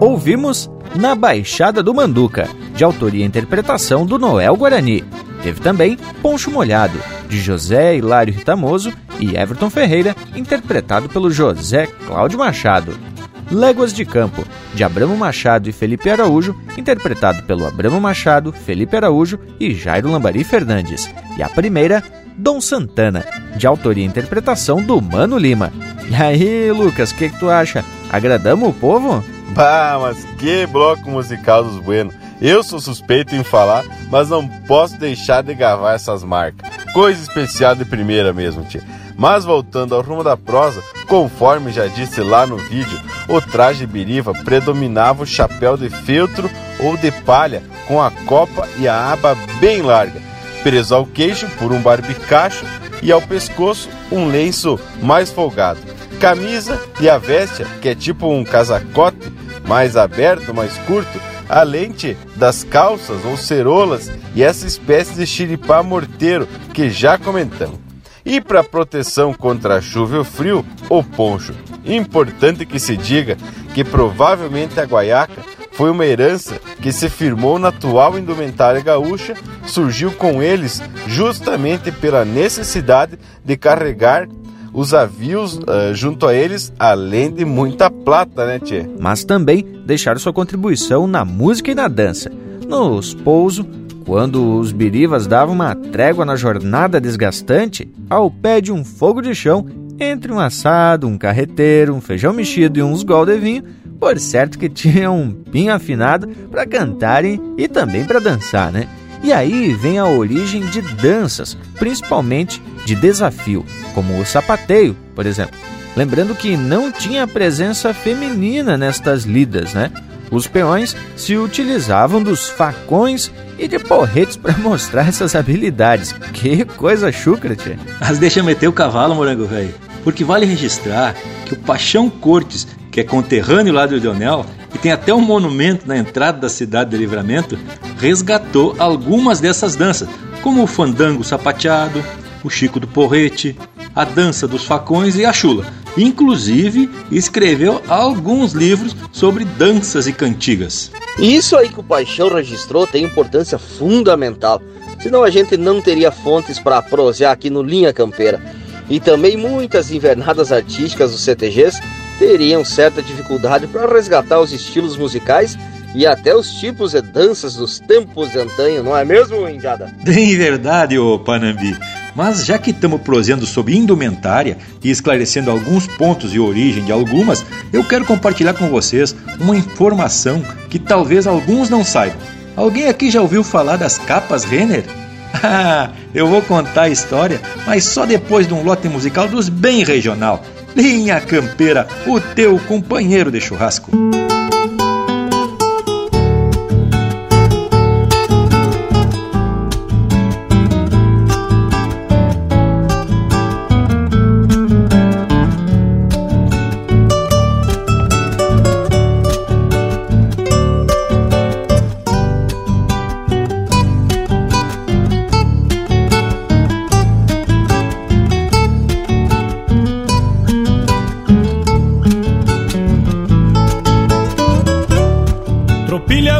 Ouvimos 0.00 0.68
Na 0.96 1.14
Baixada 1.14 1.82
do 1.82 1.94
Manduca, 1.94 2.48
de 2.74 2.84
autoria 2.84 3.24
e 3.24 3.26
interpretação 3.26 4.04
do 4.04 4.18
Noel 4.18 4.56
Guarani. 4.56 5.04
Teve 5.42 5.60
também 5.60 5.96
Poncho 6.20 6.50
Molhado, 6.50 6.98
de 7.28 7.40
José 7.40 7.96
Hilário 7.96 8.34
Ritamoso 8.34 8.92
e 9.18 9.36
Everton 9.36 9.70
Ferreira, 9.70 10.14
interpretado 10.36 11.08
pelo 11.08 11.30
José 11.30 11.86
Cláudio 12.06 12.38
Machado. 12.38 13.11
Léguas 13.52 13.92
de 13.92 14.06
Campo, 14.06 14.46
de 14.72 14.82
Abramo 14.82 15.14
Machado 15.14 15.68
e 15.68 15.72
Felipe 15.72 16.08
Araújo, 16.08 16.58
interpretado 16.76 17.42
pelo 17.42 17.66
Abramo 17.66 18.00
Machado, 18.00 18.50
Felipe 18.50 18.96
Araújo 18.96 19.38
e 19.60 19.74
Jairo 19.74 20.10
Lambari 20.10 20.42
Fernandes. 20.42 21.10
E 21.36 21.42
a 21.42 21.50
primeira, 21.50 22.02
Dom 22.34 22.62
Santana, 22.62 23.26
de 23.54 23.66
autoria 23.66 24.02
e 24.02 24.06
interpretação 24.06 24.82
do 24.82 25.00
Mano 25.02 25.36
Lima. 25.36 25.70
E 26.08 26.14
aí, 26.14 26.72
Lucas, 26.72 27.10
o 27.10 27.14
que, 27.14 27.28
que, 27.28 27.38
tu 27.38 27.50
acha? 27.50 27.84
Agradamos 28.10 28.70
o 28.70 28.72
povo? 28.72 29.22
Bah, 29.50 29.98
mas 30.00 30.24
que 30.38 30.66
bloco 30.66 31.10
musical 31.10 31.62
dos 31.62 31.78
Bueno. 31.78 32.10
Eu 32.40 32.64
sou 32.64 32.80
suspeito 32.80 33.36
em 33.36 33.44
falar, 33.44 33.84
mas 34.10 34.30
não 34.30 34.48
posso 34.66 34.98
deixar 34.98 35.42
de 35.42 35.54
gravar 35.54 35.92
essas 35.92 36.24
marcas. 36.24 36.68
Coisa 36.92 37.22
especial 37.22 37.76
de 37.76 37.84
primeira 37.84 38.32
mesmo, 38.32 38.64
tia. 38.64 38.82
Mas 39.22 39.44
voltando 39.44 39.94
ao 39.94 40.02
rumo 40.02 40.24
da 40.24 40.36
prosa, 40.36 40.82
conforme 41.06 41.70
já 41.70 41.86
disse 41.86 42.20
lá 42.20 42.44
no 42.44 42.56
vídeo, 42.56 43.00
o 43.28 43.40
traje 43.40 43.86
biriva 43.86 44.34
predominava 44.34 45.22
o 45.22 45.26
chapéu 45.26 45.76
de 45.76 45.88
feltro 45.88 46.50
ou 46.80 46.96
de 46.96 47.12
palha 47.12 47.62
com 47.86 48.02
a 48.02 48.10
copa 48.26 48.68
e 48.78 48.88
a 48.88 49.12
aba 49.12 49.36
bem 49.60 49.80
larga, 49.80 50.20
preso 50.64 50.96
ao 50.96 51.06
queixo 51.06 51.46
por 51.56 51.70
um 51.70 51.80
barbicacho 51.80 52.66
e 53.00 53.12
ao 53.12 53.22
pescoço 53.22 53.88
um 54.10 54.26
lenço 54.26 54.76
mais 55.00 55.30
folgado. 55.30 55.78
Camisa 56.18 56.82
e 57.00 57.08
a 57.08 57.16
veste, 57.16 57.64
que 57.80 57.90
é 57.90 57.94
tipo 57.94 58.26
um 58.26 58.42
casacote 58.42 59.32
mais 59.68 59.96
aberto, 59.96 60.52
mais 60.52 60.76
curto, 60.78 61.20
além 61.48 61.94
das 62.34 62.64
calças 62.64 63.24
ou 63.24 63.36
cerolas 63.36 64.10
e 64.34 64.42
essa 64.42 64.66
espécie 64.66 65.14
de 65.14 65.24
xiripá 65.28 65.80
morteiro 65.80 66.48
que 66.74 66.90
já 66.90 67.16
comentamos. 67.16 67.91
E 68.24 68.40
para 68.40 68.62
proteção 68.62 69.34
contra 69.34 69.76
a 69.76 69.80
chuva 69.80 70.16
e 70.16 70.18
o 70.18 70.24
frio, 70.24 70.64
o 70.88 71.02
poncho. 71.02 71.52
Importante 71.84 72.64
que 72.64 72.78
se 72.78 72.96
diga 72.96 73.36
que 73.74 73.82
provavelmente 73.82 74.78
a 74.78 74.84
guaiaca 74.84 75.42
foi 75.72 75.90
uma 75.90 76.06
herança 76.06 76.60
que 76.80 76.92
se 76.92 77.08
firmou 77.08 77.58
na 77.58 77.68
atual 77.68 78.18
indumentária 78.18 78.80
gaúcha, 78.80 79.34
surgiu 79.66 80.12
com 80.12 80.42
eles 80.42 80.82
justamente 81.08 81.90
pela 81.90 82.24
necessidade 82.24 83.18
de 83.44 83.56
carregar 83.56 84.28
os 84.72 84.94
avios 84.94 85.56
uh, 85.56 85.94
junto 85.94 86.26
a 86.26 86.34
eles, 86.34 86.72
além 86.78 87.30
de 87.30 87.44
muita 87.44 87.90
plata, 87.90 88.46
né, 88.46 88.58
Tchê? 88.58 88.86
Mas 88.98 89.24
também 89.24 89.62
deixaram 89.84 90.18
sua 90.18 90.32
contribuição 90.32 91.06
na 91.06 91.24
música 91.24 91.70
e 91.70 91.74
na 91.74 91.88
dança. 91.88 92.30
Nos 92.66 93.12
pouso, 93.12 93.66
quando 94.06 94.58
os 94.58 94.72
birivas 94.72 95.26
davam 95.26 95.54
uma 95.54 95.74
trégua 95.74 96.24
na 96.24 96.36
jornada 96.36 97.00
desgastante, 97.00 97.84
ao 98.12 98.30
pé 98.30 98.60
de 98.60 98.70
um 98.70 98.84
fogo 98.84 99.22
de 99.22 99.34
chão, 99.34 99.66
entre 99.98 100.32
um 100.32 100.38
assado, 100.38 101.08
um 101.08 101.16
carreteiro, 101.16 101.94
um 101.94 102.00
feijão 102.00 102.32
mexido 102.32 102.78
e 102.78 102.82
uns 102.82 103.02
gol 103.02 103.24
de 103.24 103.38
vinho, 103.38 103.64
por 103.98 104.18
certo 104.18 104.58
que 104.58 104.68
tinham 104.68 105.18
um 105.18 105.32
pinho 105.32 105.72
afinado 105.72 106.28
para 106.50 106.66
cantarem 106.66 107.40
e 107.56 107.66
também 107.68 108.04
para 108.04 108.20
dançar, 108.20 108.70
né? 108.70 108.86
E 109.22 109.32
aí 109.32 109.72
vem 109.72 109.98
a 109.98 110.04
origem 110.04 110.66
de 110.66 110.82
danças, 110.82 111.56
principalmente 111.78 112.60
de 112.84 112.94
desafio, 112.94 113.64
como 113.94 114.18
o 114.18 114.26
sapateio, 114.26 114.96
por 115.14 115.24
exemplo. 115.24 115.56
Lembrando 115.96 116.34
que 116.34 116.56
não 116.56 116.90
tinha 116.90 117.26
presença 117.26 117.94
feminina 117.94 118.76
nestas 118.76 119.24
lidas, 119.24 119.72
né? 119.72 119.90
Os 120.30 120.46
peões 120.46 120.96
se 121.14 121.36
utilizavam 121.36 122.22
dos 122.22 122.48
facões 122.48 123.30
e 123.62 123.68
de 123.68 123.78
porretes 123.78 124.36
para 124.36 124.56
mostrar 124.58 125.08
essas 125.08 125.34
habilidades. 125.34 126.12
Que 126.32 126.64
coisa 126.64 127.12
chucra, 127.12 127.54
tia. 127.54 127.78
Mas 128.00 128.18
deixa 128.18 128.42
meter 128.42 128.68
o 128.68 128.72
cavalo, 128.72 129.14
morango 129.14 129.46
velho. 129.46 129.74
Porque 130.02 130.24
vale 130.24 130.44
registrar 130.44 131.14
que 131.46 131.54
o 131.54 131.58
Paixão 131.58 132.10
Cortes, 132.10 132.66
que 132.90 133.00
é 133.00 133.04
conterrâneo 133.04 133.72
lá 133.72 133.86
do 133.86 133.96
Leonel, 133.96 134.44
e 134.74 134.78
tem 134.78 134.90
até 134.90 135.14
um 135.14 135.20
monumento 135.20 135.86
na 135.86 135.96
entrada 135.96 136.40
da 136.40 136.48
cidade 136.48 136.90
de 136.90 136.96
Livramento, 136.96 137.58
resgatou 137.98 138.74
algumas 138.78 139.38
dessas 139.38 139.76
danças, 139.76 140.08
como 140.42 140.62
o 140.62 140.66
fandango 140.66 141.22
sapateado, 141.22 142.02
o 142.42 142.50
Chico 142.50 142.80
do 142.80 142.88
Porrete, 142.88 143.56
a 143.94 144.04
dança 144.04 144.48
dos 144.48 144.64
facões 144.64 145.14
e 145.16 145.24
a 145.24 145.32
chula. 145.32 145.64
Inclusive, 145.96 146.90
escreveu 147.10 147.82
alguns 147.88 148.52
livros 148.52 148.96
sobre 149.12 149.44
danças 149.44 150.06
e 150.06 150.12
cantigas. 150.12 150.90
Isso 151.18 151.56
aí 151.56 151.68
que 151.68 151.80
o 151.80 151.84
Paixão 151.84 152.32
registrou 152.32 152.86
tem 152.86 153.04
importância 153.04 153.58
fundamental. 153.58 154.62
Senão 155.00 155.22
a 155.22 155.30
gente 155.30 155.56
não 155.56 155.82
teria 155.82 156.10
fontes 156.10 156.58
para 156.58 156.80
prosear 156.80 157.32
aqui 157.32 157.50
no 157.50 157.62
Linha 157.62 157.92
Campeira. 157.92 158.40
E 158.88 159.00
também 159.00 159.36
muitas 159.36 159.90
invernadas 159.90 160.52
artísticas 160.52 161.12
dos 161.12 161.22
CTGs 161.22 161.80
teriam 162.18 162.64
certa 162.64 163.02
dificuldade 163.02 163.66
para 163.66 163.92
resgatar 163.92 164.40
os 164.40 164.52
estilos 164.52 164.96
musicais 164.96 165.58
e 165.94 166.06
até 166.06 166.34
os 166.34 166.50
tipos 166.52 166.92
de 166.92 167.02
danças 167.02 167.54
dos 167.54 167.78
tempos 167.78 168.30
de 168.30 168.38
antanho, 168.38 168.82
não 168.82 168.96
é 168.96 169.04
mesmo, 169.04 169.48
Indiada? 169.48 169.92
Bem 170.02 170.36
verdade, 170.36 170.98
ô 170.98 171.18
Panambi. 171.18 171.76
Mas 172.14 172.44
já 172.44 172.58
que 172.58 172.70
estamos 172.70 173.00
prosendo 173.00 173.46
sobre 173.46 173.76
indumentária 173.76 174.58
e 174.82 174.90
esclarecendo 174.90 175.50
alguns 175.50 175.86
pontos 175.86 176.34
e 176.34 176.38
origem 176.38 176.84
de 176.84 176.92
algumas, 176.92 177.44
eu 177.72 177.82
quero 177.82 178.04
compartilhar 178.04 178.54
com 178.54 178.68
vocês 178.68 179.14
uma 179.40 179.56
informação 179.56 180.44
que 180.68 180.78
talvez 180.78 181.26
alguns 181.26 181.70
não 181.70 181.84
saibam. 181.84 182.18
Alguém 182.54 182.88
aqui 182.88 183.10
já 183.10 183.22
ouviu 183.22 183.42
falar 183.42 183.76
das 183.76 183.98
capas 183.98 184.44
Renner? 184.44 184.84
Ah, 185.44 185.90
eu 186.14 186.28
vou 186.28 186.42
contar 186.42 186.82
a 186.82 186.88
história, 186.90 187.40
mas 187.66 187.84
só 187.84 188.04
depois 188.04 188.46
de 188.46 188.52
um 188.52 188.62
lote 188.62 188.86
musical 188.86 189.26
dos 189.26 189.48
bem 189.48 189.82
regional. 189.82 190.44
Linha 190.76 191.20
Campeira, 191.22 191.88
o 192.06 192.20
teu 192.20 192.58
companheiro 192.68 193.30
de 193.30 193.40
churrasco. 193.40 193.90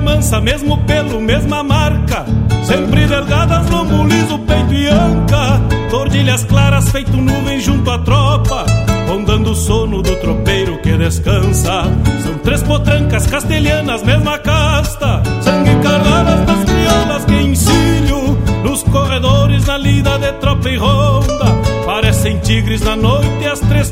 Mansa, 0.03 0.41
mesmo 0.41 0.79
pelo, 0.85 1.21
mesma 1.21 1.63
marca. 1.63 2.25
Sempre 2.65 3.07
delgadas, 3.07 3.69
lombo 3.69 4.05
liso, 4.05 4.39
peito 4.41 4.73
e 4.73 4.89
anca. 4.89 5.61
Tordilhas 5.91 6.45
claras, 6.45 6.91
feito 6.91 7.17
nuvem 7.17 7.61
junto 7.61 7.91
à 7.91 7.99
tropa. 7.99 8.65
Rondando 9.09 9.51
o 9.51 9.55
sono 9.55 10.01
do 10.01 10.17
tropeiro 10.17 10.79
que 10.79 10.97
descansa. 10.97 11.83
São 12.23 12.39
três 12.43 12.63
potrancas 12.63 13.27
castelhanas, 13.27 14.03
mesma 14.03 14.39
casta. 14.39 15.23
Sangue 15.43 15.77
cargadas 15.83 16.47
das 16.47 16.65
criolas 16.65 17.25
que 17.27 17.35
ensino. 17.35 18.39
Nos 18.65 18.83
corredores, 18.85 19.67
na 19.67 19.77
lida 19.77 20.19
de 20.19 20.33
tropa 20.35 20.69
e 20.71 20.77
ronda. 20.77 21.45
Parecem 21.85 22.39
tigres 22.39 22.81
na 22.81 22.97
noite 22.97 23.47
as 23.47 23.61
três 23.61 23.91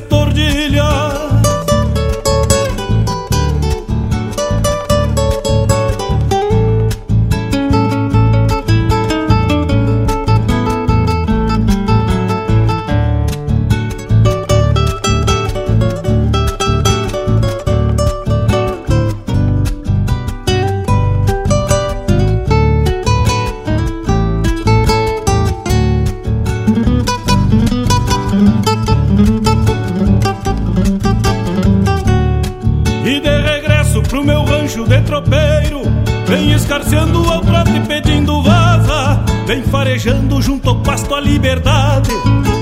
Vem 39.50 39.64
farejando 39.64 40.40
junto 40.40 40.68
ao 40.68 40.76
pasto 40.76 41.12
a 41.12 41.20
liberdade. 41.20 42.12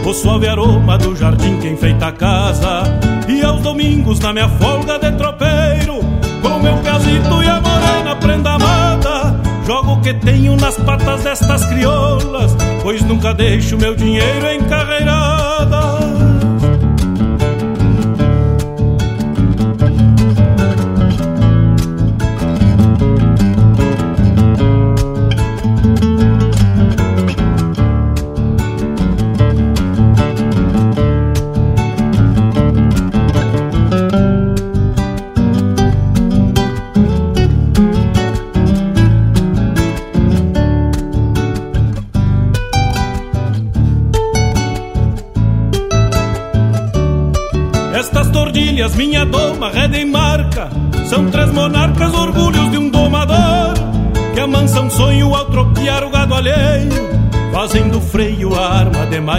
O 0.06 0.14
suave 0.14 0.48
aroma 0.48 0.96
do 0.96 1.14
jardim 1.14 1.60
que 1.60 1.68
enfeita 1.68 2.06
a 2.06 2.12
casa. 2.12 2.84
E 3.28 3.42
aos 3.42 3.60
domingos 3.60 4.18
na 4.20 4.32
minha 4.32 4.48
folga 4.48 4.98
de 4.98 5.12
tropeiro 5.12 6.00
Com 6.40 6.58
meu 6.60 6.78
casito 6.78 7.42
e 7.42 7.46
a 7.46 7.60
morena 7.60 8.16
prenda 8.16 8.52
amada 8.52 9.38
Jogo 9.66 9.92
o 9.92 10.00
que 10.00 10.14
tenho 10.14 10.56
nas 10.56 10.78
patas 10.78 11.22
destas 11.22 11.66
crioulas 11.66 12.56
Pois 12.82 13.02
nunca 13.02 13.34
deixo 13.34 13.76
meu 13.76 13.94
dinheiro 13.94 14.50
encarreirada 14.50 15.27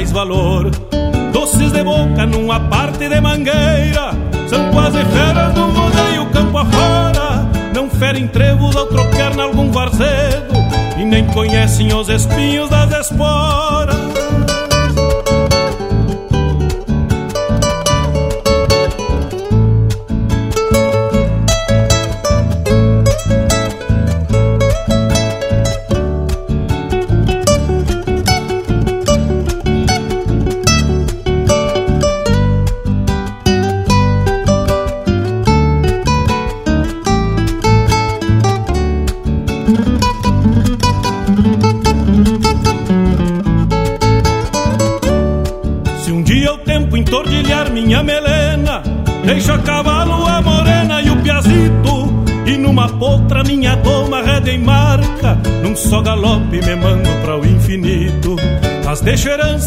mais 0.09 0.11
valor. 0.11 0.69
Doces 1.31 1.71
de 1.71 1.83
boca 1.83 2.25
numa 2.25 2.59
parte 2.59 3.07
de 3.07 3.21
mangueira, 3.21 4.11
são 4.47 4.71
quase 4.71 5.03
feras 5.05 5.53
do 5.53 5.61
rodeio 5.61 6.25
campo 6.31 6.57
afora. 6.57 7.47
não 7.73 7.89
ferem 7.89 8.27
trevos 8.27 8.75
ao 8.75 8.87
trocar 8.87 9.35
nalgum 9.35 9.71
varzedo 9.71 10.53
e 10.97 11.05
nem 11.05 11.25
conhecem 11.27 11.93
os 11.93 12.09
espinhos 12.09 12.69
das 12.69 13.07
esporas. 13.07 14.08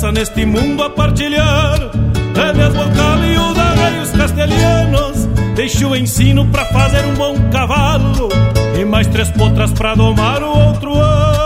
Herança 0.02 0.12
neste 0.12 0.44
mundo 0.44 0.82
a 0.82 0.90
partilhar. 0.90 1.78
Bocal 1.78 3.24
e 3.24 3.38
o 3.38 3.54
da 3.54 4.02
os 4.02 4.10
castelhanos. 4.10 5.26
Deixo 5.54 5.88
o 5.88 5.96
ensino 5.96 6.46
para 6.48 6.64
fazer 6.66 7.04
um 7.04 7.14
bom 7.14 7.36
cavalo 7.50 8.30
E 8.74 8.84
mais 8.86 9.06
três 9.06 9.30
potras 9.30 9.70
para 9.72 9.94
domar 9.94 10.42
o 10.42 10.48
outro 10.48 10.94
ano. 10.94 11.42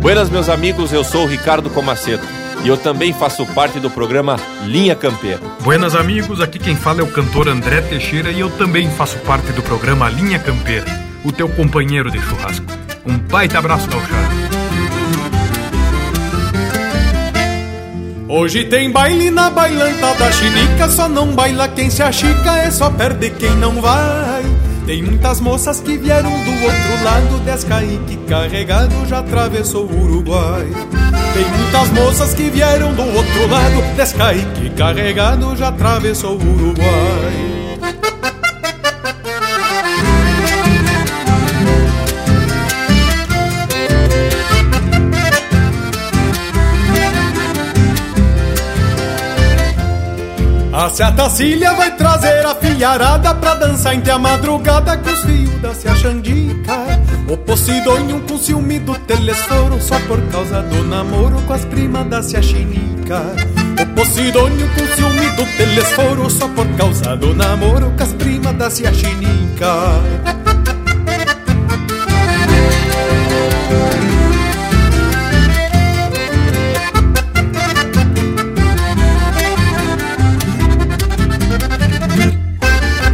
Buenas, 0.00 0.30
meus 0.30 0.48
amigos, 0.48 0.92
eu 0.92 1.04
sou 1.04 1.24
o 1.24 1.26
Ricardo 1.26 1.68
Comaceto 1.70 2.26
e 2.64 2.68
eu 2.68 2.76
também 2.76 3.12
faço 3.12 3.44
parte 3.46 3.78
do 3.78 3.90
programa 3.90 4.36
Linha 4.64 4.96
Campeira. 4.96 5.40
Buenas, 5.62 5.94
amigos, 5.94 6.40
aqui 6.40 6.58
quem 6.58 6.74
fala 6.74 7.00
é 7.00 7.04
o 7.04 7.10
cantor 7.10 7.48
André 7.48 7.80
Teixeira 7.82 8.30
e 8.30 8.40
eu 8.40 8.50
também 8.50 8.88
faço 8.90 9.18
parte 9.18 9.52
do 9.52 9.62
programa 9.62 10.08
Linha 10.08 10.38
Campeira, 10.38 11.05
o 11.26 11.32
teu 11.32 11.48
companheiro 11.48 12.10
de 12.10 12.20
churrasco. 12.20 12.66
Um 13.04 13.18
baita 13.18 13.58
abraço, 13.58 13.88
gauchado. 13.88 14.36
Hoje 18.28 18.64
tem 18.64 18.90
baile 18.90 19.30
na 19.30 19.50
bailanta 19.50 20.14
da 20.14 20.30
chinica, 20.32 20.88
só 20.88 21.08
não 21.08 21.32
baila 21.34 21.68
quem 21.68 21.90
se 21.90 22.02
achica, 22.02 22.58
é 22.58 22.70
só 22.70 22.90
perde 22.90 23.30
quem 23.30 23.54
não 23.56 23.80
vai. 23.80 24.44
Tem 24.86 25.02
muitas 25.02 25.40
moças 25.40 25.80
que 25.80 25.96
vieram 25.96 26.30
do 26.30 26.50
outro 26.50 27.04
lado 27.04 27.44
Descaique 27.44 28.16
carregado 28.28 28.94
já 29.08 29.18
atravessou 29.18 29.84
o 29.84 30.04
Uruguai 30.04 30.64
Tem 31.34 31.44
muitas 31.44 31.90
moças 31.90 32.34
que 32.34 32.48
vieram 32.48 32.94
do 32.94 33.02
outro 33.02 33.48
lado 33.48 33.96
Descaique 33.96 34.70
carregado 34.76 35.56
já 35.56 35.68
atravessou 35.70 36.38
o 36.38 36.54
Uruguai 36.54 37.55
A 50.86 51.10
Tacília 51.10 51.74
vai 51.74 51.96
trazer 51.96 52.46
a 52.46 52.54
filharada 52.54 53.34
pra 53.34 53.56
dançar 53.56 53.92
entre 53.92 54.08
a 54.12 54.18
madrugada 54.20 54.96
com 54.96 55.10
os 55.10 55.24
fios 55.24 55.60
da 55.60 55.74
Cia 55.74 55.96
Xandica. 55.96 56.76
O 57.28 57.36
Posidônio 57.36 58.20
com 58.20 58.38
ciúme 58.38 58.78
do 58.78 58.94
telesforo 59.00 59.82
só 59.82 59.98
por 60.06 60.22
causa 60.28 60.62
do 60.62 60.84
namoro 60.84 61.42
com 61.42 61.52
as 61.52 61.64
primas 61.64 62.06
da 62.06 62.22
Cia 62.22 62.40
Chinica. 62.40 63.20
O 63.82 63.94
Posidônio 63.96 64.68
com 64.68 64.94
ciúme 64.94 65.28
do 65.30 65.56
telesforo 65.56 66.30
só 66.30 66.48
por 66.50 66.68
causa 66.76 67.16
do 67.16 67.34
namoro 67.34 67.90
com 67.90 68.04
as 68.04 68.12
primas 68.12 68.54
da 68.54 68.70
Cia 68.70 68.92
Chinica. 68.94 70.45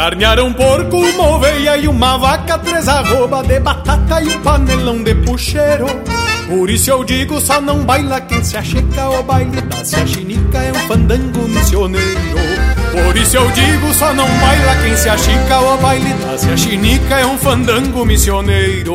Carnearam 0.00 0.46
um 0.46 0.52
porco, 0.54 0.96
uma 0.96 1.28
oveia 1.28 1.76
e 1.76 1.86
uma 1.86 2.16
vaca, 2.16 2.56
três 2.56 2.88
arroba 2.88 3.42
de 3.42 3.60
batata 3.60 4.22
e 4.22 4.28
um 4.28 4.40
panelão 4.40 5.02
de 5.02 5.14
puxeiro. 5.14 5.84
Por 6.48 6.70
isso 6.70 6.90
eu 6.90 7.04
digo, 7.04 7.38
só 7.38 7.60
não 7.60 7.84
baila 7.84 8.18
quem 8.22 8.42
se 8.42 8.56
achica, 8.56 9.10
o 9.10 9.22
baile 9.22 9.60
da 9.60 9.84
se 9.84 10.06
chinica 10.06 10.56
é 10.56 10.72
um 10.72 10.88
fandango 10.88 11.46
missioneiro. 11.46 12.38
Por 12.92 13.14
isso 13.14 13.36
eu 13.36 13.50
digo, 13.50 13.92
só 13.92 14.14
não 14.14 14.26
baila 14.26 14.74
quem 14.82 14.96
se 14.96 15.10
achica, 15.10 15.60
o 15.60 15.76
baile 15.76 16.14
da 16.14 16.38
se 16.38 16.56
chinica 16.56 17.16
é 17.16 17.26
um 17.26 17.36
fandango 17.36 18.02
missioneiro. 18.06 18.94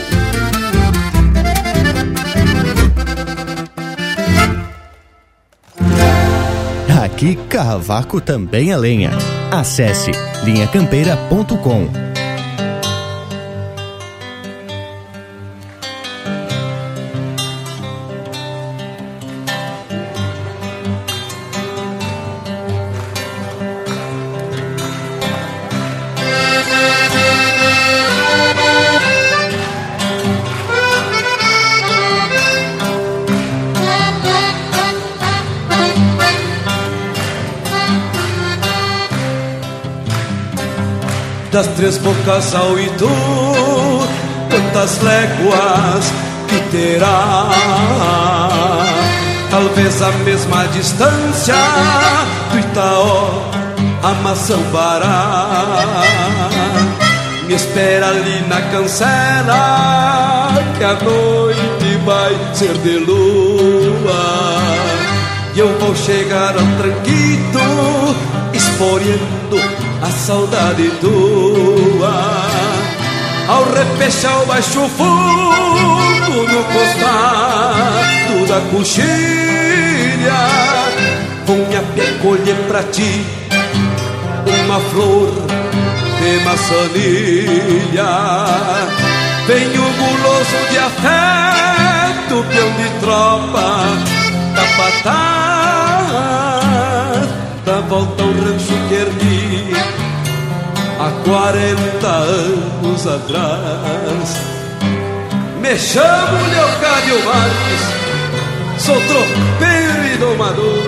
Aqui, 7.21 7.35
cavaco 7.35 8.19
também 8.19 8.71
é 8.71 8.77
lenha. 8.77 9.11
Acesse 9.51 10.09
linhacampeira.com. 10.43 12.10
bocas 42.31 42.55
ao 42.55 42.79
Itu, 42.79 43.09
quantas 44.49 45.01
léguas 45.01 46.13
que 46.47 46.59
terá? 46.71 47.49
Talvez 49.49 49.99
nessa 49.99 50.11
mesma 50.23 50.65
distância 50.67 51.55
do 52.51 52.59
Itaó 52.59 53.41
a 54.03 54.13
Maçambará. 54.23 55.73
Me 57.47 57.53
espera 57.53 58.07
ali 58.07 58.45
na 58.47 58.61
cancela 58.61 60.51
que 60.77 60.83
a 60.83 60.93
noite 60.93 61.97
vai 62.05 62.33
ser 62.53 62.77
de 62.77 62.99
lua. 62.99 64.61
E 65.53 65.59
eu 65.59 65.77
vou 65.79 65.93
chegar 65.95 66.55
ao 66.55 66.65
tranquito, 66.77 67.59
esporeando 68.53 69.80
a 70.01 70.09
saudade 70.09 70.89
tua. 70.99 72.13
Ao 73.47 73.63
repechar 73.73 74.41
o 74.43 74.45
baixo 74.45 74.87
fundo 74.97 76.47
no 76.47 76.63
costado 76.65 78.45
da 78.47 78.61
coxilha, 78.71 80.41
vou 81.45 81.57
me 81.57 82.19
colher 82.21 82.55
pra 82.67 82.83
ti 82.83 83.25
uma 84.63 84.79
flor 84.79 85.31
de 86.21 86.39
maçanilha. 86.45 88.11
Venho 89.47 89.83
guloso 89.83 90.59
de 90.71 90.77
afeto, 90.77 92.45
peão 92.49 92.71
de 92.77 92.89
tropa, 93.01 93.67
capataz, 94.55 95.41
da 97.65 97.81
volta 97.81 98.23
ao 98.23 98.29
rancho 98.31 98.73
que 98.87 98.95
ergui 98.95 99.73
há 100.99 101.11
40 101.23 102.07
anos 102.07 103.07
atrás. 103.07 104.37
Me 105.61 105.77
chamo 105.77 106.47
Leocádio 106.49 107.23
Marques, 107.25 108.83
sou 108.83 108.99
tropeiro 109.01 110.13
e 110.13 110.17
domador, 110.17 110.87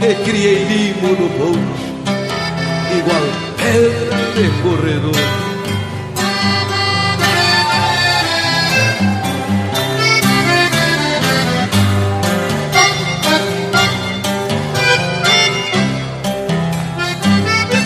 e 0.00 0.14
criei 0.24 0.64
limo 0.64 1.08
no 1.08 1.28
bolso 1.38 1.82
igual 2.98 3.22
pedra 3.56 4.32
de 4.34 4.50
corredor. 4.62 5.51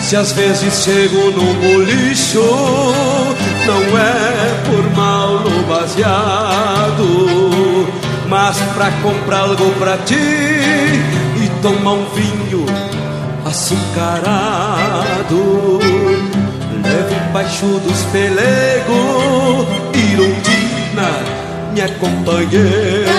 Se 0.07 0.15
às 0.15 0.31
vezes 0.31 0.85
chego 0.85 1.31
no 1.31 1.53
bolicho, 1.55 2.39
não 3.65 3.81
é 3.97 4.63
por 4.65 4.89
mal 4.95 5.41
no 5.41 5.63
baseado, 5.63 7.05
mas 8.29 8.57
pra 8.73 8.89
comprar 9.03 9.39
algo 9.39 9.69
pra 9.71 9.97
ti 9.97 10.15
e 10.15 11.49
tomar 11.61 11.91
um 11.91 12.05
vinho 12.11 12.65
açucarado. 13.45 14.07
Levo 16.81 17.13
embaixo 17.29 17.65
dos 17.65 18.01
pelegos, 18.13 19.67
Irundina, 19.93 21.09
minha 21.73 21.89
companheira. 21.99 23.11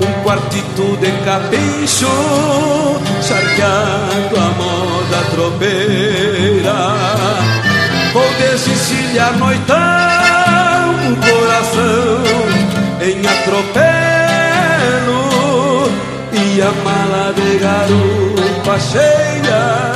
Um 0.00 0.22
quartito 0.22 0.96
de 0.96 1.12
capricho, 1.22 2.08
charqueado 3.20 4.36
a 4.38 4.48
moda 4.56 4.65
tropeira. 5.36 6.78
Vou 8.12 8.28
de 8.38 9.20
noitão, 9.32 9.76
coração 11.20 12.24
em 13.02 13.20
atropelo 13.26 14.32
e 16.32 16.62
a 16.62 16.72
mala 16.82 17.34
de 17.34 17.58
garupa 17.58 18.80
cheia 18.80 19.92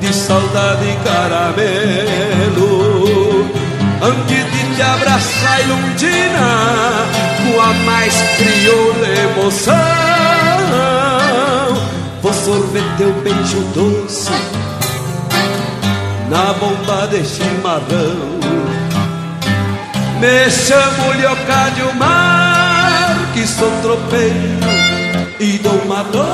de 0.00 0.14
saudade 0.14 0.84
e 0.84 0.96
caramelo. 1.04 2.72
Antes 4.00 4.44
de 4.52 4.76
te 4.76 4.82
abraçar, 4.82 5.60
ilundina 5.62 7.06
com 7.42 7.60
a 7.60 7.72
mais 7.84 8.14
crioula 8.36 9.08
emoção. 9.30 9.74
Vou 12.22 12.32
sorver 12.32 12.84
teu 12.96 13.12
beijo 13.22 13.60
doce 13.74 14.30
na 16.34 16.52
bomba 16.54 17.06
de 17.06 17.24
chimarrão. 17.24 18.40
Me 20.18 20.50
chamo 20.50 21.12
Leocádio 21.16 21.94
Mar, 21.94 23.14
que 23.32 23.46
sou 23.46 23.70
tropeiro 23.82 24.68
e 25.38 25.58
domador. 25.58 26.33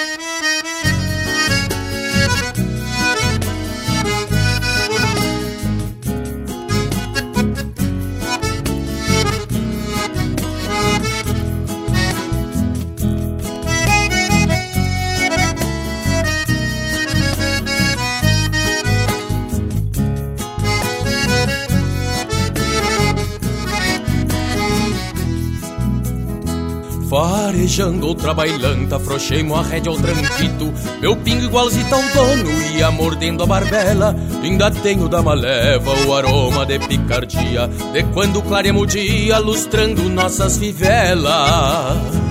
Farejando 27.71 28.05
outra 28.05 28.33
bailanta, 28.33 28.97
afrouxei-mo 28.97 29.55
a 29.55 29.61
rédea 29.61 29.93
ao 29.93 29.97
tranquito 29.97 30.73
Meu 30.99 31.15
pingo 31.15 31.45
igualzito 31.45 31.95
ao 31.95 32.01
dono, 32.01 32.51
ia 32.75 32.91
mordendo 32.91 33.43
a 33.43 33.45
barbela. 33.45 34.13
Ainda 34.43 34.69
tenho 34.69 35.07
da 35.07 35.21
maleva 35.21 35.93
o 36.05 36.13
aroma 36.13 36.65
de 36.65 36.77
picardia 36.79 37.69
De 37.93 38.03
quando 38.11 38.41
clareamos 38.41 38.81
o 38.81 38.85
dia, 38.85 39.37
lustrando 39.37 40.09
nossas 40.09 40.57
fivelas 40.57 42.30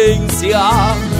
querência. 0.00 1.19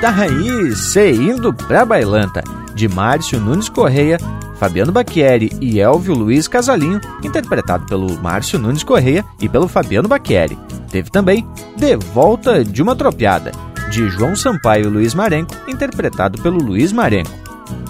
Tá 0.00 0.14
aí, 0.14 0.76
cê 0.76 1.12
indo 1.12 1.52
pra 1.52 1.84
bailanta 1.84 2.42
De 2.74 2.86
Márcio 2.86 3.40
Nunes 3.40 3.68
Correia 3.68 4.18
Fabiano 4.58 4.92
Bacchieri 4.92 5.50
e 5.60 5.78
Elvio 5.80 6.14
Luiz 6.14 6.48
Casalinho, 6.48 7.00
interpretado 7.22 7.84
pelo 7.86 8.18
Márcio 8.20 8.58
Nunes 8.58 8.82
Correia 8.82 9.24
e 9.40 9.48
pelo 9.48 9.68
Fabiano 9.68 10.08
Bacchieri. 10.08 10.58
Teve 10.90 11.10
também 11.10 11.46
De 11.76 11.96
Volta 11.96 12.64
de 12.64 12.82
uma 12.82 12.96
Tropiada, 12.96 13.52
de 13.90 14.08
João 14.08 14.34
Sampaio 14.34 14.86
e 14.86 14.88
Luiz 14.88 15.14
Marenco, 15.14 15.54
interpretado 15.68 16.40
pelo 16.40 16.58
Luiz 16.58 16.92
Marenco. 16.92 17.30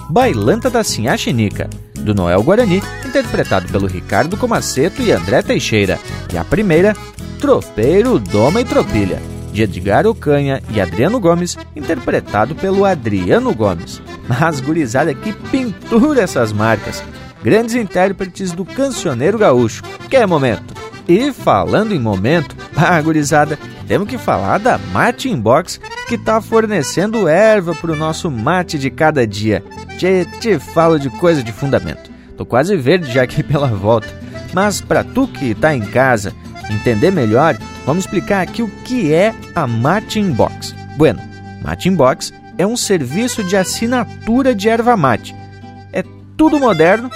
Bailanta 0.09 0.69
da 0.69 0.83
Sinhachinica, 0.83 1.69
do 1.99 2.13
Noel 2.13 2.43
Guarani, 2.43 2.81
interpretado 3.05 3.67
pelo 3.69 3.87
Ricardo 3.87 4.35
Comaceto 4.35 5.01
e 5.01 5.11
André 5.11 5.41
Teixeira. 5.41 5.97
E 6.33 6.37
a 6.37 6.43
primeira, 6.43 6.93
Tropeiro, 7.39 8.19
Doma 8.19 8.61
e 8.61 8.65
Tropilha, 8.65 9.21
de 9.57 9.63
Edgar 9.63 10.05
Ocanha 10.05 10.61
e 10.69 10.79
Adriano 10.79 11.19
Gomes, 11.19 11.57
interpretado 11.75 12.53
pelo 12.53 12.85
Adriano 12.85 13.55
Gomes. 13.55 13.99
Mas, 14.27 14.59
gurizada, 14.59 15.15
que 15.15 15.33
pintura 15.33 16.21
essas 16.21 16.53
marcas! 16.53 17.03
Grandes 17.43 17.73
intérpretes 17.73 18.51
do 18.51 18.63
cancioneiro 18.63 19.37
gaúcho. 19.39 19.81
Que 20.09 20.23
momento! 20.27 20.75
E 21.07 21.31
falando 21.31 21.95
em 21.95 21.99
momento, 21.99 22.55
ah, 22.77 23.01
gurizada, 23.01 23.57
temos 23.87 24.07
que 24.07 24.17
falar 24.19 24.59
da 24.59 24.77
Mate 24.77 25.29
Inbox, 25.29 25.81
que 26.07 26.15
está 26.15 26.39
fornecendo 26.39 27.27
erva 27.27 27.73
para 27.73 27.91
o 27.91 27.95
nosso 27.95 28.29
mate 28.29 28.77
de 28.77 28.91
cada 28.91 29.25
dia. 29.25 29.63
Te, 29.97 30.27
te 30.39 30.59
falo 30.59 30.99
de 30.99 31.09
coisa 31.09 31.41
de 31.41 31.51
fundamento. 31.51 32.11
Tô 32.37 32.45
quase 32.45 32.77
verde 32.77 33.11
já 33.11 33.23
aqui 33.23 33.41
pela 33.41 33.69
volta. 33.69 34.07
Mas 34.53 34.81
para 34.81 35.03
tu 35.03 35.27
que 35.27 35.51
está 35.51 35.73
em 35.73 35.81
casa 35.81 36.31
entender 36.69 37.11
melhor, 37.11 37.57
vamos 37.85 38.05
explicar 38.05 38.41
aqui 38.41 38.61
o 38.61 38.67
que 38.83 39.13
é 39.13 39.33
a 39.55 39.67
Mate 39.67 40.19
Inbox. 40.19 40.75
Bueno, 40.97 41.21
Mate 41.63 41.89
Inbox 41.89 42.33
é 42.57 42.65
um 42.65 42.75
serviço 42.75 43.43
de 43.43 43.55
assinatura 43.55 44.55
de 44.55 44.67
erva 44.67 44.97
mate. 44.97 45.35
É 45.93 46.03
tudo 46.35 46.59
moderno, 46.59 47.11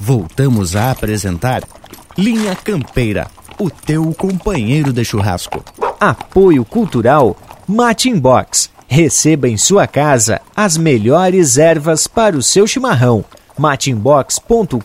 Voltamos 0.00 0.74
a 0.74 0.90
apresentar 0.90 1.62
Linha 2.16 2.56
Campeira, 2.56 3.26
o 3.58 3.68
teu 3.68 4.14
companheiro 4.14 4.94
de 4.94 5.04
churrasco. 5.04 5.62
Apoio 6.00 6.64
Cultural 6.64 7.36
Mate 7.68 8.12
Box. 8.14 8.70
Receba 8.88 9.46
em 9.46 9.58
sua 9.58 9.86
casa 9.86 10.40
as 10.56 10.78
melhores 10.78 11.58
ervas 11.58 12.06
para 12.06 12.34
o 12.34 12.42
seu 12.42 12.66
chimarrão. 12.66 13.22
matinbox.com.br 13.58 14.80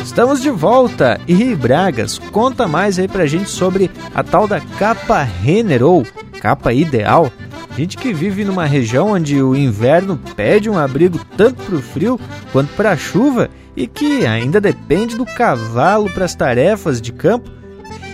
Estamos 0.00 0.40
de 0.40 0.50
volta 0.50 1.20
e 1.26 1.56
Bragas, 1.56 2.18
conta 2.30 2.68
mais 2.68 2.96
aí 2.96 3.08
pra 3.08 3.26
gente 3.26 3.50
sobre 3.50 3.90
a 4.14 4.22
tal 4.22 4.46
da 4.46 4.60
capa 4.60 5.20
Renner 5.22 5.82
ou 5.82 6.06
capa 6.40 6.72
ideal 6.72 7.30
Gente 7.78 7.96
que 7.96 8.12
vive 8.12 8.44
numa 8.44 8.66
região 8.66 9.12
onde 9.12 9.40
o 9.40 9.54
inverno 9.54 10.20
pede 10.34 10.68
um 10.68 10.76
abrigo 10.76 11.24
tanto 11.36 11.62
para 11.62 11.76
o 11.76 11.80
frio 11.80 12.18
quanto 12.50 12.74
para 12.74 12.90
a 12.90 12.96
chuva 12.96 13.48
e 13.76 13.86
que 13.86 14.26
ainda 14.26 14.60
depende 14.60 15.16
do 15.16 15.24
cavalo 15.24 16.10
para 16.10 16.24
as 16.24 16.34
tarefas 16.34 17.00
de 17.00 17.12
campo. 17.12 17.48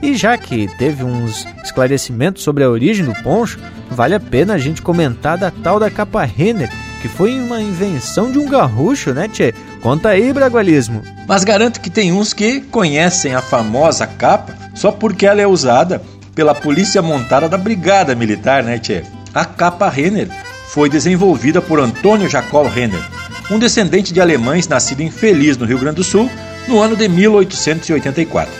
E 0.02 0.14
já 0.16 0.36
que 0.36 0.68
teve 0.76 1.02
uns 1.02 1.46
esclarecimentos 1.64 2.42
sobre 2.42 2.62
a 2.62 2.68
origem 2.68 3.06
do 3.06 3.14
poncho, 3.22 3.58
vale 3.90 4.14
a 4.14 4.20
pena 4.20 4.52
a 4.52 4.58
gente 4.58 4.82
comentar 4.82 5.38
da 5.38 5.50
tal 5.50 5.80
da 5.80 5.90
capa 5.90 6.24
Renner, 6.24 6.70
que 7.00 7.08
foi 7.08 7.32
uma 7.32 7.58
invenção 7.58 8.30
de 8.30 8.38
um 8.38 8.46
garrucho, 8.46 9.14
né, 9.14 9.28
Tchê? 9.28 9.54
Conta 9.80 10.10
aí, 10.10 10.30
Bragualismo. 10.30 11.00
Mas 11.26 11.42
garanto 11.42 11.80
que 11.80 11.88
tem 11.88 12.12
uns 12.12 12.34
que 12.34 12.60
conhecem 12.60 13.34
a 13.34 13.40
famosa 13.40 14.06
capa 14.06 14.54
só 14.74 14.92
porque 14.92 15.24
ela 15.24 15.40
é 15.40 15.46
usada 15.46 16.02
pela 16.34 16.54
polícia 16.54 17.00
montada 17.00 17.48
da 17.48 17.56
Brigada 17.56 18.14
Militar, 18.14 18.62
né, 18.62 18.78
Tchê? 18.78 19.04
A 19.34 19.44
capa 19.44 19.88
Renner 19.88 20.28
foi 20.68 20.88
desenvolvida 20.88 21.60
por 21.60 21.80
Antônio 21.80 22.28
Jacob 22.28 22.68
Renner, 22.68 23.02
um 23.50 23.58
descendente 23.58 24.12
de 24.12 24.20
alemães 24.20 24.68
nascido 24.68 25.00
em 25.00 25.10
Feliz, 25.10 25.56
no 25.56 25.66
Rio 25.66 25.78
Grande 25.80 25.96
do 25.96 26.04
Sul, 26.04 26.30
no 26.68 26.80
ano 26.80 26.94
de 26.94 27.08
1884. 27.08 28.54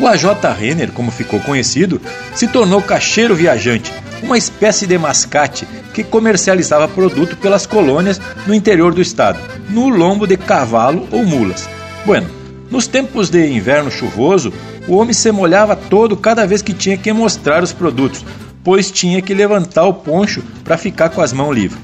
O 0.00 0.06
AJ 0.08 0.24
Renner, 0.58 0.90
como 0.90 1.12
ficou 1.12 1.38
conhecido, 1.38 2.00
se 2.34 2.48
tornou 2.48 2.82
cacheiro 2.82 3.36
viajante, 3.36 3.92
uma 4.20 4.36
espécie 4.36 4.84
de 4.84 4.98
mascate 4.98 5.64
que 5.94 6.02
comercializava 6.02 6.88
produto 6.88 7.36
pelas 7.36 7.64
colônias 7.64 8.20
no 8.48 8.54
interior 8.54 8.92
do 8.92 9.00
estado, 9.00 9.38
no 9.70 9.88
lombo 9.88 10.26
de 10.26 10.36
cavalo 10.36 11.06
ou 11.12 11.24
mulas. 11.24 11.68
Bueno, 12.04 12.28
nos 12.68 12.88
tempos 12.88 13.30
de 13.30 13.46
inverno 13.46 13.92
chuvoso, 13.92 14.52
o 14.88 14.96
homem 14.96 15.14
se 15.14 15.30
molhava 15.30 15.76
todo 15.76 16.16
cada 16.16 16.44
vez 16.44 16.62
que 16.62 16.74
tinha 16.74 16.96
que 16.96 17.12
mostrar 17.12 17.62
os 17.62 17.72
produtos, 17.72 18.24
pois 18.66 18.90
tinha 18.90 19.22
que 19.22 19.32
levantar 19.32 19.84
o 19.84 19.94
poncho 19.94 20.42
para 20.64 20.76
ficar 20.76 21.10
com 21.10 21.22
as 21.22 21.32
mãos 21.32 21.52
livres. 21.52 21.80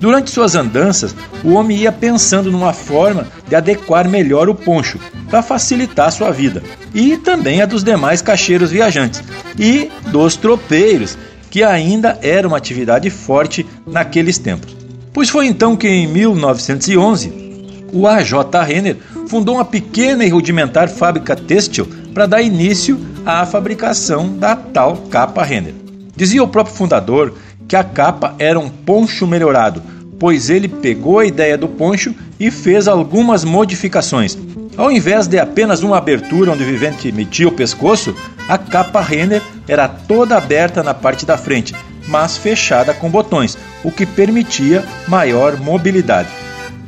Durante 0.00 0.28
suas 0.28 0.56
andanças, 0.56 1.14
o 1.44 1.52
homem 1.52 1.78
ia 1.78 1.92
pensando 1.92 2.50
numa 2.50 2.72
forma 2.72 3.28
de 3.48 3.54
adequar 3.54 4.08
melhor 4.08 4.48
o 4.48 4.54
poncho 4.54 4.98
para 5.30 5.40
facilitar 5.40 6.10
sua 6.10 6.32
vida 6.32 6.64
e 6.92 7.16
também 7.16 7.62
a 7.62 7.64
dos 7.64 7.84
demais 7.84 8.22
cacheiros 8.22 8.72
viajantes 8.72 9.22
e 9.56 9.88
dos 10.08 10.34
tropeiros, 10.34 11.16
que 11.48 11.62
ainda 11.62 12.18
era 12.20 12.48
uma 12.48 12.56
atividade 12.56 13.08
forte 13.08 13.64
naqueles 13.86 14.36
tempos. 14.36 14.76
Pois 15.12 15.28
foi 15.28 15.46
então 15.46 15.76
que 15.76 15.86
em 15.86 16.08
1911 16.08 17.86
o 17.92 18.04
AJ 18.04 18.32
Renner 18.66 18.96
fundou 19.28 19.54
uma 19.54 19.64
pequena 19.64 20.24
e 20.24 20.28
rudimentar 20.28 20.88
fábrica 20.88 21.36
têxtil 21.36 21.86
para 22.12 22.26
dar 22.26 22.42
início 22.42 22.98
à 23.24 23.46
fabricação 23.46 24.36
da 24.36 24.56
tal 24.56 24.96
capa 25.08 25.44
Renner. 25.44 25.85
Dizia 26.16 26.42
o 26.42 26.48
próprio 26.48 26.74
fundador 26.74 27.34
que 27.68 27.76
a 27.76 27.84
capa 27.84 28.34
era 28.38 28.58
um 28.58 28.68
poncho 28.68 29.26
melhorado, 29.26 29.82
pois 30.18 30.48
ele 30.48 30.66
pegou 30.66 31.18
a 31.18 31.26
ideia 31.26 31.58
do 31.58 31.68
poncho 31.68 32.14
e 32.40 32.50
fez 32.50 32.88
algumas 32.88 33.44
modificações. 33.44 34.36
Ao 34.76 34.90
invés 34.90 35.26
de 35.26 35.38
apenas 35.38 35.82
uma 35.82 35.98
abertura 35.98 36.52
onde 36.52 36.62
o 36.62 36.66
vivente 36.66 37.10
metia 37.12 37.48
o 37.48 37.52
pescoço, 37.52 38.14
a 38.48 38.56
capa 38.56 39.00
Renner 39.00 39.42
era 39.68 39.88
toda 39.88 40.36
aberta 40.36 40.82
na 40.82 40.94
parte 40.94 41.26
da 41.26 41.36
frente, 41.36 41.74
mas 42.08 42.36
fechada 42.36 42.94
com 42.94 43.10
botões, 43.10 43.58
o 43.82 43.90
que 43.90 44.06
permitia 44.06 44.84
maior 45.08 45.58
mobilidade. 45.58 46.28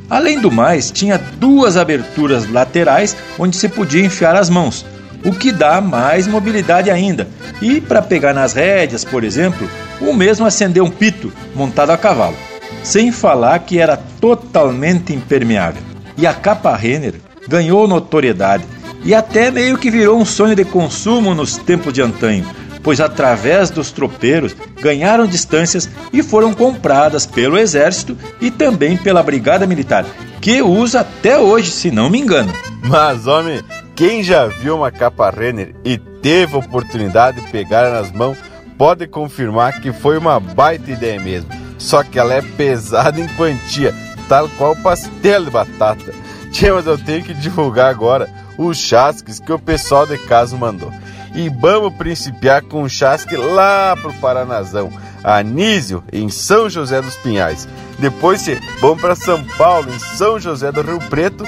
Além 0.09 0.40
do 0.40 0.50
mais, 0.50 0.90
tinha 0.90 1.18
duas 1.18 1.76
aberturas 1.76 2.50
laterais 2.50 3.16
onde 3.38 3.56
se 3.56 3.68
podia 3.68 4.05
enfiar 4.05 4.36
as 4.36 4.48
mãos, 4.48 4.86
o 5.24 5.32
que 5.32 5.53
dá 5.53 5.81
mais 5.81 6.27
mobilidade 6.27 6.90
ainda. 6.90 7.28
E 7.61 7.81
para 7.81 8.03
pegar 8.03 8.35
nas 8.35 8.53
rédeas, 8.53 9.05
por 9.05 9.24
exemplo, 9.24 9.69
o 10.01 10.12
mesmo 10.12 10.47
acender 10.47 10.82
um 10.82 10.90
pito 10.90 11.32
montado 11.55 11.90
a 11.90 11.99
cavalo. 11.99 12.36
Sem 12.82 13.11
falar 13.11 13.59
que 13.61 13.78
era 13.78 13.97
totalmente 14.20 15.12
impermeável. 15.12 15.82
E 16.16 16.27
a 16.27 16.35
capa 16.35 16.74
Renner 16.77 17.15
ganhou 17.49 17.89
notoriedade 17.89 18.65
e 19.05 19.15
até 19.15 19.51
meio 19.51 19.78
que 19.78 19.90
virou 19.90 20.20
um 20.20 20.24
sonho 20.24 20.55
de 20.55 20.65
consumo 20.65 21.35
nos 21.35 21.57
tempos 21.57 21.93
de 21.93 22.03
antanho, 22.03 22.45
pois 22.82 23.01
através 23.01 23.70
dos 23.70 23.90
tropeiros 23.90 24.55
ganharam 24.81 25.27
distâncias 25.27 25.89
e 26.12 26.23
foram 26.23 26.53
compradas 26.53 27.27
pelo 27.27 27.59
Exército 27.59 28.16
e 28.40 28.51
também 28.51 28.97
pela 28.97 29.23
Brigada 29.23 29.66
Militar, 29.66 30.05
que 30.40 30.62
usa 30.62 31.01
até 31.01 31.39
hoje, 31.39 31.70
se 31.70 31.90
não 31.90 32.11
me 32.11 32.19
engano. 32.19 32.53
Mas, 32.82 33.27
homem, 33.27 33.61
quem 33.99 34.23
já 34.23 34.47
viu 34.47 34.77
uma 34.77 34.93
capa 34.93 35.29
Renner 35.29 35.75
e 35.85 35.99
teve 35.99 36.55
a 36.55 36.61
oportunidade 36.61 37.41
de 37.41 37.51
pegar 37.51 37.91
nas 37.91 38.12
mãos, 38.12 38.39
pode 38.79 39.09
confirmar 39.09 39.81
que 39.81 39.93
foi 39.93 40.16
uma 40.16 40.39
baita 40.39 40.93
ideia 40.93 41.20
mesmo. 41.20 41.51
Só 41.79 42.05
que 42.05 42.16
ela 42.16 42.33
é 42.33 42.41
pesada 42.41 43.20
em 43.20 43.27
quantia, 43.35 43.93
tal 44.29 44.49
qual 44.51 44.77
pastel 44.77 45.47
de 45.47 45.51
batata. 45.51 46.15
Tchê, 46.53 46.70
mas 46.70 46.87
eu 46.87 46.97
tenho 46.97 47.25
que 47.25 47.35
divulgar 47.35 47.91
agora 47.91 48.33
os 48.57 48.79
chasques 48.79 49.41
que 49.41 49.53
o 49.53 49.59
pessoal 49.59 50.07
de 50.07 50.16
casa 50.16 50.57
mandou. 50.57 50.93
E 51.35 51.49
vamos 51.49 51.93
principiar 51.95 52.62
com 52.62 52.85
um 52.85 52.89
chasque 52.89 53.37
lá 53.37 53.97
pro 54.01 54.12
Paranazão, 54.15 54.93
Anísio, 55.25 56.05
em 56.12 56.29
São 56.29 56.70
José 56.70 57.03
dos 57.03 57.16
Pinhais. 57.16 57.66
Depois 57.99 58.47
vamos 58.81 59.01
para 59.01 59.16
São 59.16 59.43
Paulo, 59.57 59.93
em 59.93 59.99
São 59.99 60.39
José 60.39 60.70
do 60.70 60.83
Rio 60.83 61.01
Preto, 61.11 61.45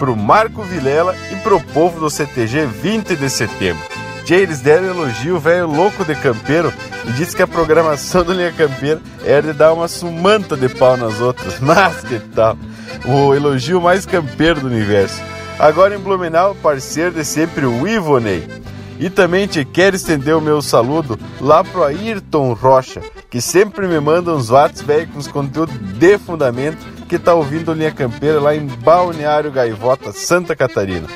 pro 0.00 0.16
Marco 0.16 0.62
Vilela 0.62 1.14
e 1.30 1.36
pro 1.36 1.60
povo 1.60 2.00
do 2.00 2.08
CTG 2.08 2.64
20 2.64 3.14
de 3.16 3.28
setembro. 3.28 3.84
Tchê, 4.24 4.36
eles 4.36 4.60
deram 4.60 4.86
elogio 4.86 5.38
velho 5.38 5.66
louco 5.66 6.06
de 6.06 6.14
campeiro 6.14 6.72
e 7.06 7.12
disse 7.12 7.36
que 7.36 7.42
a 7.42 7.46
programação 7.46 8.24
do 8.24 8.32
Linha 8.32 8.50
Campeira 8.50 8.98
era 9.22 9.42
de 9.42 9.52
dar 9.52 9.74
uma 9.74 9.88
sumanta 9.88 10.56
de 10.56 10.70
pau 10.70 10.96
nas 10.96 11.20
outras. 11.20 11.60
Mas 11.60 12.00
que 12.00 12.18
tal? 12.18 12.56
O 13.04 13.34
elogio 13.34 13.78
mais 13.78 14.06
campeiro 14.06 14.60
do 14.60 14.68
universo. 14.68 15.20
Agora 15.58 15.94
em 15.94 15.98
Blumenau, 15.98 16.54
parceiro 16.54 17.10
de 17.12 17.24
sempre 17.24 17.66
o 17.66 17.86
Ivonei. 17.86 18.48
E 18.98 19.10
também 19.10 19.46
te 19.46 19.64
quero 19.66 19.96
estender 19.96 20.34
o 20.34 20.40
meu 20.40 20.62
saludo 20.62 21.18
lá 21.40 21.62
pro 21.62 21.84
Ayrton 21.84 22.54
Rocha, 22.54 23.02
que 23.28 23.40
sempre 23.40 23.86
me 23.86 24.00
manda 24.00 24.34
uns 24.34 24.48
watts 24.48 24.80
velho 24.80 25.08
com 25.08 25.18
os 25.18 25.28
conteúdos 25.28 25.74
de 25.98 26.18
fundamento 26.18 26.99
que 27.10 27.18
tá 27.18 27.34
ouvindo 27.34 27.72
Linha 27.72 27.90
Campeira 27.90 28.38
lá 28.38 28.54
em 28.54 28.64
Balneário 28.64 29.50
Gaivota, 29.50 30.12
Santa 30.12 30.54
Catarina. 30.54 31.08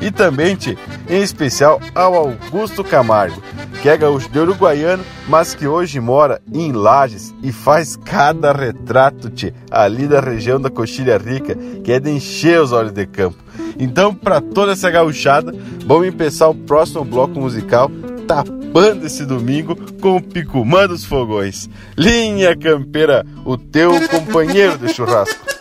E 0.00 0.10
também, 0.10 0.56
te, 0.56 0.76
em 1.08 1.22
especial, 1.22 1.80
ao 1.94 2.16
Augusto 2.16 2.82
Camargo, 2.82 3.40
que 3.80 3.88
é 3.88 3.96
gaúcho 3.96 4.28
de 4.28 4.40
Uruguaiano, 4.40 5.04
mas 5.28 5.54
que 5.54 5.68
hoje 5.68 6.00
mora 6.00 6.42
em 6.52 6.72
Lages 6.72 7.32
e 7.44 7.52
faz 7.52 7.94
cada 7.94 8.50
retrato 8.50 9.30
te, 9.30 9.54
ali 9.70 10.08
da 10.08 10.18
região 10.18 10.60
da 10.60 10.68
Coxilha 10.68 11.16
Rica, 11.16 11.54
que 11.54 11.92
é 11.92 12.00
de 12.00 12.10
encher 12.10 12.60
os 12.60 12.72
olhos 12.72 12.90
de 12.90 13.06
campo. 13.06 13.38
Então, 13.78 14.12
para 14.12 14.40
toda 14.40 14.72
essa 14.72 14.90
gauchada, 14.90 15.54
vamos 15.86 16.10
começar 16.10 16.48
o 16.48 16.56
próximo 16.56 17.04
bloco 17.04 17.38
musical 17.38 17.88
tapando 18.26 19.06
esse 19.06 19.24
domingo 19.24 19.76
com 20.00 20.16
o 20.16 20.22
Picumã 20.22 20.86
dos 20.86 21.04
Fogões. 21.04 21.70
Linha 21.96 22.56
Campeira, 22.56 23.24
o 23.44 23.56
teu 23.56 23.92
companheiro 24.08 24.76
de 24.78 24.92
churrasco. 24.92 25.55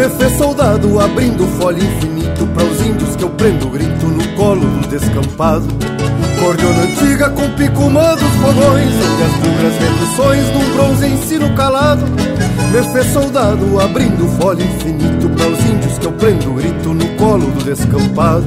Me 0.00 0.08
fez 0.08 0.32
soldado 0.38 0.98
abrindo 0.98 1.46
folha 1.58 1.76
infinito 1.76 2.46
Para 2.54 2.64
os 2.64 2.80
índios 2.80 3.16
que 3.16 3.22
eu 3.22 3.28
prendo 3.28 3.68
grito 3.68 4.06
no 4.06 4.26
colo 4.34 4.62
do 4.62 4.88
descampado. 4.88 5.66
Cordiona 6.38 6.84
antiga 6.84 7.28
com 7.28 7.50
picumã 7.50 8.14
dos 8.14 8.32
fogões 8.40 8.94
Onde 8.94 9.22
as 9.22 9.32
bugras 9.42 9.76
reduções 9.76 10.54
num 10.54 10.72
bronze 10.72 11.06
ensino 11.06 11.54
calado. 11.54 12.06
Me 12.72 12.82
fez 12.94 13.12
soldado 13.12 13.78
abrindo 13.78 14.26
folha 14.40 14.62
infinito 14.62 15.28
Para 15.36 15.48
os 15.48 15.66
índios 15.66 15.98
que 15.98 16.06
eu 16.06 16.12
prendo 16.12 16.54
grito 16.54 16.94
no 16.94 17.06
colo 17.16 17.50
do 17.50 17.62
descampado 17.62 18.46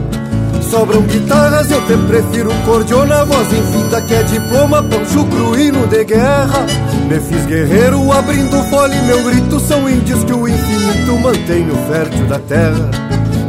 sobram 0.73 1.03
guitarras, 1.03 1.69
eu 1.69 1.85
te 1.85 1.95
prefiro 2.07 2.51
cordiona, 2.65 3.23
voz 3.25 3.47
infinta 3.53 4.01
que 4.01 4.15
é 4.15 4.23
diploma, 4.23 4.81
poncho 4.81 5.23
cruíno 5.25 5.85
de 5.85 6.03
guerra. 6.03 6.65
Me 7.07 7.19
fiz 7.19 7.45
guerreiro 7.45 8.11
abrindo 8.11 8.57
fole, 8.71 8.99
meu 9.03 9.23
grito 9.23 9.59
são 9.59 9.87
índios 9.87 10.23
que 10.23 10.33
o 10.33 10.47
infinito 10.47 11.19
mantém 11.19 11.63
no 11.63 11.75
fértil 11.87 12.25
da 12.25 12.39
terra. 12.39 12.89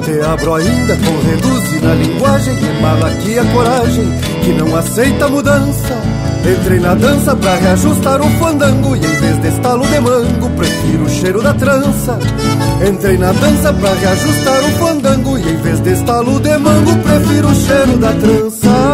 Te 0.05 0.20
abro 0.20 0.52
ainda 0.52 0.96
com 0.96 1.26
reduzir 1.26 1.80
na 1.80 1.94
linguagem, 1.94 2.59
mala 2.82 3.06
aqui 3.06 3.38
a 3.38 3.44
coragem, 3.46 4.05
que 4.44 4.52
não 4.52 4.76
aceita 4.76 5.26
mudança. 5.26 5.94
Entrei 6.44 6.78
na 6.78 6.94
dança 6.94 7.34
pra 7.34 7.55
reajustar 7.55 8.20
o 8.20 8.28
fandango 8.38 8.94
E 8.94 8.98
em 8.98 9.16
vez 9.16 9.40
de 9.40 9.48
estalo 9.48 9.86
de 9.86 9.98
mango 9.98 10.51
Prefiro 10.51 11.05
o 11.05 11.09
cheiro 11.09 11.42
da 11.42 11.55
trança 11.55 12.18
Entrei 12.86 13.16
na 13.16 13.32
dança 13.32 13.72
pra 13.72 13.94
reajustar 13.94 14.62
o 14.62 14.70
fandango 14.72 15.38
E 15.38 15.53
em 15.85 15.93
vez 15.93 15.98
de 15.98 16.02
estalo 16.02 16.40
de 16.40 16.59
mango 16.59 16.97
Prefiro 16.98 17.48
o 17.48 17.55
cheiro 17.55 17.98
da 17.98 18.12
trança 18.15 18.93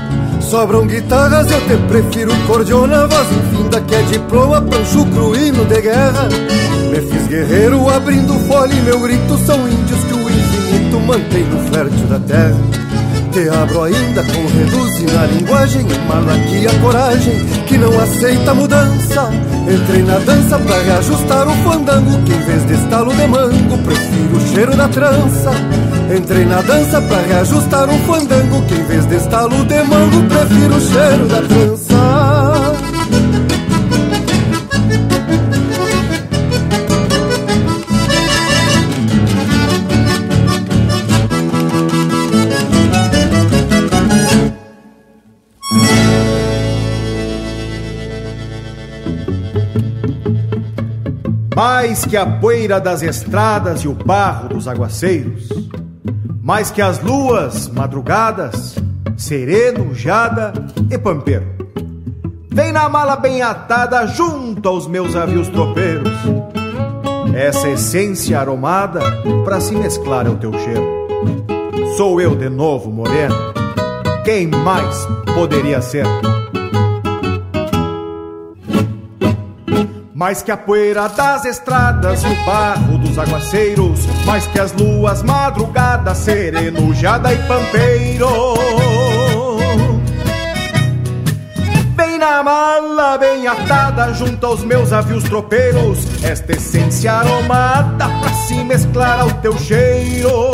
sobram 0.51 0.85
guitarras, 0.85 1.49
eu 1.49 1.61
te 1.61 1.77
prefiro 1.87 2.31
cordiona, 2.45 3.07
voz 3.07 3.27
infinda 3.31 3.79
que 3.79 3.95
é 3.95 4.01
diploma 4.01 4.61
pra 4.61 4.83
chucro 4.83 5.33
hino 5.33 5.63
de 5.63 5.79
guerra. 5.81 6.27
Me 6.89 6.99
fiz 6.99 7.25
guerreiro 7.27 7.89
abrindo 7.89 8.33
fole, 8.49 8.75
meu 8.81 8.99
grito 8.99 9.37
são 9.45 9.65
índios 9.65 10.03
que 10.03 10.13
o 10.13 10.29
infinito 10.29 10.99
mantém 11.07 11.45
no 11.45 11.71
fértil 11.71 12.05
da 12.07 12.19
terra. 12.19 12.57
Te 13.31 13.47
abro 13.47 13.83
ainda 13.83 14.23
com 14.23 14.57
reduzir 14.57 15.09
na 15.13 15.25
linguagem, 15.27 15.85
a 16.67 16.81
coragem 16.81 17.45
que 17.65 17.77
não 17.77 17.97
aceita 18.01 18.53
mudança. 18.53 19.29
Entrei 19.73 20.03
na 20.03 20.19
dança 20.19 20.59
pra 20.59 20.81
reajustar 20.81 21.47
o 21.47 21.53
fandango, 21.63 22.21
que 22.25 22.33
em 22.33 22.39
vez 22.41 22.67
de 22.67 22.73
estalo 22.73 23.13
de 23.15 23.25
mango, 23.25 23.77
prefiro 23.85 24.35
o 24.35 24.47
cheiro 24.53 24.75
da 24.75 24.89
trança. 24.89 25.51
Entrei 26.15 26.43
na 26.43 26.61
dança 26.61 27.01
pra 27.01 27.21
reajustar 27.21 27.89
um 27.89 27.97
fandango, 27.99 28.61
que 28.67 28.73
em 28.73 28.83
vez 28.83 29.05
de 29.05 29.15
estalo 29.15 29.63
de 29.63 29.81
mango, 29.83 30.27
prefiro 30.27 30.75
o 30.75 30.81
cheiro 30.81 31.27
da 31.27 31.41
trança. 31.41 32.01
mais 51.55 52.05
que 52.05 52.15
a 52.15 52.25
poeira 52.25 52.79
das 52.79 53.01
estradas 53.01 53.81
e 53.81 53.87
o 53.87 53.93
barro 53.93 54.49
dos 54.49 54.67
aguaceiros, 54.67 55.49
mais 56.51 56.69
que 56.69 56.81
as 56.81 56.99
luas 56.99 57.69
madrugadas, 57.69 58.75
sereno, 59.15 59.95
jada 59.95 60.51
e 60.91 60.97
pampeiro. 60.97 61.45
Vem 62.49 62.73
na 62.73 62.89
mala 62.89 63.15
bem 63.15 63.41
atada 63.41 64.05
junto 64.05 64.67
aos 64.67 64.85
meus 64.85 65.15
avios 65.15 65.47
tropeiros. 65.47 66.11
Essa 67.33 67.69
essência 67.69 68.37
aromada 68.37 68.99
para 69.45 69.61
se 69.61 69.73
mesclar 69.73 70.27
ao 70.27 70.35
teu 70.35 70.51
cheiro. 70.51 71.07
Sou 71.95 72.19
eu 72.19 72.35
de 72.35 72.49
novo, 72.49 72.91
moreno. 72.91 73.53
Quem 74.25 74.47
mais 74.47 75.07
poderia 75.33 75.81
ser? 75.81 76.05
Mais 80.21 80.43
que 80.43 80.51
a 80.51 80.55
poeira 80.55 81.09
das 81.09 81.45
estradas 81.45 82.23
o 82.23 82.45
barro 82.45 82.99
dos 82.99 83.17
aguaceiros, 83.17 84.05
mais 84.23 84.45
que 84.45 84.59
as 84.59 84.71
luas 84.71 85.23
madrugadas, 85.23 86.15
sereno, 86.19 86.93
jada 86.93 87.33
e 87.33 87.37
pampeiro. 87.47 88.27
Vem 91.97 92.19
na 92.19 92.43
mala 92.43 93.17
bem 93.17 93.47
atada 93.47 94.13
junto 94.13 94.45
aos 94.45 94.63
meus 94.63 94.93
avios 94.93 95.23
tropeiros, 95.23 96.05
esta 96.23 96.51
essência 96.51 97.13
aromada 97.13 98.07
pra 98.07 98.31
se 98.45 98.63
mesclar 98.63 99.21
ao 99.21 99.31
teu 99.41 99.57
cheiro. 99.57 100.51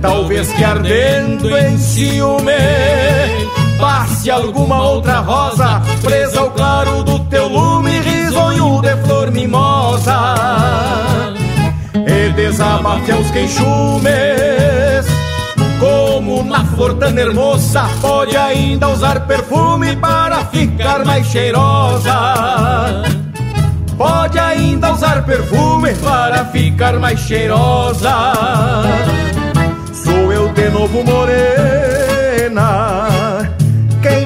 Talvez 0.00 0.52
que 0.52 0.64
ardendo 0.64 1.56
em 1.56 1.78
ciúme 1.78 3.61
passe 3.82 4.30
alguma 4.30 4.80
outra 4.80 5.18
rosa 5.18 5.82
presa 6.00 6.38
ao 6.38 6.52
claro 6.52 7.02
do 7.02 7.18
teu 7.24 7.48
lume, 7.48 7.98
risonho 7.98 8.80
de 8.80 8.96
flor 8.98 9.32
mimosa. 9.32 10.36
E 11.92 12.32
desabafe 12.32 13.10
aos 13.10 13.28
queixumes, 13.32 15.04
como 15.80 16.44
na 16.44 16.64
flor 16.64 16.94
tão 16.94 17.18
hermosa, 17.18 17.82
pode 18.00 18.36
ainda 18.36 18.88
usar 18.88 19.26
perfume 19.26 19.96
para 19.96 20.44
ficar 20.44 21.04
mais 21.04 21.26
cheirosa. 21.26 23.02
Pode 23.98 24.38
ainda 24.38 24.92
usar 24.92 25.24
perfume 25.24 25.92
para 25.96 26.44
ficar 26.46 27.00
mais 27.00 27.18
cheirosa. 27.18 28.14
Sou 29.92 30.32
eu 30.32 30.52
de 30.52 30.70
novo 30.70 31.02
morena 31.02 33.11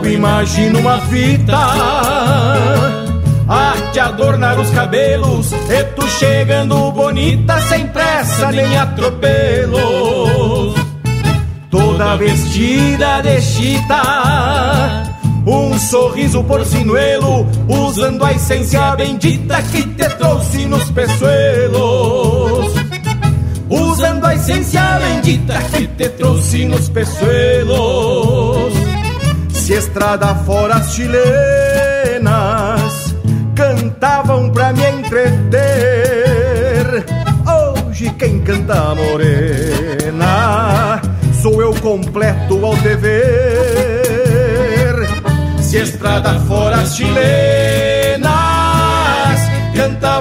Logo 0.00 0.08
imagino 0.08 0.78
uma 0.78 0.98
fita. 0.98 1.58
A 3.46 3.74
te 3.92 4.00
adornar 4.00 4.58
os 4.58 4.70
cabelos. 4.70 5.52
E 5.52 5.84
tu 5.94 6.08
chegando 6.08 6.90
bonita 6.92 7.60
sem 7.62 7.86
pressa 7.88 8.50
nem 8.50 8.78
atropelos. 8.78 10.74
Toda 11.68 12.16
vestida 12.16 13.20
de 13.20 13.42
chita. 13.42 15.04
Um 15.46 15.78
sorriso 15.78 16.42
porcinuelo, 16.44 17.46
usando 17.68 18.24
a 18.24 18.32
essência 18.32 18.96
bendita 18.96 19.60
que 19.62 19.82
te 19.82 20.08
trouxe 20.16 20.64
nos 20.64 20.90
peçoelos. 20.92 22.72
Usando 23.68 24.24
a 24.24 24.34
essência 24.34 24.98
bendita 24.98 25.58
que 25.74 25.86
te 25.88 26.08
trouxe 26.10 26.64
nos 26.64 26.88
peçoelos. 26.88 28.79
Se 29.70 29.76
estrada 29.76 30.34
fora 30.34 30.78
as 30.78 30.94
chilenas 30.94 31.14
cantavam 33.54 34.50
pra 34.50 34.72
me 34.72 34.84
entreter. 34.84 35.60
Hoje 37.86 38.10
quem 38.18 38.40
canta 38.40 38.96
morena 38.96 41.00
sou 41.40 41.62
eu 41.62 41.72
completo 41.74 42.66
ao 42.66 42.74
dever. 42.78 43.20
Se 45.60 45.76
estrada 45.76 46.34
fora 46.40 46.80
as 46.80 46.96
chilenas 46.96 48.28
cantavam 49.76 50.19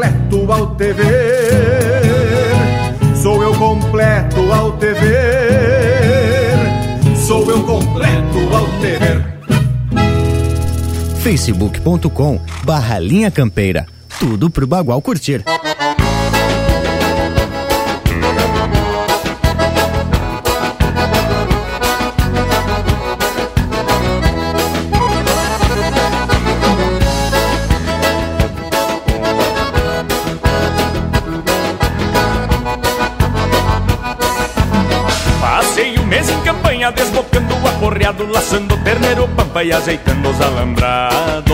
completo 0.00 0.50
ao 0.52 0.74
ver. 0.76 0.96
Sou 3.20 3.42
eu 3.42 3.54
completo 3.54 4.52
ao 4.52 4.72
ver. 4.78 4.96
Sou 7.16 7.50
eu 7.50 7.62
completo 7.64 8.38
ao 8.54 8.66
ver. 8.80 9.20
facebook.com 11.22 12.40
barra 12.64 12.98
linha 12.98 13.30
campeira. 13.30 13.86
Tudo 14.18 14.48
pro 14.48 14.66
Bagual 14.66 15.02
curtir. 15.02 15.44
Campanha 36.80 36.92
desbocando 36.92 37.54
o 37.54 37.68
aporreado, 37.68 38.26
laçando 38.26 38.76
terneiro 38.78 39.28
pampa 39.28 39.62
e 39.62 39.72
ajeitando 39.72 40.30
os 40.30 40.40
alambrados. 40.40 41.44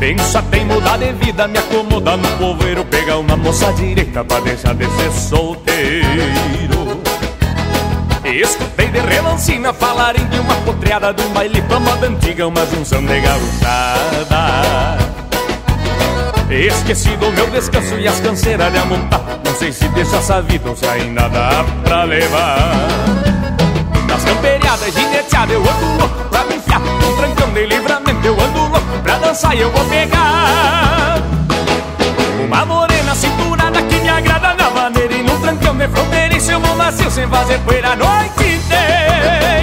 Penso 0.00 0.38
até 0.38 0.58
em 0.58 0.64
mudar 0.64 0.98
de 0.98 1.12
vida, 1.12 1.46
me 1.46 1.58
acomodar 1.58 2.16
no 2.16 2.28
povoeiro, 2.38 2.84
pegar 2.86 3.18
uma 3.18 3.36
moça 3.36 3.72
direita 3.74 4.24
pra 4.24 4.40
deixar 4.40 4.74
de 4.74 4.86
ser 4.86 5.12
solteiro. 5.12 6.02
Escutei 8.24 8.88
de 8.88 8.98
relancina 8.98 9.72
falarem 9.72 10.24
de 10.26 10.38
uma 10.38 10.54
potreada, 10.62 11.12
de 11.12 11.22
um 11.22 11.32
baile 11.32 11.60
pampa 11.62 11.96
da 11.96 12.06
antiga, 12.06 12.48
uma 12.48 12.64
junção 12.66 13.04
de 13.04 13.20
gauchada. 13.20 15.21
Esqueci 16.52 17.16
do 17.16 17.32
meu 17.32 17.46
descanso 17.46 17.98
e 17.98 18.06
as 18.06 18.20
canseiras 18.20 18.70
de 18.70 18.78
amontar 18.78 19.22
Não 19.42 19.54
sei 19.54 19.72
se 19.72 19.88
deixa 19.88 20.16
essa 20.16 20.42
vida 20.42 20.68
ou 20.68 20.76
se 20.76 20.86
ainda 20.86 21.26
dá 21.28 21.64
pra 21.82 22.04
levar. 22.04 22.88
Nas 24.06 24.22
camperiadas 24.22 24.92
gineteadas 24.92 25.54
eu 25.54 25.60
ando 25.62 25.98
louco 25.98 26.28
pra 26.28 26.44
me 26.44 26.56
enfiar. 26.56 26.80
Um 26.80 27.16
trancão 27.16 27.52
de 27.54 27.66
livramento 27.66 28.26
eu 28.26 28.38
ando 28.38 28.58
louco 28.60 29.02
pra 29.02 29.16
dançar 29.16 29.56
e 29.56 29.60
eu 29.60 29.70
vou 29.70 29.84
pegar. 29.86 31.22
Uma 32.44 32.66
morena 32.66 33.14
cinturada 33.14 33.80
que 33.82 33.96
me 34.00 34.08
agrada 34.10 34.54
na 34.54 34.68
maneira 34.70 35.14
E 35.14 35.22
num 35.22 35.40
trancão 35.40 35.74
de 35.74 35.88
fronteiriço 35.88 36.52
eu 36.52 36.60
vou 36.60 36.76
macio 36.76 37.10
sem 37.10 37.26
fazer 37.28 37.58
poeira 37.60 37.92
a 37.92 37.96
noite 37.96 38.44
inteira 38.44 39.61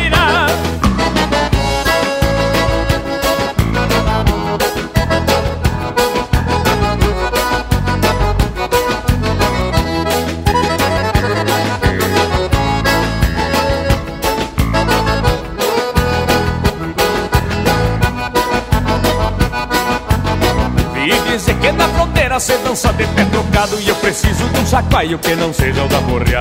cê 22.39 22.57
dança 22.59 22.93
de 22.93 23.05
pé 23.05 23.25
trocado 23.25 23.79
E 23.79 23.89
eu 23.89 23.95
preciso 23.95 24.45
de 24.45 24.59
um 24.59 24.65
chacoalho 24.65 25.19
que 25.19 25.35
não 25.35 25.53
seja 25.53 25.83
o 25.83 25.87
da 25.87 25.99
borreado 26.01 26.39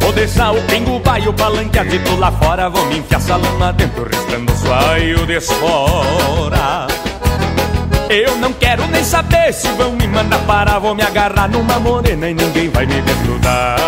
Vou 0.00 0.12
deixar 0.12 0.52
o 0.52 0.62
pingo 0.62 0.96
o 0.96 1.32
palanque 1.32 1.78
adito 1.78 2.16
lá 2.16 2.30
fora 2.32 2.68
Vou 2.68 2.84
me 2.86 2.98
enfiar 2.98 3.20
salão 3.20 3.58
lá 3.58 3.72
dentro 3.72 4.04
restando 4.04 4.52
suaio 4.56 5.26
de 5.26 5.36
espora. 5.36 6.86
Eu 8.08 8.36
não 8.36 8.52
quero 8.52 8.86
nem 8.88 9.02
saber 9.04 9.52
se 9.52 9.68
vão 9.68 9.92
me 9.92 10.06
mandar 10.06 10.38
parar 10.40 10.78
Vou 10.78 10.94
me 10.94 11.02
agarrar 11.02 11.48
numa 11.48 11.78
morena 11.78 12.28
e 12.28 12.34
ninguém 12.34 12.68
vai 12.68 12.84
me 12.86 13.00
desgrudar 13.00 13.78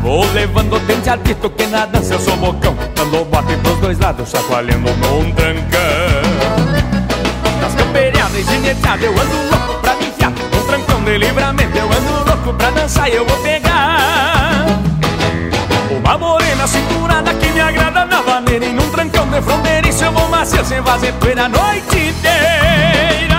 Vou 0.00 0.24
levando 0.32 0.76
o 0.76 0.80
dente 0.80 1.10
adito 1.10 1.50
que 1.50 1.66
na 1.66 1.86
dança 1.86 2.14
eu 2.14 2.20
sou 2.20 2.36
bocão 2.36 2.76
Dando 2.94 3.24
bote 3.24 3.56
pros 3.56 3.78
dois 3.78 3.98
lados, 3.98 4.30
chacoalhando 4.30 4.92
num 4.94 5.32
trancão 5.32 5.71
Camperiadas 8.22 8.36
e 8.36 8.44
gineteadas 8.44 9.04
eu 9.04 9.12
ando 9.12 9.50
louco 9.50 9.80
pra 9.80 9.94
me 9.96 10.06
enfiar. 10.06 10.30
Num 10.30 10.66
trancão 10.66 11.02
de 11.02 11.18
livramento 11.18 11.76
eu 11.76 11.86
ando 11.86 12.30
louco 12.30 12.54
pra 12.54 12.70
dançar 12.70 13.08
eu 13.08 13.26
vou 13.26 13.36
pegar. 13.38 14.66
Uma 15.90 16.18
morena 16.18 16.66
cinturada 16.68 17.34
que 17.34 17.48
me 17.48 17.60
agrada 17.60 18.04
na 18.04 18.20
vaneira 18.22 18.64
E 18.64 18.72
num 18.72 18.88
trancão 18.90 19.26
de 19.28 19.42
fronteiriço 19.42 20.04
eu 20.04 20.12
vou 20.12 20.28
macio 20.28 20.64
sem 20.64 20.82
fazer 20.82 21.12
poeira 21.14 21.44
a 21.44 21.48
noite 21.48 21.96
inteira 21.96 23.31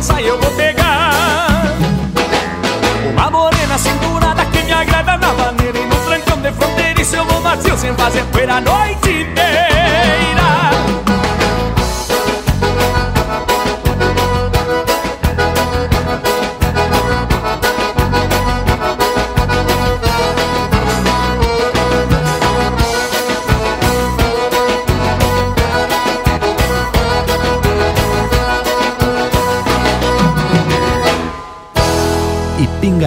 e 0.00 0.26
eu 0.26 0.40
vou 0.40 0.50
pegar. 0.52 1.10
Uma 3.12 3.30
morena 3.30 3.76
cinturada 3.76 4.46
que 4.46 4.62
me 4.62 4.72
agrada 4.72 5.18
na 5.18 5.32
maneira 5.34 5.78
E 5.78 5.84
no 5.84 5.96
trancão 6.06 6.40
de 6.40 6.50
fronteiriço 6.52 7.16
eu 7.16 7.24
vou 7.26 7.40
macio 7.42 7.76
sem 7.76 7.94
fazer 7.94 8.24
poeira 8.32 8.54
a 8.54 8.60
noite 8.62 9.10
inteira 9.10 9.69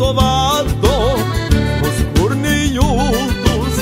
Calçovado, 0.00 0.88
os 1.84 2.20
corninhudos, 2.20 3.74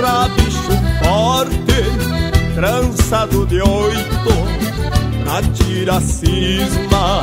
rabicho 0.00 0.72
forte, 1.04 2.54
trançado 2.56 3.46
de 3.46 3.60
oito, 3.62 4.32
atira 5.30 6.00
cisma 6.00 7.22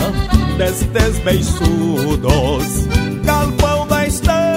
destes 0.58 1.20
beiçudos. 1.20 2.88
Galpão 3.26 3.86
da 3.88 4.08
estância, 4.08 4.49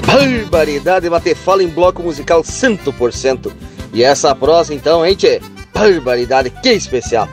Barbaridade 0.06 1.10
bater 1.10 1.36
fala 1.36 1.64
em 1.64 1.68
bloco 1.68 2.02
musical 2.04 2.42
100%. 2.42 3.52
E 3.94 4.04
essa 4.04 4.36
prosa 4.36 4.74
então, 4.74 5.06
hein, 5.06 5.16
tchê? 5.16 5.42
Barbaridade, 5.74 6.50
que 6.50 6.70
especial. 6.70 7.28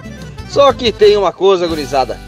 Só 0.49 0.73
que 0.73 0.93
tem 0.93 1.17
uma 1.17 1.33
coisa, 1.33 1.67
gurizada. 1.67 2.19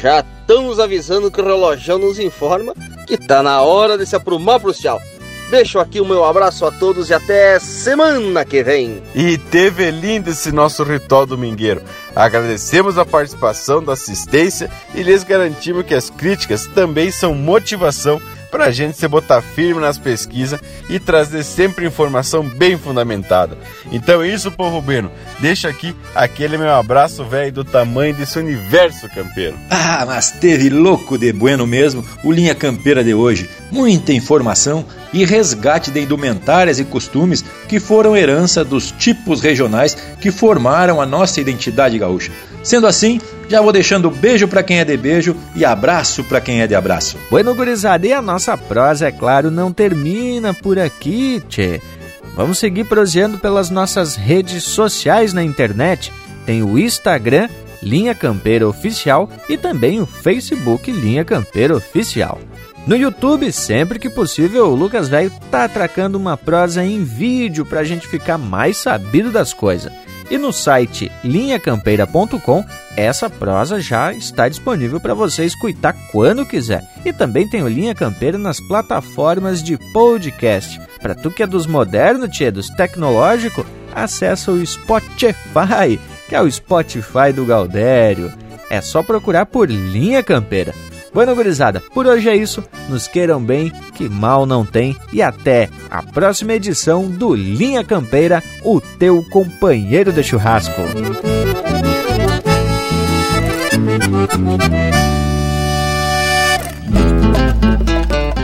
Já 0.00 0.20
estão 0.20 0.62
nos 0.62 0.80
avisando 0.80 1.30
que 1.30 1.40
o 1.40 1.44
relojão 1.44 1.98
nos 1.98 2.18
informa 2.18 2.74
que 3.06 3.16
tá 3.16 3.42
na 3.42 3.62
hora 3.62 3.98
de 3.98 4.06
se 4.06 4.16
aprumar 4.16 4.60
pro 4.60 4.72
tchau. 4.72 5.00
Deixo 5.50 5.78
aqui 5.78 6.00
o 6.00 6.06
meu 6.06 6.24
abraço 6.24 6.64
a 6.64 6.70
todos 6.70 7.10
e 7.10 7.14
até 7.14 7.58
semana 7.58 8.44
que 8.44 8.62
vem. 8.62 9.02
E 9.14 9.36
teve 9.36 9.90
lindo 9.90 10.30
esse 10.30 10.50
nosso 10.50 10.82
ritual 10.82 11.26
domingueiro. 11.26 11.82
Agradecemos 12.16 12.96
a 12.98 13.04
participação 13.04 13.82
da 13.82 13.92
assistência 13.92 14.70
e 14.94 15.02
lhes 15.02 15.22
garantimos 15.22 15.84
que 15.84 15.94
as 15.94 16.08
críticas 16.08 16.66
também 16.66 17.10
são 17.10 17.34
motivação 17.34 18.20
para 18.54 18.66
a 18.66 18.70
gente 18.70 18.96
se 18.96 19.08
botar 19.08 19.42
firme 19.42 19.80
nas 19.80 19.98
pesquisas 19.98 20.60
e 20.88 21.00
trazer 21.00 21.42
sempre 21.42 21.88
informação 21.88 22.48
bem 22.48 22.78
fundamentada. 22.78 23.58
Então 23.90 24.22
é 24.22 24.28
isso, 24.28 24.52
povo 24.52 24.80
bueno. 24.80 25.10
Deixa 25.40 25.68
aqui 25.68 25.92
aquele 26.14 26.56
meu 26.56 26.72
abraço 26.72 27.24
velho 27.24 27.50
do 27.50 27.64
tamanho 27.64 28.14
desse 28.14 28.38
universo 28.38 29.08
campeiro. 29.08 29.56
Ah, 29.68 30.04
mas 30.06 30.30
teve 30.30 30.70
louco 30.70 31.18
de 31.18 31.32
bueno 31.32 31.66
mesmo 31.66 32.04
o 32.22 32.30
Linha 32.30 32.54
Campeira 32.54 33.02
de 33.02 33.12
hoje. 33.12 33.50
Muita 33.72 34.12
informação 34.12 34.86
e 35.12 35.24
resgate 35.24 35.90
de 35.90 36.02
indumentárias 36.02 36.78
e 36.78 36.84
costumes 36.84 37.44
que 37.68 37.80
foram 37.80 38.16
herança 38.16 38.64
dos 38.64 38.92
tipos 38.92 39.40
regionais 39.40 39.96
que 40.20 40.30
formaram 40.30 41.00
a 41.00 41.06
nossa 41.06 41.40
identidade 41.40 41.98
gaúcha. 41.98 42.30
Sendo 42.64 42.86
assim, 42.86 43.20
já 43.46 43.60
vou 43.60 43.70
deixando 43.70 44.10
beijo 44.10 44.48
para 44.48 44.62
quem 44.62 44.80
é 44.80 44.84
de 44.84 44.96
beijo 44.96 45.36
e 45.54 45.66
abraço 45.66 46.24
para 46.24 46.40
quem 46.40 46.62
é 46.62 46.66
de 46.66 46.74
abraço. 46.74 47.18
Bueno, 47.30 47.54
gurizada, 47.54 48.06
e 48.06 48.12
a 48.12 48.22
nossa 48.22 48.56
prosa, 48.56 49.06
é 49.08 49.12
claro, 49.12 49.50
não 49.50 49.70
termina 49.70 50.54
por 50.54 50.78
aqui, 50.78 51.42
tchê. 51.46 51.78
Vamos 52.34 52.58
seguir 52.58 52.84
proseando 52.84 53.38
pelas 53.38 53.68
nossas 53.68 54.16
redes 54.16 54.64
sociais 54.64 55.34
na 55.34 55.44
internet. 55.44 56.10
Tem 56.46 56.62
o 56.62 56.78
Instagram, 56.78 57.50
Linha 57.82 58.14
Campeira 58.14 58.66
Oficial, 58.66 59.28
e 59.46 59.58
também 59.58 60.00
o 60.00 60.06
Facebook 60.06 60.90
Linha 60.90 61.24
Campeira 61.24 61.76
Oficial. 61.76 62.40
No 62.86 62.96
YouTube, 62.96 63.52
sempre 63.52 63.98
que 63.98 64.08
possível, 64.08 64.66
o 64.66 64.74
Lucas 64.74 65.08
Velho 65.08 65.30
tá 65.50 65.64
atracando 65.64 66.18
uma 66.18 66.36
prosa 66.36 66.82
em 66.82 67.04
vídeo 67.04 67.64
pra 67.64 67.84
gente 67.84 68.08
ficar 68.08 68.36
mais 68.38 68.78
sabido 68.78 69.30
das 69.30 69.52
coisas. 69.52 69.92
E 70.30 70.38
no 70.38 70.52
site 70.52 71.10
linhacampeira.com, 71.22 72.64
essa 72.96 73.28
prosa 73.28 73.80
já 73.80 74.12
está 74.12 74.48
disponível 74.48 75.00
para 75.00 75.14
você 75.14 75.44
escutar 75.44 75.94
quando 76.10 76.46
quiser. 76.46 76.82
E 77.04 77.12
também 77.12 77.48
tem 77.48 77.62
o 77.62 77.68
Linha 77.68 77.94
Campeira 77.94 78.38
nas 78.38 78.60
plataformas 78.60 79.62
de 79.62 79.76
podcast. 79.92 80.80
Para 81.00 81.14
tu 81.14 81.30
que 81.30 81.42
é 81.42 81.46
dos 81.46 81.66
modernos, 81.66 82.30
tchê, 82.30 82.50
dos 82.50 82.70
tecnológicos, 82.70 83.66
acessa 83.94 84.50
o 84.50 84.66
Spotify, 84.66 86.00
que 86.28 86.34
é 86.34 86.40
o 86.40 86.50
Spotify 86.50 87.32
do 87.34 87.44
Galdério. 87.44 88.32
É 88.70 88.80
só 88.80 89.02
procurar 89.02 89.46
por 89.46 89.70
Linha 89.70 90.22
Campeira. 90.22 90.74
Bueno, 91.14 91.32
gurizada, 91.36 91.80
por 91.94 92.08
hoje 92.08 92.28
é 92.28 92.34
isso. 92.34 92.64
Nos 92.88 93.06
queiram 93.06 93.40
bem, 93.40 93.72
que 93.94 94.08
mal 94.08 94.44
não 94.44 94.66
tem. 94.66 94.96
E 95.12 95.22
até 95.22 95.70
a 95.88 96.02
próxima 96.02 96.54
edição 96.54 97.08
do 97.08 97.32
Linha 97.36 97.84
Campeira, 97.84 98.42
o 98.64 98.80
teu 98.80 99.24
companheiro 99.30 100.12
de 100.12 100.24
churrasco. 100.24 100.82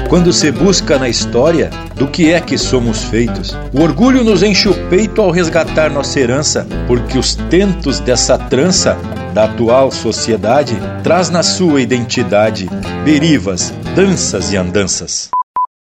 Quando 0.09 0.33
se 0.33 0.51
busca 0.51 0.99
na 0.99 1.09
história 1.09 1.71
do 1.97 2.07
que 2.07 2.33
é 2.33 2.41
que 2.41 2.59
somos 2.59 3.05
feitos, 3.05 3.57
o 3.73 3.81
orgulho 3.81 4.25
nos 4.25 4.43
enche 4.43 4.69
o 4.69 4.89
peito 4.89 5.21
ao 5.21 5.31
resgatar 5.31 5.91
nossa 5.91 6.19
herança, 6.19 6.67
porque 6.87 7.19
os 7.19 7.35
tentos 7.35 8.01
dessa 8.01 8.37
trança 8.37 8.97
da 9.33 9.45
atual 9.45 9.91
sociedade 9.91 10.77
traz 11.03 11.31
na 11.31 11.43
sua 11.43 11.81
identidade 11.81 12.69
derivas, 13.05 13.73
danças 13.95 14.53
e 14.53 14.57
andanças. 14.57 15.31